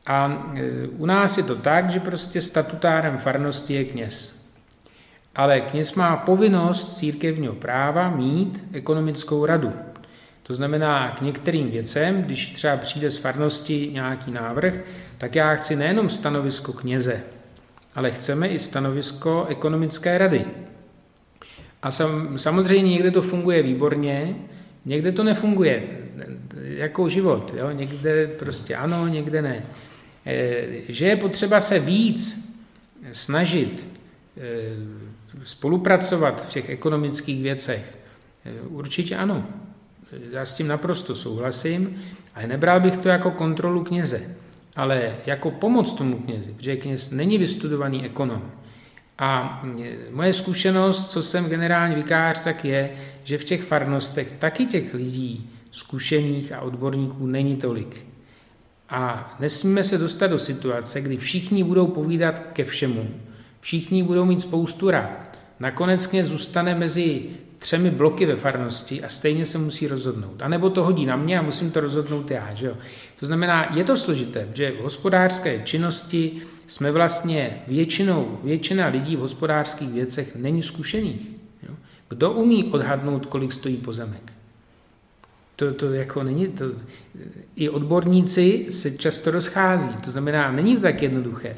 A 0.06 0.46
e, 0.54 0.86
u 0.86 1.06
nás 1.06 1.38
je 1.38 1.44
to 1.44 1.56
tak, 1.56 1.90
že 1.90 2.00
prostě 2.00 2.42
statutárem 2.42 3.18
farnosti 3.18 3.74
je 3.74 3.84
kněz. 3.84 4.46
Ale 5.34 5.60
kněz 5.60 5.94
má 5.94 6.16
povinnost 6.16 6.96
církevního 6.96 7.54
práva 7.54 8.10
mít 8.10 8.64
ekonomickou 8.72 9.46
radu. 9.46 9.72
To 10.42 10.54
znamená, 10.54 11.10
k 11.10 11.20
některým 11.20 11.70
věcem, 11.70 12.22
když 12.22 12.50
třeba 12.50 12.76
přijde 12.76 13.10
z 13.10 13.18
farnosti 13.18 13.90
nějaký 13.92 14.30
návrh, 14.30 14.74
tak 15.18 15.34
já 15.34 15.54
chci 15.54 15.76
nejenom 15.76 16.10
stanovisko 16.10 16.72
kněze, 16.72 17.22
ale 17.94 18.10
chceme 18.10 18.48
i 18.48 18.58
stanovisko 18.58 19.46
ekonomické 19.48 20.18
rady. 20.18 20.44
A 21.82 21.90
sam, 21.90 22.38
samozřejmě 22.38 22.92
někde 22.92 23.10
to 23.10 23.22
funguje 23.22 23.62
výborně, 23.62 24.36
někde 24.84 25.12
to 25.12 25.24
nefunguje, 25.24 25.82
jako 26.54 27.08
život. 27.08 27.54
Jo? 27.56 27.70
Někde 27.70 28.26
prostě 28.26 28.76
ano, 28.76 29.08
někde 29.08 29.42
ne. 29.42 29.64
E, 30.26 30.64
že 30.88 31.06
je 31.06 31.16
potřeba 31.16 31.60
se 31.60 31.78
víc 31.78 32.48
snažit 33.12 33.88
e, 34.36 35.44
spolupracovat 35.44 36.46
v 36.46 36.48
těch 36.48 36.68
ekonomických 36.68 37.42
věcech, 37.42 37.98
e, 38.44 38.60
určitě 38.60 39.16
ano. 39.16 39.46
Já 40.30 40.44
s 40.44 40.54
tím 40.54 40.68
naprosto 40.68 41.14
souhlasím, 41.14 42.02
ale 42.34 42.46
nebral 42.46 42.80
bych 42.80 42.96
to 42.96 43.08
jako 43.08 43.30
kontrolu 43.30 43.84
kněze, 43.84 44.36
ale 44.76 45.16
jako 45.26 45.50
pomoc 45.50 45.92
tomu 45.92 46.16
knězi, 46.16 46.52
protože 46.52 46.76
kněz 46.76 47.10
není 47.10 47.38
vystudovaný 47.38 48.04
ekonom. 48.04 48.50
A 49.18 49.62
moje 50.10 50.32
zkušenost, 50.32 51.10
co 51.10 51.22
jsem 51.22 51.48
generální 51.48 51.94
vikář, 51.94 52.44
tak 52.44 52.64
je, 52.64 52.90
že 53.24 53.38
v 53.38 53.44
těch 53.44 53.62
farnostech 53.62 54.32
taky 54.32 54.66
těch 54.66 54.94
lidí 54.94 55.50
zkušených 55.70 56.52
a 56.52 56.60
odborníků 56.60 57.26
není 57.26 57.56
tolik. 57.56 58.06
A 58.88 59.34
nesmíme 59.40 59.84
se 59.84 59.98
dostat 59.98 60.26
do 60.26 60.38
situace, 60.38 61.00
kdy 61.00 61.16
všichni 61.16 61.64
budou 61.64 61.86
povídat 61.86 62.40
ke 62.52 62.64
všemu. 62.64 63.10
Všichni 63.60 64.02
budou 64.02 64.24
mít 64.24 64.40
spoustu 64.40 64.90
rad. 64.90 65.38
Nakonec 65.60 66.06
kněz 66.06 66.26
zůstane 66.26 66.74
mezi 66.74 67.22
třemi 67.62 67.90
bloky 67.90 68.26
ve 68.26 68.36
farnosti 68.36 69.02
a 69.02 69.08
stejně 69.08 69.46
se 69.46 69.58
musí 69.58 69.86
rozhodnout. 69.86 70.42
A 70.42 70.48
nebo 70.48 70.70
to 70.70 70.84
hodí 70.84 71.06
na 71.06 71.16
mě 71.16 71.38
a 71.38 71.42
musím 71.42 71.70
to 71.70 71.80
rozhodnout 71.80 72.30
já. 72.30 72.54
Že 72.54 72.66
jo? 72.66 72.76
To 73.20 73.26
znamená, 73.26 73.74
je 73.74 73.84
to 73.84 73.96
složité, 73.96 74.48
že 74.54 74.70
v 74.70 74.82
hospodářské 74.82 75.62
činnosti 75.64 76.42
jsme 76.66 76.92
vlastně 76.92 77.62
většinou, 77.66 78.38
většina 78.44 78.86
lidí 78.86 79.16
v 79.16 79.20
hospodářských 79.20 79.90
věcech 79.90 80.36
není 80.36 80.62
zkušených. 80.62 81.30
Jo? 81.68 81.74
Kdo 82.08 82.30
umí 82.30 82.64
odhadnout, 82.64 83.26
kolik 83.26 83.52
stojí 83.52 83.76
pozemek? 83.76 84.32
To, 85.56 85.74
to 85.74 85.92
jako 85.92 86.22
není, 86.22 86.48
to, 86.48 86.64
i 87.56 87.68
odborníci 87.68 88.66
se 88.70 88.90
často 88.90 89.30
rozchází, 89.30 89.94
to 90.04 90.10
znamená, 90.10 90.52
není 90.52 90.76
to 90.76 90.82
tak 90.82 91.02
jednoduché. 91.02 91.56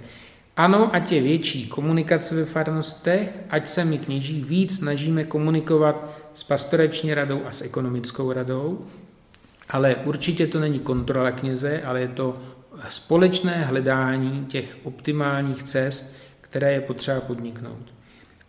Ano, 0.57 0.95
ať 0.95 1.13
je 1.13 1.23
větší 1.23 1.67
komunikace 1.67 2.35
ve 2.35 2.45
farnostech, 2.45 3.39
ať 3.51 3.69
se 3.69 3.85
my 3.85 3.99
kněží 3.99 4.45
víc 4.45 4.77
snažíme 4.77 5.25
komunikovat 5.25 6.21
s 6.35 6.45
pastorační 6.45 7.15
radou 7.15 7.41
a 7.47 7.53
s 7.53 7.63
ekonomickou 7.63 8.33
radou, 8.33 8.87
ale 9.69 9.97
určitě 9.97 10.47
to 10.47 10.61
není 10.61 10.79
kontrola 10.79 11.31
kněze, 11.31 11.83
ale 11.83 12.01
je 12.01 12.09
to 12.09 12.35
společné 12.89 13.65
hledání 13.65 14.47
těch 14.49 14.77
optimálních 14.83 15.63
cest, 15.63 16.17
které 16.41 16.73
je 16.73 16.81
potřeba 16.81 17.21
podniknout. 17.21 17.95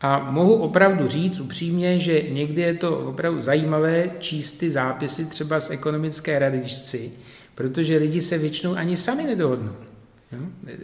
A 0.01 0.31
mohu 0.31 0.53
opravdu 0.53 1.07
říct 1.07 1.39
upřímně, 1.39 1.99
že 1.99 2.21
někdy 2.21 2.61
je 2.61 2.73
to 2.73 2.99
opravdu 2.99 3.41
zajímavé 3.41 4.09
číst 4.19 4.53
ty 4.53 4.71
zápisy 4.71 5.25
třeba 5.25 5.59
z 5.59 5.69
ekonomické 5.69 6.61
chci, 6.65 7.11
protože 7.55 7.97
lidi 7.97 8.21
se 8.21 8.37
většinou 8.37 8.75
ani 8.75 8.97
sami 8.97 9.23
nedohodnou. 9.23 9.75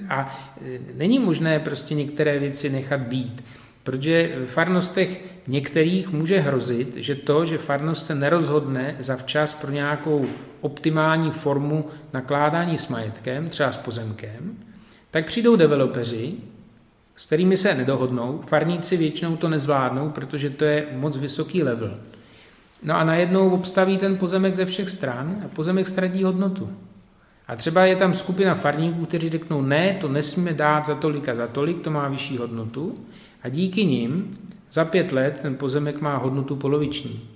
A 0.09 0.39
e, 0.65 0.79
není 0.95 1.19
možné 1.19 1.59
prostě 1.59 1.95
některé 1.95 2.39
věci 2.39 2.69
nechat 2.69 3.01
být, 3.01 3.43
protože 3.83 4.35
v 4.45 4.49
farnostech 4.49 5.21
některých 5.47 6.11
může 6.11 6.39
hrozit, 6.39 6.95
že 6.95 7.15
to, 7.15 7.45
že 7.45 7.57
farnost 7.57 8.05
se 8.05 8.15
nerozhodne 8.15 8.95
zavčas 8.99 9.53
pro 9.53 9.71
nějakou 9.71 10.25
optimální 10.61 11.31
formu 11.31 11.85
nakládání 12.13 12.77
s 12.77 12.87
majetkem, 12.87 13.49
třeba 13.49 13.71
s 13.71 13.77
pozemkem, 13.77 14.57
tak 15.11 15.25
přijdou 15.25 15.55
developeři, 15.55 16.33
s 17.15 17.25
kterými 17.25 17.57
se 17.57 17.75
nedohodnou, 17.75 18.41
farníci 18.47 18.97
většinou 18.97 19.35
to 19.35 19.49
nezvládnou, 19.49 20.09
protože 20.09 20.49
to 20.49 20.65
je 20.65 20.87
moc 20.91 21.17
vysoký 21.17 21.63
level. 21.63 21.97
No 22.83 22.95
a 22.95 23.03
najednou 23.03 23.49
obstaví 23.49 23.97
ten 23.97 24.17
pozemek 24.17 24.55
ze 24.55 24.65
všech 24.65 24.89
stran 24.89 25.41
a 25.45 25.47
pozemek 25.47 25.87
ztratí 25.87 26.23
hodnotu. 26.23 26.69
A 27.51 27.55
třeba 27.55 27.85
je 27.85 27.95
tam 27.95 28.13
skupina 28.13 28.55
farníků, 28.55 29.05
kteří 29.05 29.29
řeknou, 29.29 29.61
ne, 29.61 29.95
to 30.01 30.07
nesmíme 30.07 30.53
dát 30.53 30.85
za 30.85 30.95
tolik 30.95 31.29
a 31.29 31.35
za 31.35 31.47
tolik, 31.47 31.81
to 31.81 31.91
má 31.91 32.07
vyšší 32.07 32.37
hodnotu. 32.37 32.97
A 33.43 33.49
díky 33.49 33.85
nim 33.85 34.31
za 34.71 34.85
pět 34.85 35.11
let 35.11 35.39
ten 35.41 35.55
pozemek 35.55 36.01
má 36.01 36.17
hodnotu 36.17 36.55
poloviční, 36.55 37.29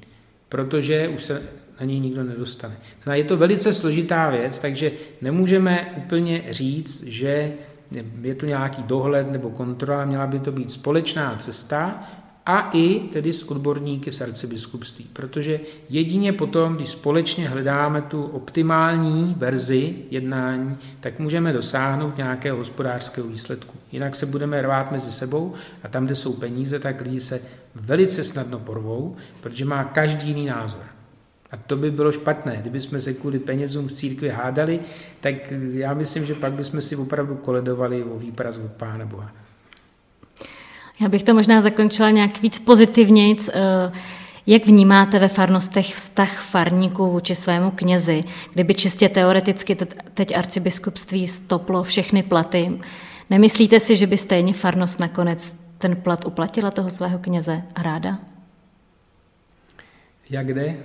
protože 0.50 1.08
už 1.08 1.24
se 1.24 1.42
na 1.80 1.86
něj 1.86 2.00
nikdo 2.00 2.24
nedostane. 2.24 2.78
Je 3.14 3.24
to 3.24 3.38
velice 3.38 3.74
složitá 3.74 4.30
věc, 4.30 4.60
takže 4.60 4.92
nemůžeme 5.22 5.94
úplně 5.98 6.44
říct, 6.50 7.04
že 7.04 7.54
je 8.22 8.36
to 8.36 8.46
nějaký 8.46 8.84
dohled 8.84 9.32
nebo 9.32 9.50
kontrola, 9.50 10.06
měla 10.06 10.28
by 10.28 10.40
to 10.40 10.52
být 10.52 10.72
společná 10.72 11.36
cesta 11.36 12.04
a 12.46 12.70
i 12.74 13.00
tedy 13.00 13.34
s 13.34 13.44
odborníky 13.44 14.12
z 14.12 14.22
arcibiskupství, 14.22 15.06
protože 15.14 15.60
jedině 15.90 16.34
potom, 16.34 16.76
když 16.76 16.90
společně 16.90 17.50
hledáme 17.50 18.02
tu 18.02 18.24
optimální 18.24 19.36
verzi 19.38 19.96
jednání, 20.12 20.78
tak 21.00 21.20
můžeme 21.20 21.54
dosáhnout 21.54 22.18
nějakého 22.18 22.58
hospodářského 22.58 23.28
výsledku. 23.28 23.78
Jinak 23.92 24.16
se 24.16 24.26
budeme 24.26 24.62
rvát 24.62 24.92
mezi 24.92 25.12
sebou 25.12 25.54
a 25.84 25.88
tam, 25.88 26.06
kde 26.06 26.16
jsou 26.16 26.34
peníze, 26.34 26.80
tak 26.80 27.02
lidi 27.02 27.20
se 27.20 27.42
velice 27.76 28.24
snadno 28.24 28.60
porvou, 28.60 29.16
protože 29.42 29.66
má 29.66 29.84
každý 29.84 30.28
jiný 30.28 30.46
názor. 30.46 30.84
A 31.52 31.58
to 31.58 31.76
by 31.76 31.92
bylo 31.92 32.12
špatné. 32.12 32.58
Kdyby 32.58 32.80
jsme 32.80 33.00
se 33.00 33.14
kvůli 33.14 33.40
penězům 33.40 33.88
v 33.88 33.92
církvi 33.92 34.30
hádali, 34.30 34.80
tak 35.20 35.34
já 35.72 35.94
myslím, 35.94 36.26
že 36.26 36.36
pak 36.36 36.54
bychom 36.54 36.82
si 36.82 36.96
opravdu 36.96 37.36
koledovali 37.36 38.04
o 38.04 38.20
výpraz 38.20 38.58
od 38.58 38.72
Pána 38.72 39.06
Boha. 39.06 39.32
Já 41.02 41.10
bych 41.10 41.24
to 41.24 41.34
možná 41.34 41.62
zakončila 41.62 42.10
nějak 42.10 42.42
víc 42.42 42.60
pozitivnějc. 42.60 43.50
Eh, 43.54 43.92
jak 44.48 44.66
vnímáte 44.66 45.20
ve 45.20 45.28
farnostech 45.28 45.96
vztah 45.96 46.44
farníků 46.44 47.12
vůči 47.12 47.36
svému 47.36 47.72
knězi? 47.72 48.24
Kdyby 48.54 48.74
čistě 48.74 49.10
teoreticky 49.10 49.78
teď 50.14 50.38
arcibiskupství 50.38 51.28
stoplo 51.28 51.84
všechny 51.84 52.24
platy, 52.24 52.80
nemyslíte 53.30 53.80
si, 53.80 53.96
že 53.96 54.08
by 54.08 54.18
stejně 54.18 54.54
farnost 54.54 55.00
nakonec 55.00 55.56
ten 55.78 55.96
plat 55.96 56.26
uplatila 56.26 56.72
toho 56.72 56.90
svého 56.90 57.20
kněze 57.20 57.64
a 57.76 57.84
ráda? 57.84 58.20
Jak 60.30 60.54
jde? 60.54 60.76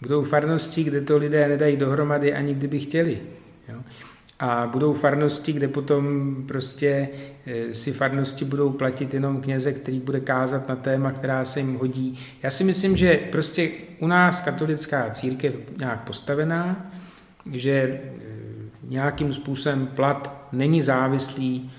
Budou 0.00 0.24
farnosti, 0.24 0.84
kde 0.84 1.00
to 1.00 1.16
lidé 1.16 1.48
nedají 1.48 1.76
dohromady 1.76 2.34
ani 2.34 2.54
kdyby 2.54 2.80
chtěli. 2.80 3.20
Jo? 3.68 3.82
A 4.42 4.66
budou 4.66 4.92
farnosti, 4.94 5.52
kde 5.52 5.68
potom 5.68 6.34
prostě 6.48 7.08
eh, 7.46 7.74
si 7.74 7.92
farnosti 7.92 8.44
budou 8.44 8.70
platit 8.70 9.14
jenom 9.14 9.40
kněze, 9.40 9.72
který 9.72 10.00
bude 10.00 10.20
kázat 10.20 10.68
na 10.68 10.76
téma, 10.76 11.10
která 11.10 11.44
se 11.44 11.60
jim 11.60 11.76
hodí. 11.76 12.18
Já 12.42 12.50
si 12.50 12.64
myslím, 12.64 12.96
že 12.96 13.16
prostě 13.32 13.70
u 13.98 14.06
nás 14.06 14.40
katolická 14.40 15.10
církev 15.10 15.54
nějak 15.78 16.04
postavená, 16.04 16.90
že 17.52 17.70
eh, 17.70 18.00
nějakým 18.88 19.32
způsobem 19.32 19.86
plat 19.86 20.48
není 20.52 20.82
závislý 20.82 21.70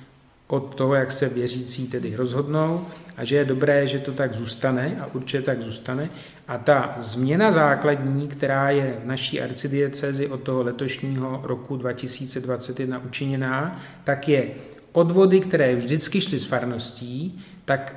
od 0.48 0.76
toho, 0.76 0.96
jak 0.96 1.12
se 1.12 1.30
věřící 1.30 1.88
tedy 1.88 2.16
rozhodnou 2.16 2.86
a 3.18 3.24
že 3.24 3.36
je 3.36 3.46
dobré, 3.46 3.88
že 3.88 4.00
to 4.00 4.12
tak 4.12 4.34
zůstane 4.34 4.98
a 5.02 5.10
určitě 5.14 5.42
tak 5.42 5.62
zůstane. 5.62 6.10
A 6.48 6.58
ta 6.58 6.96
změna 7.00 7.52
základní, 7.52 8.28
která 8.28 8.70
je 8.70 8.98
v 9.04 9.06
naší 9.06 9.42
arcidiecezi 9.42 10.28
od 10.28 10.44
toho 10.44 10.64
letošního 10.64 11.42
roku 11.44 11.78
2021 11.78 13.00
učiněná, 13.00 13.82
tak 14.04 14.30
je 14.30 14.48
odvody, 14.92 15.40
které 15.40 15.76
vždycky 15.76 16.22
šly 16.22 16.38
z 16.38 16.46
farností, 16.46 17.46
tak 17.66 17.96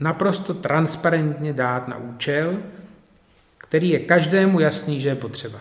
naprosto 0.00 0.54
transparentně 0.54 1.52
dát 1.52 1.88
na 1.88 1.96
účel, 1.96 2.56
který 3.58 3.90
je 3.90 3.98
každému 3.98 4.60
jasný, 4.60 5.00
že 5.00 5.08
je 5.08 5.14
potřeba. 5.14 5.58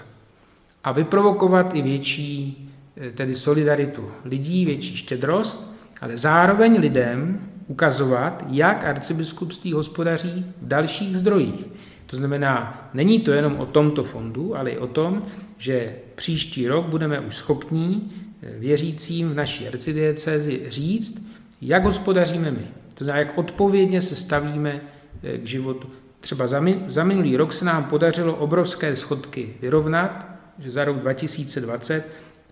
A 0.83 0.91
vyprovokovat 0.91 1.75
i 1.75 1.81
větší 1.81 2.69
eh, 2.97 3.11
tedy 3.11 3.35
solidaritu 3.35 4.11
lidí, 4.25 4.65
větší 4.65 4.97
štědrost, 4.97 5.73
ale 6.01 6.17
zároveň 6.17 6.79
lidem 6.79 7.49
ukazovat, 7.73 8.45
jak 8.49 8.85
arcibiskupství 8.85 9.73
hospodaří 9.73 10.45
v 10.61 10.67
dalších 10.67 11.17
zdrojích. 11.17 11.65
To 12.05 12.17
znamená, 12.17 12.89
není 12.93 13.19
to 13.19 13.31
jenom 13.31 13.55
o 13.59 13.65
tomto 13.65 14.03
fondu, 14.03 14.57
ale 14.57 14.69
i 14.69 14.77
o 14.77 14.87
tom, 14.87 15.25
že 15.57 15.95
příští 16.15 16.67
rok 16.67 16.85
budeme 16.85 17.19
už 17.19 17.35
schopní 17.35 18.11
eh, 18.41 18.59
věřícím 18.59 19.29
v 19.29 19.35
naší 19.35 19.67
arcidiecezi 19.67 20.61
říct, 20.67 21.25
jak 21.61 21.85
hospodaříme 21.85 22.51
my. 22.51 22.67
To 22.93 23.03
znamená, 23.03 23.19
jak 23.19 23.37
odpovědně 23.37 24.01
se 24.01 24.15
stavíme 24.15 24.81
eh, 25.23 25.37
k 25.37 25.47
životu. 25.47 25.89
Třeba 26.19 26.47
za, 26.47 26.59
min, 26.59 26.83
za 26.87 27.03
minulý 27.03 27.37
rok 27.37 27.53
se 27.53 27.65
nám 27.65 27.83
podařilo 27.83 28.35
obrovské 28.35 28.95
schodky 28.95 29.53
vyrovnat, 29.61 30.27
že 30.59 30.71
za 30.71 30.83
rok 30.83 30.97
2020 30.97 32.03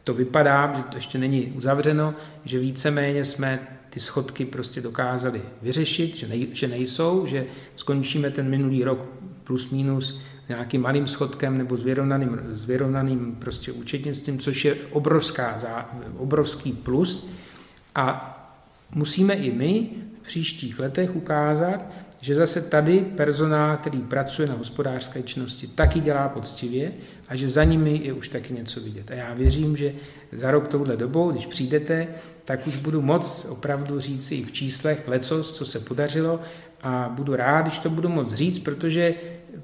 to 0.03 0.13
vypadá, 0.13 0.73
že 0.77 0.83
to 0.83 0.97
ještě 0.97 1.17
není 1.17 1.53
uzavřeno, 1.55 2.13
že 2.45 2.59
víceméně 2.59 3.25
jsme 3.25 3.80
ty 3.93 3.99
schodky 3.99 4.45
prostě 4.45 4.81
dokázali 4.81 5.41
vyřešit, 5.61 6.15
že, 6.15 6.27
nej, 6.27 6.47
že 6.51 6.67
nejsou, 6.67 7.25
že 7.25 7.45
skončíme 7.75 8.29
ten 8.29 8.49
minulý 8.49 8.83
rok 8.83 9.05
plus 9.43 9.69
minus 9.69 10.21
s 10.45 10.49
nějakým 10.49 10.81
malým 10.81 11.07
schodkem 11.07 11.57
nebo 11.57 11.77
s 11.77 11.83
vyrovnaným, 11.83 12.39
s 12.51 12.65
vyrovnaným 12.65 13.35
prostě 13.35 13.71
účetnictvím, 13.71 14.39
což 14.39 14.65
je 14.65 14.75
obrovská, 14.91 15.59
obrovský 16.17 16.71
plus. 16.71 17.27
A 17.95 18.37
musíme 18.95 19.33
i 19.33 19.51
my 19.51 19.89
v 20.21 20.25
příštích 20.25 20.79
letech 20.79 21.15
ukázat, 21.15 21.85
že 22.21 22.35
zase 22.35 22.61
tady 22.61 22.99
personál, 22.99 23.77
který 23.77 23.99
pracuje 23.99 24.47
na 24.47 24.53
hospodářské 24.53 25.23
činnosti, 25.23 25.67
taky 25.67 25.99
dělá 25.99 26.29
poctivě 26.29 26.91
a 27.27 27.35
že 27.35 27.49
za 27.49 27.63
nimi 27.63 28.01
je 28.03 28.13
už 28.13 28.27
taky 28.29 28.53
něco 28.53 28.81
vidět. 28.81 29.11
A 29.11 29.13
já 29.13 29.33
věřím, 29.33 29.77
že 29.77 29.93
za 30.31 30.51
rok 30.51 30.67
touhle 30.67 30.97
dobou, 30.97 31.31
když 31.31 31.45
přijdete, 31.45 32.07
tak 32.45 32.67
už 32.67 32.77
budu 32.77 33.01
moc 33.01 33.45
opravdu 33.49 33.99
říct 33.99 34.31
i 34.31 34.43
v 34.43 34.51
číslech 34.51 35.07
lecos, 35.07 35.57
co 35.57 35.65
se 35.65 35.79
podařilo 35.79 36.39
a 36.81 37.09
budu 37.15 37.35
rád, 37.35 37.61
když 37.61 37.79
to 37.79 37.89
budu 37.89 38.09
moc 38.09 38.33
říct, 38.33 38.59
protože 38.59 39.13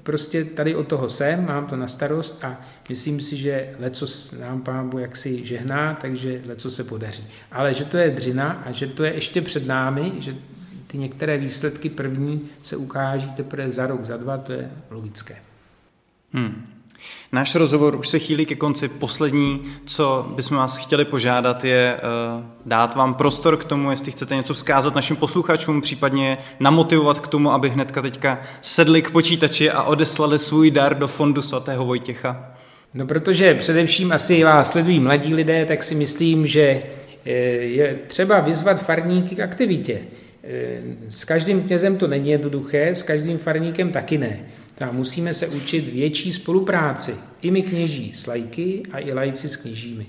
prostě 0.04 0.46
tady 0.46 0.76
od 0.76 0.88
toho 0.88 1.10
jsem, 1.10 1.46
mám 1.46 1.66
to 1.66 1.76
na 1.76 1.88
starost 1.88 2.44
a 2.44 2.62
myslím 2.90 3.22
si, 3.22 3.38
že 3.38 3.74
lecos 3.80 4.32
nám 4.40 4.62
pán 4.62 4.90
Bůh 4.90 5.02
jaksi 5.02 5.46
žehná, 5.46 5.98
takže 6.02 6.42
leco 6.48 6.72
se 6.72 6.84
podaří. 6.84 7.28
Ale 7.52 7.74
že 7.74 7.86
to 7.86 7.98
je 7.98 8.12
dřina 8.12 8.64
a 8.66 8.72
že 8.72 8.88
to 8.88 9.04
je 9.04 9.14
ještě 9.14 9.42
před 9.42 9.68
námi, 9.68 10.12
že 10.20 10.36
ty 10.88 10.98
některé 10.98 11.38
výsledky 11.38 11.90
první 11.90 12.50
se 12.62 12.78
ukáží 12.78 13.32
teprve 13.32 13.70
za 13.70 13.88
rok, 13.88 14.04
za 14.04 14.18
dva, 14.18 14.38
to 14.38 14.52
je 14.52 14.72
logické. 14.90 15.36
Hmm. 16.34 16.68
Náš 17.32 17.56
rozhovor 17.56 17.96
už 17.96 18.10
se 18.10 18.20
chýlí 18.20 18.46
ke 18.46 18.56
konci. 18.56 18.88
Poslední, 18.88 19.64
co 19.86 20.32
bychom 20.36 20.58
vás 20.58 20.78
chtěli 20.78 21.06
požádat, 21.06 21.66
je 21.66 22.00
uh, 22.36 22.44
dát 22.66 22.96
vám 22.96 23.14
prostor 23.14 23.58
k 23.58 23.66
tomu, 23.66 23.92
jestli 23.92 24.12
chcete 24.12 24.36
něco 24.36 24.54
vzkázat 24.54 24.96
našim 24.96 25.16
posluchačům, 25.16 25.82
případně 25.82 26.38
namotivovat 26.60 27.20
k 27.20 27.28
tomu, 27.28 27.52
aby 27.52 27.70
hnedka 27.70 28.02
teďka 28.02 28.42
sedli 28.62 29.02
k 29.02 29.12
počítači 29.12 29.72
a 29.72 29.84
odeslali 29.84 30.40
svůj 30.40 30.72
dar 30.72 30.98
do 30.98 31.08
fondu 31.08 31.42
svatého 31.42 31.86
Vojtěcha. 31.86 32.54
No 32.94 33.08
protože 33.08 33.54
především 33.54 34.12
asi 34.12 34.44
vás 34.44 34.72
sledují 34.72 35.00
mladí 35.00 35.34
lidé, 35.34 35.66
tak 35.66 35.84
si 35.84 35.96
myslím, 35.96 36.48
že 36.48 36.82
eh, 37.26 37.32
je 37.32 38.00
třeba 38.08 38.40
vyzvat 38.40 38.84
farníky 38.84 39.36
k 39.36 39.40
aktivitě. 39.40 40.02
Eh, 40.50 40.82
s 41.10 41.24
každým 41.26 41.64
knězem 41.64 41.98
to 41.98 42.08
není 42.08 42.30
jednoduché, 42.30 42.88
s 42.90 43.04
každým 43.04 43.38
farníkem 43.38 43.92
taky 43.92 44.18
ne. 44.18 44.40
A 44.82 44.92
musíme 44.92 45.34
se 45.34 45.48
učit 45.48 45.90
větší 45.90 46.34
spolupráci. 46.34 47.16
I 47.42 47.52
my 47.52 47.62
kněží 47.62 48.14
s 48.14 48.28
lajky 48.28 48.84
a 48.92 49.00
i 49.00 49.14
lajci 49.14 49.50
s 49.50 49.56
kněžími. 49.56 50.06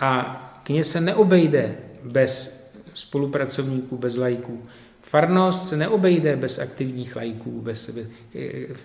A 0.00 0.40
kněz 0.64 0.90
se 0.90 1.00
neobejde 1.00 1.74
bez 2.04 2.64
spolupracovníků, 2.94 3.96
bez 3.96 4.16
lajků. 4.16 4.62
Farnost 5.02 5.68
se 5.68 5.76
neobejde 5.76 6.36
bez 6.36 6.58
aktivních 6.58 7.16
lajků, 7.16 7.60
bez, 7.60 7.90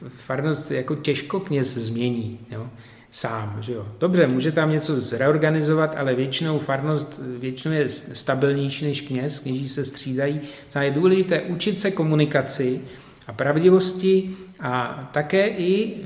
farnost 0.08 0.72
jako 0.72 0.96
těžko 0.96 1.40
kněz 1.40 1.78
změní. 1.78 2.40
Jo? 2.52 2.70
Sám. 3.12 3.58
Že 3.62 3.74
jo? 3.74 3.88
Dobře, 4.00 4.28
může 4.28 4.52
tam 4.52 4.72
něco 4.72 5.02
zreorganizovat, 5.02 5.96
ale 5.98 6.16
většinou 6.16 6.60
farnost 6.60 7.22
většinou 7.40 7.76
je 7.76 7.90
stabilnější 7.90 8.86
než 8.86 9.02
kněz, 9.02 9.40
kněží 9.40 9.70
se 9.70 9.86
střídají. 9.86 10.42
To 10.74 10.80
je 10.80 10.92
důležité 10.92 11.42
učit 11.42 11.80
se 11.80 11.92
komunikaci 11.92 12.82
a 13.28 13.34
pravdivosti 13.34 14.30
a 14.60 15.10
také 15.14 15.48
i, 15.48 15.98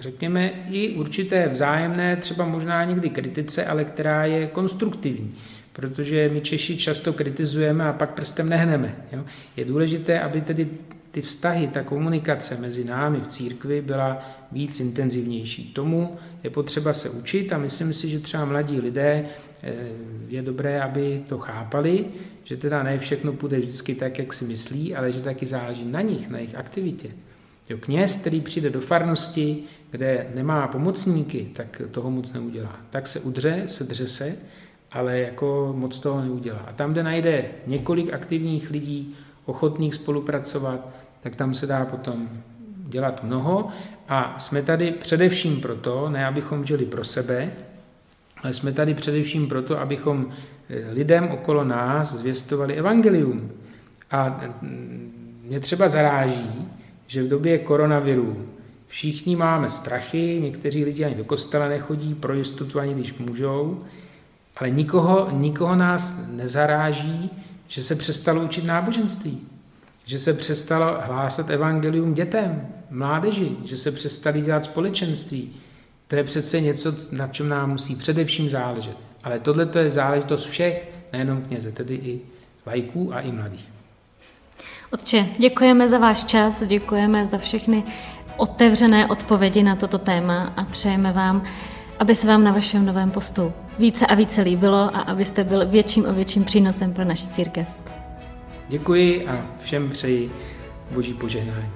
řekněme, 0.00 0.50
i 0.70 0.88
určité 0.88 1.48
vzájemné, 1.48 2.16
třeba 2.16 2.46
možná 2.46 2.84
někdy 2.84 3.10
kritice, 3.10 3.64
ale 3.64 3.84
která 3.84 4.24
je 4.24 4.46
konstruktivní. 4.46 5.34
Protože 5.72 6.30
my 6.32 6.40
Češi 6.40 6.76
často 6.76 7.12
kritizujeme 7.12 7.84
a 7.84 7.92
pak 7.92 8.14
prstem 8.14 8.48
nehneme. 8.48 8.96
Jo? 9.12 9.24
Je 9.56 9.64
důležité, 9.64 10.20
aby 10.20 10.40
tedy 10.40 10.68
ty 11.14 11.22
vztahy, 11.22 11.68
ta 11.68 11.82
komunikace 11.82 12.56
mezi 12.60 12.84
námi 12.84 13.20
v 13.20 13.26
církvi 13.26 13.82
byla 13.82 14.22
víc 14.52 14.80
intenzivnější. 14.80 15.72
Tomu 15.72 16.16
je 16.44 16.50
potřeba 16.50 16.92
se 16.92 17.10
učit 17.10 17.52
a 17.52 17.58
myslím 17.58 17.92
si, 17.92 18.08
že 18.08 18.20
třeba 18.20 18.44
mladí 18.44 18.80
lidé 18.80 19.24
eh, 19.62 19.72
je 20.28 20.42
dobré, 20.42 20.82
aby 20.82 21.22
to 21.28 21.38
chápali, 21.38 22.04
že 22.44 22.56
teda 22.56 22.82
ne 22.82 22.98
všechno 22.98 23.32
půjde 23.32 23.58
vždycky 23.58 23.94
tak, 23.94 24.18
jak 24.18 24.32
si 24.32 24.44
myslí, 24.44 24.94
ale 24.94 25.12
že 25.12 25.20
taky 25.20 25.46
záleží 25.46 25.84
na 25.84 26.00
nich, 26.00 26.28
na 26.28 26.38
jejich 26.38 26.54
aktivitě. 26.54 27.08
Jo, 27.68 27.78
kněz, 27.80 28.16
který 28.16 28.40
přijde 28.40 28.70
do 28.70 28.80
farnosti, 28.80 29.62
kde 29.90 30.26
nemá 30.34 30.68
pomocníky, 30.68 31.50
tak 31.52 31.82
toho 31.90 32.10
moc 32.10 32.32
neudělá. 32.32 32.80
Tak 32.90 33.06
se 33.06 33.20
udře, 33.20 33.62
sedře 33.66 34.08
se, 34.08 34.36
ale 34.92 35.18
jako 35.18 35.74
moc 35.76 35.98
toho 35.98 36.20
neudělá. 36.20 36.58
A 36.58 36.72
tam, 36.72 36.92
kde 36.92 37.02
najde 37.02 37.48
několik 37.66 38.12
aktivních 38.12 38.70
lidí, 38.70 39.16
ochotných 39.46 39.94
spolupracovat, 39.94 40.88
tak 41.24 41.36
tam 41.36 41.54
se 41.54 41.66
dá 41.66 41.84
potom 41.84 42.28
dělat 42.88 43.24
mnoho 43.24 43.68
a 44.08 44.34
jsme 44.38 44.62
tady 44.62 44.90
především 44.90 45.60
proto, 45.60 46.08
ne 46.08 46.26
abychom 46.26 46.64
žili 46.64 46.84
pro 46.84 47.04
sebe, 47.04 47.50
ale 48.42 48.54
jsme 48.54 48.72
tady 48.72 48.94
především 48.94 49.48
proto, 49.48 49.80
abychom 49.80 50.28
eh, 50.68 50.92
lidem 50.92 51.28
okolo 51.28 51.64
nás 51.64 52.14
zvěstovali 52.14 52.74
evangelium. 52.74 53.50
A 54.10 54.40
mm, 54.62 55.40
mě 55.44 55.60
třeba 55.60 55.88
zaráží, 55.88 56.68
že 57.06 57.22
v 57.22 57.28
době 57.28 57.58
koronaviru 57.58 58.48
všichni 58.86 59.36
máme 59.36 59.68
strachy, 59.68 60.40
někteří 60.42 60.84
lidi 60.84 61.04
ani 61.04 61.14
do 61.14 61.24
kostela 61.24 61.68
nechodí, 61.68 62.14
pro 62.14 62.34
jistotu 62.34 62.80
ani 62.80 62.94
když 62.94 63.14
můžou, 63.14 63.84
ale 64.56 64.70
nikoho, 64.70 65.28
nikoho 65.32 65.74
nás 65.74 66.28
nezaráží, 66.30 67.30
že 67.66 67.82
se 67.82 67.94
přestalo 67.94 68.42
učit 68.42 68.64
náboženství 68.64 69.53
že 70.04 70.18
se 70.18 70.32
přestalo 70.32 70.98
hlásat 71.00 71.50
evangelium 71.50 72.14
dětem, 72.14 72.68
mládeži, 72.90 73.56
že 73.64 73.76
se 73.76 73.92
přestali 73.92 74.40
dělat 74.40 74.64
společenství. 74.64 75.52
To 76.08 76.16
je 76.16 76.24
přece 76.24 76.60
něco, 76.60 76.94
na 77.12 77.26
čem 77.26 77.48
nám 77.48 77.70
musí 77.70 77.96
především 77.96 78.50
záležet. 78.50 78.96
Ale 79.24 79.40
tohle 79.40 79.68
je 79.78 79.90
záležitost 79.90 80.46
všech, 80.46 80.92
nejenom 81.12 81.42
kněze, 81.42 81.72
tedy 81.72 81.94
i 81.94 82.20
lajků 82.66 83.14
a 83.14 83.20
i 83.20 83.32
mladých. 83.32 83.68
Otče, 84.92 85.26
děkujeme 85.38 85.88
za 85.88 85.98
váš 85.98 86.24
čas, 86.24 86.62
děkujeme 86.62 87.26
za 87.26 87.38
všechny 87.38 87.84
otevřené 88.36 89.06
odpovědi 89.06 89.62
na 89.62 89.76
toto 89.76 89.98
téma 89.98 90.52
a 90.56 90.64
přejeme 90.64 91.12
vám, 91.12 91.42
aby 91.98 92.14
se 92.14 92.28
vám 92.28 92.44
na 92.44 92.52
vašem 92.52 92.86
novém 92.86 93.10
postu 93.10 93.52
více 93.78 94.06
a 94.06 94.14
více 94.14 94.42
líbilo 94.42 94.96
a 94.96 95.00
abyste 95.00 95.44
byl 95.44 95.66
větším 95.66 96.06
a 96.06 96.12
větším 96.12 96.44
přínosem 96.44 96.92
pro 96.92 97.04
naši 97.04 97.28
církev. 97.28 97.83
Děkuji 98.68 99.26
a 99.26 99.46
všem 99.62 99.90
přeji 99.90 100.30
boží 100.90 101.14
požehnání. 101.14 101.70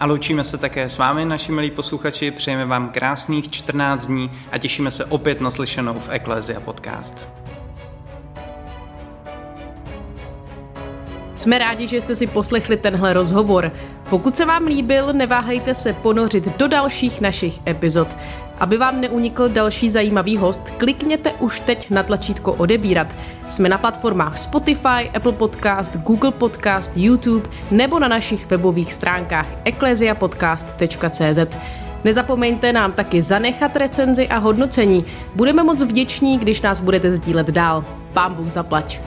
A 0.00 0.06
loučíme 0.06 0.44
se 0.44 0.58
také 0.58 0.88
s 0.88 0.98
vámi, 0.98 1.24
naši 1.24 1.52
milí 1.52 1.70
posluchači, 1.70 2.30
přejeme 2.30 2.66
vám 2.66 2.88
krásných 2.88 3.50
14 3.50 4.06
dní 4.06 4.30
a 4.52 4.58
těšíme 4.58 4.90
se 4.90 5.04
opět 5.04 5.40
na 5.40 5.50
slyšenou 5.50 5.94
v 5.94 6.08
Eklézia 6.08 6.60
podcast. 6.60 7.28
Jsme 11.34 11.58
rádi, 11.58 11.86
že 11.86 12.00
jste 12.00 12.16
si 12.16 12.26
poslechli 12.26 12.76
tenhle 12.76 13.12
rozhovor. 13.12 13.72
Pokud 14.10 14.36
se 14.36 14.44
vám 14.44 14.66
líbil, 14.66 15.12
neváhejte 15.12 15.74
se 15.74 15.92
ponořit 15.92 16.58
do 16.58 16.68
dalších 16.68 17.20
našich 17.20 17.60
epizod. 17.66 18.16
Aby 18.58 18.76
vám 18.76 19.00
neunikl 19.00 19.48
další 19.48 19.90
zajímavý 19.90 20.36
host, 20.36 20.70
klikněte 20.78 21.32
už 21.32 21.60
teď 21.60 21.90
na 21.90 22.02
tlačítko 22.02 22.52
odebírat. 22.52 23.06
Jsme 23.48 23.68
na 23.68 23.78
platformách 23.78 24.38
Spotify, 24.38 25.10
Apple 25.14 25.32
Podcast, 25.32 25.96
Google 25.96 26.30
Podcast, 26.30 26.92
YouTube 26.96 27.48
nebo 27.70 27.98
na 27.98 28.08
našich 28.08 28.50
webových 28.50 28.92
stránkách 28.92 29.46
ecclesiapodcast.cz. 29.64 31.56
Nezapomeňte 32.04 32.72
nám 32.72 32.92
taky 32.92 33.22
zanechat 33.22 33.76
recenzi 33.76 34.28
a 34.28 34.38
hodnocení. 34.38 35.04
Budeme 35.34 35.64
moc 35.64 35.82
vděční, 35.82 36.38
když 36.38 36.60
nás 36.60 36.80
budete 36.80 37.10
sdílet 37.10 37.50
dál. 37.50 37.84
Pán 38.12 38.34
Bůh 38.34 38.50
zaplať. 38.50 39.00